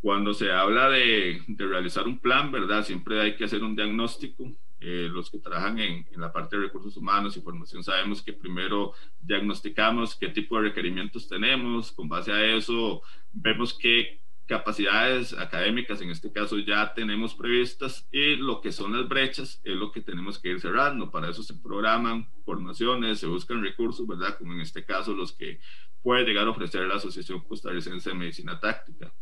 Cuando 0.00 0.34
se 0.34 0.52
habla 0.52 0.88
de, 0.88 1.42
de 1.46 1.66
realizar 1.66 2.06
un 2.06 2.18
plan, 2.18 2.52
¿verdad?, 2.52 2.84
siempre 2.84 3.20
hay 3.20 3.36
que 3.36 3.44
hacer 3.44 3.62
un 3.62 3.76
diagnóstico 3.76 4.50
eh, 4.80 5.08
los 5.10 5.30
que 5.30 5.38
trabajan 5.38 5.78
en, 5.78 6.06
en, 6.10 6.20
la 6.20 6.32
parte 6.32 6.56
de 6.56 6.62
recursos 6.62 6.96
humanos 6.96 7.36
y 7.36 7.40
formación 7.40 7.84
sabemos 7.84 8.22
que 8.22 8.32
primero 8.32 8.94
diagnosticamos 9.20 10.16
qué 10.16 10.28
tipo 10.28 10.56
de 10.56 10.68
requerimientos 10.68 11.28
tenemos, 11.28 11.92
con 11.92 12.08
base 12.08 12.32
a 12.32 12.44
eso 12.44 13.02
vemos 13.32 13.74
qué 13.74 14.20
capacidades 14.50 15.32
académicas 15.34 16.00
en 16.00 16.10
este 16.10 16.32
caso 16.32 16.58
ya 16.58 16.92
tenemos 16.92 17.36
previstas 17.36 18.08
y 18.10 18.34
lo 18.34 18.60
que 18.60 18.72
son 18.72 18.96
las 18.96 19.08
brechas 19.08 19.60
es 19.62 19.76
lo 19.76 19.92
que 19.92 20.00
tenemos 20.00 20.40
que 20.40 20.48
ir 20.48 20.60
cerrando. 20.60 21.08
Para 21.08 21.30
eso 21.30 21.44
se 21.44 21.54
programan 21.54 22.28
formaciones, 22.44 23.20
se 23.20 23.28
buscan 23.28 23.62
recursos, 23.62 24.04
¿verdad? 24.08 24.36
Como 24.36 24.52
en 24.52 24.60
este 24.60 24.84
caso 24.84 25.14
los 25.14 25.32
que 25.32 25.60
puede 26.02 26.24
llegar 26.24 26.48
a 26.48 26.50
ofrecer 26.50 26.82
la 26.88 26.96
Asociación 26.96 27.44
Costarricense 27.44 28.10
de 28.10 28.16
Medicina 28.16 28.58
Táctica, 28.58 29.12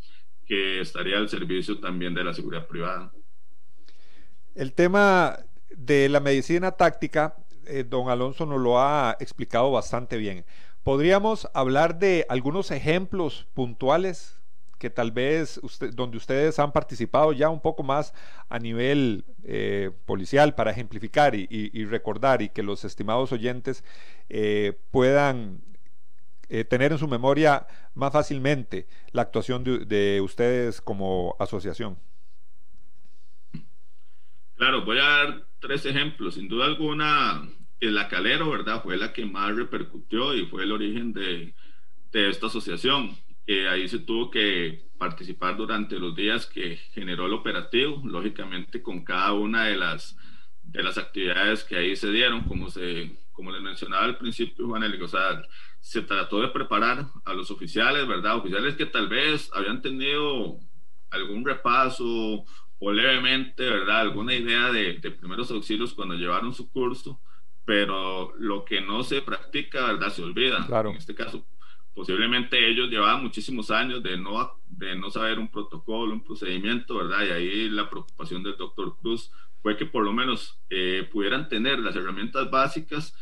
que 0.47 0.79
estaría 0.79 1.19
al 1.19 1.29
servicio 1.29 1.79
también 1.79 2.15
de 2.15 2.23
la 2.23 2.33
seguridad 2.33 2.65
privada. 2.65 3.11
El 4.55 4.73
tema 4.73 5.37
de 5.75 6.09
la 6.09 6.19
medicina 6.19 6.71
táctica, 6.71 7.35
eh, 7.65 7.83
don 7.87 8.09
Alonso 8.09 8.45
nos 8.45 8.59
lo 8.59 8.79
ha 8.79 9.15
explicado 9.19 9.71
bastante 9.71 10.17
bien. 10.17 10.45
¿Podríamos 10.83 11.47
hablar 11.53 11.99
de 11.99 12.25
algunos 12.29 12.71
ejemplos 12.71 13.47
puntuales 13.53 14.41
que 14.79 14.89
tal 14.89 15.11
vez 15.11 15.59
donde 15.93 16.17
ustedes 16.17 16.57
han 16.57 16.71
participado 16.71 17.33
ya 17.33 17.49
un 17.49 17.59
poco 17.59 17.83
más 17.83 18.13
a 18.47 18.59
nivel 18.59 19.25
eh, 19.43 19.91
policial 20.05 20.55
para 20.55 20.71
ejemplificar 20.71 21.35
y, 21.35 21.85
recordar 21.85 22.41
y 22.41 22.49
que 22.49 22.63
los 22.63 22.85
estimados 22.85 23.33
oyentes 23.33 23.83
eh, 24.29 24.79
puedan 24.89 25.61
tener 26.69 26.93
en 26.93 26.97
su 26.97 27.07
memoria 27.07 27.67
más 27.93 28.11
fácilmente 28.11 28.87
la 29.11 29.21
actuación 29.21 29.63
de 29.63 30.21
ustedes 30.23 30.81
como 30.81 31.35
asociación? 31.37 31.99
Claro, 34.55 34.83
voy 34.83 34.97
a 34.97 35.03
dar 35.03 35.48
tres 35.59 35.85
ejemplos. 35.85 36.35
Sin 36.35 36.47
duda 36.47 36.65
alguna, 36.65 37.47
el 37.79 37.97
Acalero, 37.97 38.49
¿verdad? 38.49 38.83
Fue 38.83 38.97
la 38.97 39.13
que 39.13 39.25
más 39.25 39.55
repercutió 39.55 40.33
y 40.35 40.45
fue 40.45 40.63
el 40.63 40.71
origen 40.71 41.13
de, 41.13 41.53
de 42.11 42.29
esta 42.29 42.47
asociación. 42.47 43.17
ahí 43.69 43.87
se 43.87 43.99
tuvo 43.99 44.29
que 44.29 44.89
participar 44.97 45.57
durante 45.57 45.97
los 45.97 46.15
días 46.15 46.45
que 46.45 46.77
generó 46.93 47.25
el 47.25 47.33
operativo, 47.33 48.01
lógicamente 48.05 48.81
con 48.81 49.03
cada 49.03 49.33
una 49.33 49.65
de 49.65 49.77
las, 49.77 50.17
de 50.61 50.83
las 50.83 50.97
actividades 50.97 51.63
que 51.63 51.77
ahí 51.77 51.95
se 51.95 52.11
dieron, 52.11 52.43
como, 52.43 52.69
se, 52.69 53.17
como 53.31 53.51
les 53.51 53.61
mencionaba 53.61 54.03
al 54.03 54.17
principio, 54.17 54.67
Juan 54.67 54.83
o 55.01 55.07
sea, 55.07 55.41
se 55.79 56.01
trató 56.01 56.41
de 56.41 56.49
preparar 56.49 57.07
a 57.25 57.33
los 57.33 57.49
oficiales, 57.49 58.07
¿verdad? 58.07 58.35
Oficiales 58.35 58.75
que 58.75 58.85
tal 58.85 59.07
vez 59.07 59.49
habían 59.53 59.81
tenido 59.81 60.59
algún 61.09 61.45
repaso 61.45 62.43
o 62.79 62.91
levemente, 62.91 63.69
¿verdad? 63.69 64.01
Alguna 64.01 64.33
idea 64.33 64.71
de, 64.71 64.93
de 64.93 65.11
primeros 65.11 65.51
auxilios 65.51 65.93
cuando 65.93 66.15
llevaron 66.15 66.53
su 66.53 66.71
curso, 66.71 67.19
pero 67.65 68.33
lo 68.37 68.65
que 68.65 68.81
no 68.81 69.03
se 69.03 69.21
practica, 69.21 69.85
¿verdad? 69.85 70.09
Se 70.09 70.23
olvida. 70.23 70.65
Claro. 70.65 70.91
En 70.91 70.97
este 70.97 71.13
caso, 71.13 71.45
posiblemente 71.93 72.67
ellos 72.67 72.89
llevaban 72.89 73.21
muchísimos 73.21 73.69
años 73.71 74.01
de 74.01 74.17
no, 74.17 74.53
de 74.67 74.95
no 74.95 75.11
saber 75.11 75.37
un 75.37 75.49
protocolo, 75.49 76.13
un 76.13 76.23
procedimiento, 76.23 76.95
¿verdad? 76.95 77.25
Y 77.25 77.31
ahí 77.31 77.69
la 77.69 77.89
preocupación 77.89 78.41
del 78.41 78.57
doctor 78.57 78.95
Cruz 79.01 79.31
fue 79.61 79.75
que 79.75 79.85
por 79.85 80.03
lo 80.03 80.13
menos 80.13 80.59
eh, 80.69 81.07
pudieran 81.11 81.49
tener 81.49 81.79
las 81.79 81.95
herramientas 81.95 82.49
básicas 82.49 83.13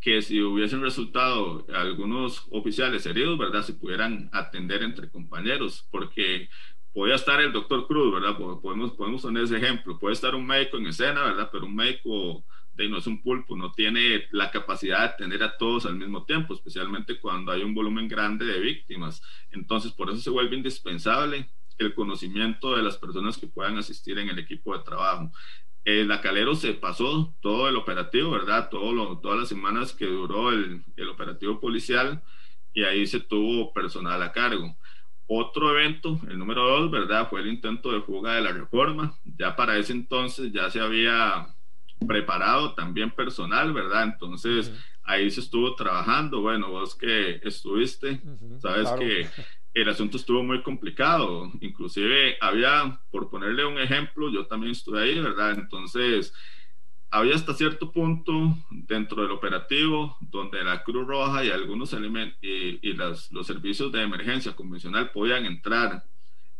que 0.00 0.22
si 0.22 0.40
hubiesen 0.40 0.80
resultado 0.80 1.66
algunos 1.74 2.46
oficiales 2.50 3.04
heridos, 3.04 3.36
¿verdad? 3.36 3.62
Se 3.62 3.74
pudieran 3.74 4.30
atender 4.32 4.82
entre 4.82 5.10
compañeros, 5.10 5.86
porque 5.90 6.48
podía 6.92 7.14
estar 7.14 7.40
el 7.40 7.52
doctor 7.52 7.86
Cruz, 7.86 8.12
¿verdad? 8.12 8.36
Podemos, 8.36 8.92
podemos 8.92 9.22
poner 9.22 9.44
ese 9.44 9.56
ejemplo. 9.56 9.98
Puede 9.98 10.14
estar 10.14 10.34
un 10.34 10.46
médico 10.46 10.76
en 10.76 10.86
escena, 10.86 11.22
¿verdad? 11.22 11.48
Pero 11.52 11.66
un 11.66 11.74
médico 11.74 12.44
de 12.74 12.88
no 12.88 12.98
es 12.98 13.06
un 13.06 13.22
pulpo, 13.22 13.56
no 13.56 13.72
tiene 13.72 14.26
la 14.30 14.50
capacidad 14.50 15.00
de 15.00 15.04
atender 15.06 15.42
a 15.42 15.56
todos 15.56 15.86
al 15.86 15.96
mismo 15.96 16.24
tiempo, 16.24 16.54
especialmente 16.54 17.18
cuando 17.20 17.52
hay 17.52 17.62
un 17.62 17.74
volumen 17.74 18.08
grande 18.08 18.44
de 18.44 18.58
víctimas. 18.58 19.22
Entonces, 19.50 19.92
por 19.92 20.10
eso 20.10 20.20
se 20.20 20.30
vuelve 20.30 20.56
indispensable 20.56 21.48
el 21.78 21.94
conocimiento 21.94 22.76
de 22.76 22.82
las 22.82 22.96
personas 22.96 23.38
que 23.38 23.46
puedan 23.46 23.78
asistir 23.78 24.18
en 24.18 24.28
el 24.28 24.38
equipo 24.38 24.76
de 24.76 24.84
trabajo. 24.84 25.30
El 25.84 26.12
Acalero 26.12 26.54
se 26.54 26.74
pasó 26.74 27.34
todo 27.40 27.68
el 27.68 27.76
operativo, 27.76 28.30
¿verdad? 28.30 28.68
Todo 28.68 28.92
lo, 28.92 29.18
todas 29.18 29.38
las 29.40 29.48
semanas 29.48 29.92
que 29.92 30.06
duró 30.06 30.50
el, 30.50 30.82
el 30.96 31.08
operativo 31.08 31.58
policial 31.58 32.22
y 32.74 32.84
ahí 32.84 33.06
se 33.06 33.20
tuvo 33.20 33.72
personal 33.72 34.22
a 34.22 34.32
cargo. 34.32 34.76
Otro 35.32 35.78
evento, 35.78 36.18
el 36.28 36.40
número 36.40 36.66
dos, 36.66 36.90
¿verdad? 36.90 37.30
Fue 37.30 37.40
el 37.40 37.46
intento 37.46 37.92
de 37.92 38.00
fuga 38.00 38.34
de 38.34 38.40
la 38.40 38.50
reforma. 38.50 39.16
Ya 39.38 39.54
para 39.54 39.78
ese 39.78 39.92
entonces 39.92 40.50
ya 40.50 40.68
se 40.70 40.80
había 40.80 41.54
preparado 42.04 42.74
también 42.74 43.12
personal, 43.12 43.72
¿verdad? 43.72 44.02
Entonces 44.02 44.72
ahí 45.04 45.30
se 45.30 45.38
estuvo 45.38 45.76
trabajando. 45.76 46.40
Bueno, 46.40 46.70
vos 46.70 46.96
que 46.96 47.40
estuviste, 47.44 48.20
sabes 48.60 48.90
que 48.98 49.28
el 49.72 49.88
asunto 49.88 50.16
estuvo 50.16 50.42
muy 50.42 50.64
complicado. 50.64 51.48
Inclusive 51.60 52.36
había, 52.40 53.00
por 53.12 53.30
ponerle 53.30 53.64
un 53.64 53.78
ejemplo, 53.78 54.32
yo 54.32 54.46
también 54.46 54.72
estuve 54.72 55.00
ahí, 55.00 55.20
¿verdad? 55.20 55.52
Entonces 55.52 56.34
había 57.10 57.34
hasta 57.34 57.54
cierto 57.54 57.90
punto 57.90 58.56
dentro 58.70 59.22
del 59.22 59.32
operativo 59.32 60.16
donde 60.20 60.62
la 60.62 60.82
Cruz 60.84 61.06
Roja 61.06 61.44
y 61.44 61.50
algunos 61.50 61.92
elementos 61.92 62.38
y, 62.42 62.78
y 62.82 62.92
las, 62.92 63.32
los 63.32 63.46
servicios 63.46 63.90
de 63.92 64.02
emergencia 64.02 64.54
convencional 64.54 65.10
podían 65.10 65.44
entrar 65.44 66.04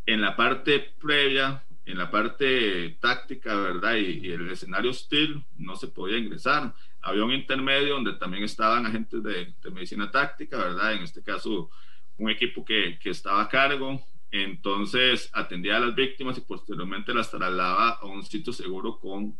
en 0.07 0.21
la 0.21 0.37
parte 0.37 0.95
previa 1.01 1.63
en 1.91 1.99
la 1.99 2.11
parte 2.11 2.97
táctica, 3.01 3.55
¿verdad? 3.57 3.97
Y, 3.97 4.31
el 4.31 4.51
escenario 4.51 4.91
hostil 4.91 5.45
no 5.57 5.77
se 5.77 5.89
podía 5.89 6.19
ingresar. 6.19 6.75
Había 7.01 7.25
un 7.25 7.33
intermedio 7.33 7.95
donde 7.95 8.13
también 8.15 8.45
estaban 8.45 8.87
agentes 8.87 9.23
de, 9.23 9.55
medicina 9.73 10.11
táctica, 10.11 10.57
¿verdad? 10.59 10.93
En 10.93 11.03
este 11.03 11.23
caso, 11.23 11.71
un 12.19 12.31
equipo 12.31 12.65
que, 12.65 12.99
que, 13.01 13.11
estaba 13.11 13.43
a 13.43 13.49
cargo. 13.49 14.01
Entonces, 14.31 15.31
atendía 15.33 15.79
a 15.79 15.81
las 15.81 15.95
víctimas 15.95 16.39
y 16.39 16.43
posteriormente 16.43 17.13
las 17.13 17.31
trasladaba 17.31 17.91
a 17.91 18.07
un 18.07 18.23
sitio 18.25 18.53
seguro 18.53 18.99
con, 19.01 19.37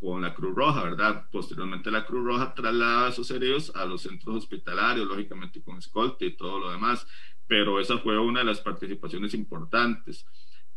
con 0.00 0.22
la 0.22 0.32
Cruz 0.32 0.54
Roja, 0.54 0.82
¿verdad? 0.82 1.26
Posteriormente 1.30 1.90
la 1.90 2.06
Cruz 2.06 2.24
Roja 2.24 2.54
trasladaba 2.54 3.06
a 3.06 3.10
esos 3.10 3.30
heridos 3.30 3.70
a 3.76 3.84
los 3.84 4.02
centros 4.02 4.34
hospitalarios, 4.34 5.06
lógicamente 5.06 5.62
con 5.62 5.76
escolta 5.76 6.24
y 6.24 6.36
todo 6.36 6.58
lo 6.58 6.70
demás. 6.70 7.06
Pero 7.46 7.78
esa 7.80 7.98
fue 7.98 8.18
una 8.18 8.40
de 8.40 8.46
las 8.46 8.60
participaciones 8.60 9.34
importantes. 9.34 10.26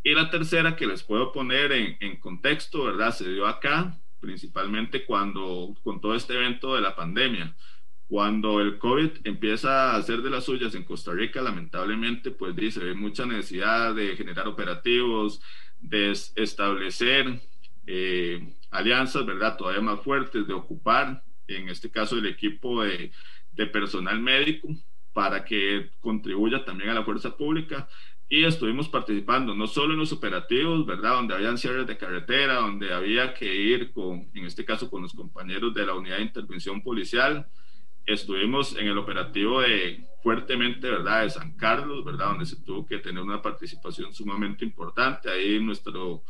Y 0.03 0.13
la 0.13 0.29
tercera 0.29 0.75
que 0.75 0.85
les 0.85 1.03
puedo 1.03 1.31
poner 1.31 1.71
en, 1.71 1.97
en, 2.01 2.17
contexto, 2.17 2.83
¿verdad? 2.83 3.15
Se 3.15 3.31
dio 3.31 3.47
acá, 3.47 3.97
principalmente 4.19 5.05
cuando, 5.05 5.73
con 5.83 6.01
todo 6.01 6.15
este 6.15 6.33
evento 6.33 6.75
de 6.75 6.81
la 6.81 6.95
pandemia. 6.95 7.55
Cuando 8.09 8.59
el 8.59 8.77
COVID 8.77 9.11
empieza 9.23 9.91
a 9.91 9.95
hacer 9.95 10.21
de 10.21 10.29
las 10.29 10.43
suyas 10.43 10.75
en 10.75 10.83
Costa 10.83 11.13
Rica, 11.13 11.41
lamentablemente, 11.41 12.31
pues 12.31 12.53
dice, 12.55 12.81
hay 12.81 12.95
mucha 12.95 13.25
necesidad 13.25 13.95
de 13.95 14.17
generar 14.17 14.47
operativos, 14.49 15.41
de 15.79 16.11
establecer 16.11 17.41
eh, 17.85 18.55
alianzas, 18.71 19.25
¿verdad? 19.25 19.57
Todavía 19.57 19.81
más 19.81 20.01
fuertes, 20.01 20.47
de 20.47 20.53
ocupar, 20.53 21.23
en 21.47 21.69
este 21.69 21.91
caso, 21.91 22.17
el 22.17 22.25
equipo 22.25 22.83
de, 22.83 23.11
de 23.51 23.67
personal 23.67 24.19
médico 24.19 24.69
para 25.13 25.45
que 25.45 25.91
contribuya 25.99 26.65
también 26.65 26.89
a 26.89 26.95
la 26.95 27.03
fuerza 27.03 27.37
pública 27.37 27.87
y 28.33 28.45
estuvimos 28.45 28.89
participando 28.89 29.53
no 29.53 29.67
solo 29.67 29.93
en 29.93 29.99
los 29.99 30.11
operativos, 30.11 30.87
¿verdad? 30.87 31.11
Donde 31.11 31.35
habían 31.35 31.57
cierres 31.57 31.85
de 31.85 31.97
carretera, 31.97 32.55
donde 32.55 32.91
había 32.91 33.31
que 33.33 33.53
ir 33.53 33.91
con, 33.91 34.27
en 34.33 34.45
este 34.45 34.65
caso, 34.65 34.89
con 34.89 35.03
los 35.03 35.13
compañeros 35.13 35.71
de 35.73 35.85
la 35.85 35.93
unidad 35.93 36.17
de 36.17 36.23
intervención 36.23 36.81
policial. 36.81 37.47
Estuvimos 38.07 38.75
en 38.75 38.87
el 38.87 38.97
operativo 38.97 39.61
de 39.61 40.03
fuertemente, 40.23 40.89
¿verdad? 40.89 41.21
De 41.21 41.29
San 41.29 41.55
Carlos, 41.55 42.03
¿verdad? 42.03 42.29
Donde 42.29 42.47
se 42.47 42.55
tuvo 42.63 42.87
que 42.87 42.97
tener 42.97 43.21
una 43.21 43.39
participación 43.39 44.11
sumamente 44.15 44.65
importante. 44.65 45.29
Ahí 45.29 45.59
nuestro, 45.59 46.23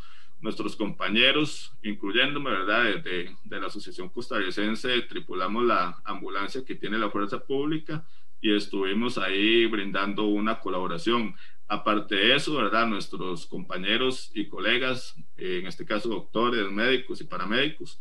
nuestros 0.43 0.75
compañeros, 0.75 1.73
incluyéndome, 1.83 2.51
¿verdad? 2.51 3.01
De, 3.01 3.33
de 3.45 3.59
la 3.61 3.67
Asociación 3.67 4.09
Costarricense, 4.09 5.01
tripulamos 5.03 5.63
la 5.63 6.01
ambulancia 6.03 6.65
que 6.65 6.75
tiene 6.75 6.97
la 6.97 7.09
Fuerza 7.09 7.39
Pública 7.39 8.05
y 8.41 8.53
estuvimos 8.53 9.17
ahí 9.17 9.65
brindando 9.67 10.25
una 10.25 10.59
colaboración. 10.59 11.33
Aparte 11.69 12.15
de 12.15 12.35
eso, 12.35 12.57
¿verdad? 12.57 12.85
Nuestros 12.87 13.45
compañeros 13.47 14.31
y 14.35 14.49
colegas, 14.49 15.15
eh, 15.37 15.59
en 15.61 15.67
este 15.67 15.85
caso 15.85 16.09
doctores, 16.09 16.69
médicos 16.69 17.21
y 17.21 17.23
paramédicos, 17.23 17.97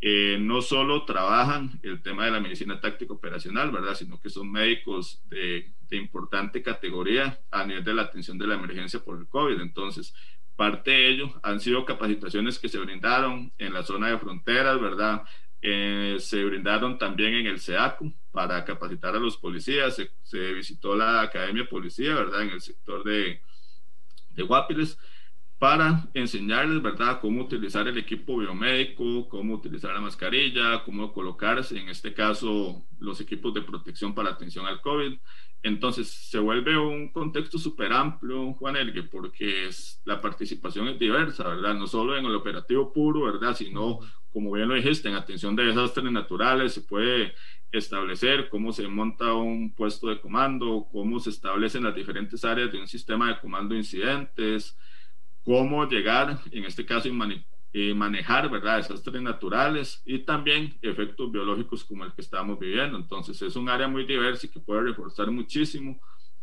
eh, 0.00 0.36
no 0.40 0.62
solo 0.62 1.04
trabajan 1.04 1.78
el 1.84 2.02
tema 2.02 2.24
de 2.24 2.32
la 2.32 2.40
medicina 2.40 2.80
táctica 2.80 3.12
operacional, 3.12 3.70
¿verdad? 3.70 3.94
Sino 3.94 4.20
que 4.20 4.30
son 4.30 4.50
médicos 4.50 5.22
de, 5.28 5.72
de 5.88 5.96
importante 5.96 6.60
categoría 6.60 7.40
a 7.52 7.64
nivel 7.64 7.84
de 7.84 7.94
la 7.94 8.02
atención 8.02 8.36
de 8.36 8.48
la 8.48 8.54
emergencia 8.54 8.98
por 8.98 9.16
el 9.16 9.28
COVID. 9.28 9.60
Entonces, 9.60 10.12
parte 10.58 10.90
de 10.90 11.08
ello 11.08 11.32
han 11.44 11.60
sido 11.60 11.84
capacitaciones 11.84 12.58
que 12.58 12.68
se 12.68 12.80
brindaron 12.80 13.52
en 13.58 13.72
la 13.72 13.84
zona 13.84 14.08
de 14.08 14.18
fronteras, 14.18 14.80
¿verdad? 14.80 15.22
Eh, 15.62 16.16
se 16.18 16.44
brindaron 16.44 16.98
también 16.98 17.32
en 17.34 17.46
el 17.46 17.60
SEACU 17.60 18.12
para 18.32 18.64
capacitar 18.64 19.14
a 19.14 19.20
los 19.20 19.36
policías, 19.36 20.02
se, 20.24 20.52
visitó 20.54 20.96
la 20.96 21.20
Academia 21.20 21.62
de 21.62 21.68
Policía, 21.68 22.12
¿verdad? 22.12 22.42
En 22.42 22.50
el 22.50 22.60
sector 22.60 23.04
de, 23.04 23.40
de 24.30 24.42
Guapiles, 24.42 24.98
para 25.58 26.08
enseñarles, 26.14 26.80
¿verdad?, 26.80 27.20
cómo 27.20 27.42
utilizar 27.42 27.88
el 27.88 27.98
equipo 27.98 28.38
biomédico, 28.38 29.28
cómo 29.28 29.54
utilizar 29.54 29.92
la 29.92 30.00
mascarilla, 30.00 30.84
cómo 30.84 31.12
colocarse, 31.12 31.78
en 31.78 31.88
este 31.88 32.14
caso, 32.14 32.86
los 33.00 33.20
equipos 33.20 33.52
de 33.54 33.62
protección 33.62 34.14
para 34.14 34.30
atención 34.30 34.66
al 34.66 34.80
COVID. 34.80 35.18
Entonces, 35.64 36.08
se 36.08 36.38
vuelve 36.38 36.78
un 36.78 37.08
contexto 37.08 37.58
súper 37.58 37.92
amplio, 37.92 38.52
Juan 38.54 38.76
Elgue, 38.76 39.02
porque 39.02 39.66
es, 39.66 40.00
la 40.04 40.20
participación 40.20 40.86
es 40.86 40.98
diversa, 40.98 41.48
¿verdad? 41.48 41.74
No 41.74 41.88
solo 41.88 42.16
en 42.16 42.24
el 42.24 42.36
operativo 42.36 42.92
puro, 42.92 43.22
¿verdad? 43.22 43.56
Sino, 43.56 43.98
como 44.32 44.52
bien 44.52 44.68
lo 44.68 44.76
dijiste, 44.76 45.08
en 45.08 45.16
atención 45.16 45.56
de 45.56 45.64
desastres 45.64 46.12
naturales 46.12 46.72
se 46.72 46.82
puede 46.82 47.34
establecer 47.72 48.48
cómo 48.48 48.72
se 48.72 48.86
monta 48.86 49.34
un 49.34 49.74
puesto 49.74 50.06
de 50.06 50.20
comando, 50.20 50.86
cómo 50.92 51.18
se 51.18 51.30
establecen 51.30 51.82
las 51.82 51.94
diferentes 51.96 52.44
áreas 52.44 52.70
de 52.70 52.78
un 52.78 52.86
sistema 52.86 53.26
de 53.28 53.40
comando 53.40 53.74
de 53.74 53.80
incidentes, 53.80 54.78
cómo 55.48 55.88
llegar, 55.88 56.38
en 56.50 56.66
este 56.66 56.84
caso, 56.84 57.08
y, 57.08 57.94
manejar, 57.94 58.50
¿verdad?, 58.50 58.76
desastres 58.76 59.22
naturales 59.22 60.02
y 60.04 60.18
también 60.18 60.76
efectos 60.82 61.32
biológicos 61.32 61.84
como 61.84 62.04
el 62.04 62.12
que 62.12 62.20
estamos 62.20 62.58
viviendo. 62.58 62.98
Entonces, 62.98 63.40
es 63.40 63.56
un 63.56 63.70
área 63.70 63.88
muy 63.88 64.04
diversa 64.04 64.46
y 64.46 64.50
que 64.50 64.60
puede 64.60 64.82
reforzar 64.82 65.30
muchísimo 65.30 65.98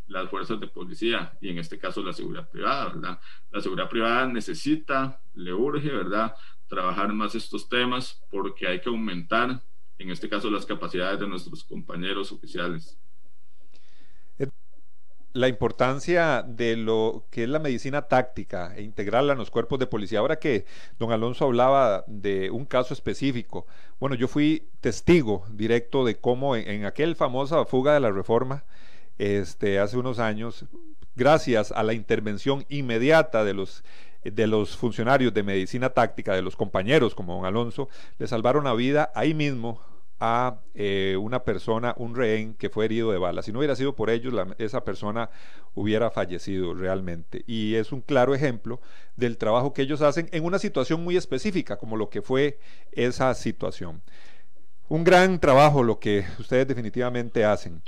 las 0.08 0.28
fuerzas 0.28 0.60
de 0.60 0.66
policía 0.66 1.38
y 1.39 1.49
en 1.49 1.60
este 1.60 1.78
caso 1.78 2.01
la 2.01 2.14
seguridad 2.14 2.49
privada, 2.49 2.86
¿verdad? 2.86 3.20
La 3.51 3.62
seguridad 3.62 3.89
privada 3.89 4.26
necesita, 4.26 5.20
le 5.36 5.53
urge, 5.53 5.91
¿verdad?, 5.91 6.34
trabajar 6.68 7.14
más 7.14 7.36
estos 7.36 7.70
temas 7.70 8.24
porque 8.32 8.66
hay 8.66 8.82
que 8.82 8.89
aumentar, 8.89 9.62
en 9.99 10.10
este 10.10 10.28
caso, 10.28 10.49
las 10.49 10.66
capacidades 10.66 11.20
de 11.20 11.28
nuestros 11.28 11.64
compañeros 11.64 12.32
oficiales 12.32 12.97
la 15.36 15.49
importancia 15.49 16.43
de 16.47 16.77
lo 16.77 17.25
que 17.29 17.43
es 17.43 17.49
la 17.49 17.59
medicina 17.59 18.03
táctica 18.03 18.73
e 18.73 18.83
integrarla 18.83 19.33
en 19.33 19.38
los 19.38 19.51
cuerpos 19.51 19.77
de 19.79 19.86
policía. 19.86 20.19
Ahora 20.19 20.39
que 20.39 20.65
don 20.97 21.11
Alonso 21.11 21.43
hablaba 21.43 22.05
de 22.07 22.49
un 22.51 22.63
caso 22.63 22.93
específico, 22.93 23.67
bueno, 23.99 24.15
yo 24.15 24.29
fui 24.29 24.69
testigo 24.79 25.45
directo 25.51 26.05
de 26.05 26.15
cómo 26.15 26.55
en, 26.55 26.69
en 26.69 26.86
aquel 26.86 27.17
famosa 27.17 27.65
fuga 27.65 27.93
de 27.93 27.99
la 27.99 28.11
reforma, 28.11 28.63
este, 29.17 29.79
hace 29.79 29.97
unos 29.97 30.19
años, 30.19 30.63
gracias 31.17 31.73
a 31.73 31.83
la 31.83 31.91
intervención 31.91 32.65
inmediata 32.69 33.43
de 33.43 33.53
los 33.53 33.83
de 34.23 34.47
los 34.47 34.75
funcionarios 34.75 35.33
de 35.36 35.43
medicina 35.43 35.91
táctica, 35.91 36.33
de 36.33 36.41
los 36.41 36.55
compañeros 36.55 37.13
como 37.13 37.36
don 37.36 37.45
Alonso, 37.45 37.89
le 38.17 38.25
salvaron 38.25 38.63
la 38.63 38.73
vida 38.73 39.11
ahí 39.13 39.36
mismo 39.36 39.81
a 40.20 40.59
eh, 40.74 41.18
una 41.20 41.43
persona, 41.43 41.93
un 41.97 42.16
rehén 42.16 42.53
que 42.53 42.70
fue 42.70 42.86
herido 42.86 43.11
de 43.11 43.18
bala. 43.18 43.41
Si 43.41 43.51
no 43.51 43.59
hubiera 43.59 43.76
sido 43.76 43.95
por 43.95 44.09
ellos, 44.09 44.34
esa 44.57 44.84
persona 44.84 45.30
hubiera 45.74 46.09
fallecido 46.09 46.74
realmente. 46.74 47.43
Y 47.47 47.76
es 47.76 47.91
un 47.91 48.01
claro 48.01 48.34
ejemplo 48.34 48.80
del 49.16 49.38
trabajo 49.38 49.74
que 49.74 49.82
ellos 49.82 50.01
hacen 50.01 50.30
en 50.32 50.45
una 50.45 50.59
situación 50.59 51.03
muy 51.03 51.18
específica, 51.18 51.78
como 51.78 51.97
lo 51.97 52.09
que 52.09 52.22
fue 52.22 52.59
esa 52.91 53.34
situación. 53.34 54.01
Un 54.88 55.03
gran 55.03 55.39
trabajo 55.39 55.84
lo 55.84 55.99
que 55.99 56.26
ustedes 56.39 56.68
definitivamente 56.68 57.43
hacen. 57.43 57.82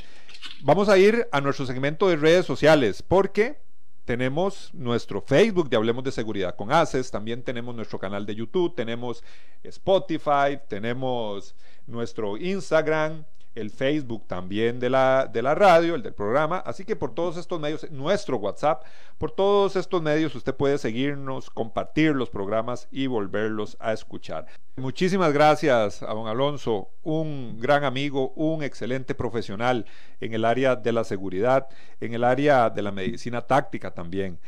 Vamos 0.62 0.90
a 0.90 0.98
ir 0.98 1.28
a 1.32 1.42
nuestro 1.42 1.66
segmento 1.66 2.10
de 2.10 2.16
redes 2.16 2.46
sociales 2.46 3.04
porque 3.04 3.60
tenemos 4.08 4.74
nuestro 4.74 5.22
Facebook 5.22 5.70
de 5.70 5.76
Hablemos 5.76 6.02
de 6.02 6.14
Seguridad 6.14 6.56
con 6.56 6.72
ACES, 6.72 7.12
también 7.12 7.44
tenemos 7.44 7.76
nuestro 7.76 8.00
canal 8.00 8.26
de 8.26 8.36
YouTube, 8.36 8.74
tenemos 8.74 9.22
Spotify, 9.64 10.58
tenemos 10.70 11.54
nuestro 11.88 12.38
Instagram, 12.38 13.26
el 13.60 13.72
Facebook 13.72 14.28
también 14.28 14.80
de 14.80 14.90
la, 14.90 15.30
de 15.32 15.42
la 15.42 15.56
radio, 15.56 15.96
el 15.96 16.04
del 16.04 16.14
programa. 16.14 16.60
Así 16.60 16.86
que 16.86 16.96
por 16.96 17.14
todos 17.14 17.38
estos 17.38 17.60
medios, 17.60 17.90
nuestro 17.92 18.38
WhatsApp, 18.38 18.84
por 19.18 19.32
todos 19.32 19.76
estos 19.76 20.02
medios 20.02 20.36
usted 20.36 20.56
puede 20.56 20.78
seguirnos, 20.78 21.50
compartir 21.50 22.16
los 22.16 22.30
programas 22.30 22.88
y 22.92 23.08
volverlos 23.08 23.78
a 23.80 23.94
escuchar. 23.94 24.46
Muchísimas 24.78 25.34
gracias 25.34 26.04
a 26.04 26.14
don 26.14 26.28
Alonso, 26.28 26.90
un 27.04 27.60
gran 27.60 27.84
amigo, 27.84 28.32
un 28.36 28.64
excelente 28.64 29.16
profesional 29.16 29.86
en 30.22 30.34
el 30.34 30.46
área 30.46 30.76
de 30.76 30.92
la 30.92 31.04
seguridad, 31.04 31.68
en 32.00 32.14
el 32.14 32.24
área 32.24 32.70
de 32.70 32.82
la 32.82 32.92
medicina 32.92 33.42
táctica 33.42 33.92
también. 33.92 34.40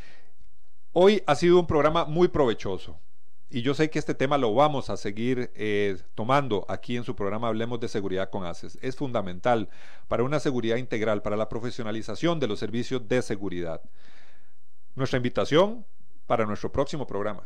Hoy 0.92 1.22
ha 1.26 1.34
sido 1.34 1.58
un 1.58 1.66
programa 1.66 2.04
muy 2.04 2.28
provechoso 2.28 2.98
y 3.50 3.62
yo 3.62 3.74
sé 3.74 3.90
que 3.90 3.98
este 3.98 4.14
tema 4.14 4.38
lo 4.38 4.54
vamos 4.54 4.90
a 4.90 4.96
seguir 4.96 5.50
eh, 5.56 5.98
tomando 6.14 6.64
aquí 6.68 6.96
en 6.96 7.02
su 7.02 7.16
programa 7.16 7.48
Hablemos 7.48 7.80
de 7.80 7.88
Seguridad 7.88 8.30
con 8.30 8.46
ACES. 8.46 8.78
Es 8.80 8.94
fundamental 8.94 9.68
para 10.06 10.22
una 10.22 10.38
seguridad 10.38 10.76
integral, 10.76 11.20
para 11.20 11.36
la 11.36 11.48
profesionalización 11.48 12.38
de 12.38 12.46
los 12.46 12.60
servicios 12.60 13.08
de 13.08 13.22
seguridad. 13.22 13.82
Nuestra 14.94 15.16
invitación 15.16 15.84
para 16.28 16.46
nuestro 16.46 16.70
próximo 16.70 17.08
programa. 17.08 17.42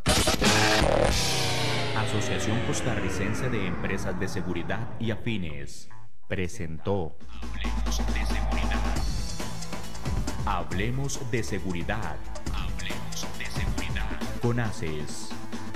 Asociación 1.96 2.60
Costarricense 2.66 3.48
de 3.48 3.66
Empresas 3.66 4.18
de 4.20 4.28
Seguridad 4.28 4.86
y 5.00 5.10
Afines 5.10 5.88
presentó 6.28 7.16
Hablemos 7.40 7.98
de 8.12 8.26
Seguridad. 8.26 8.94
Hablemos 10.44 11.30
de 11.30 11.42
Seguridad. 11.42 12.16
Hablemos 12.52 13.26
de 13.38 13.46
Seguridad. 13.46 14.40
Con 14.42 14.60
ACES. 14.60 15.43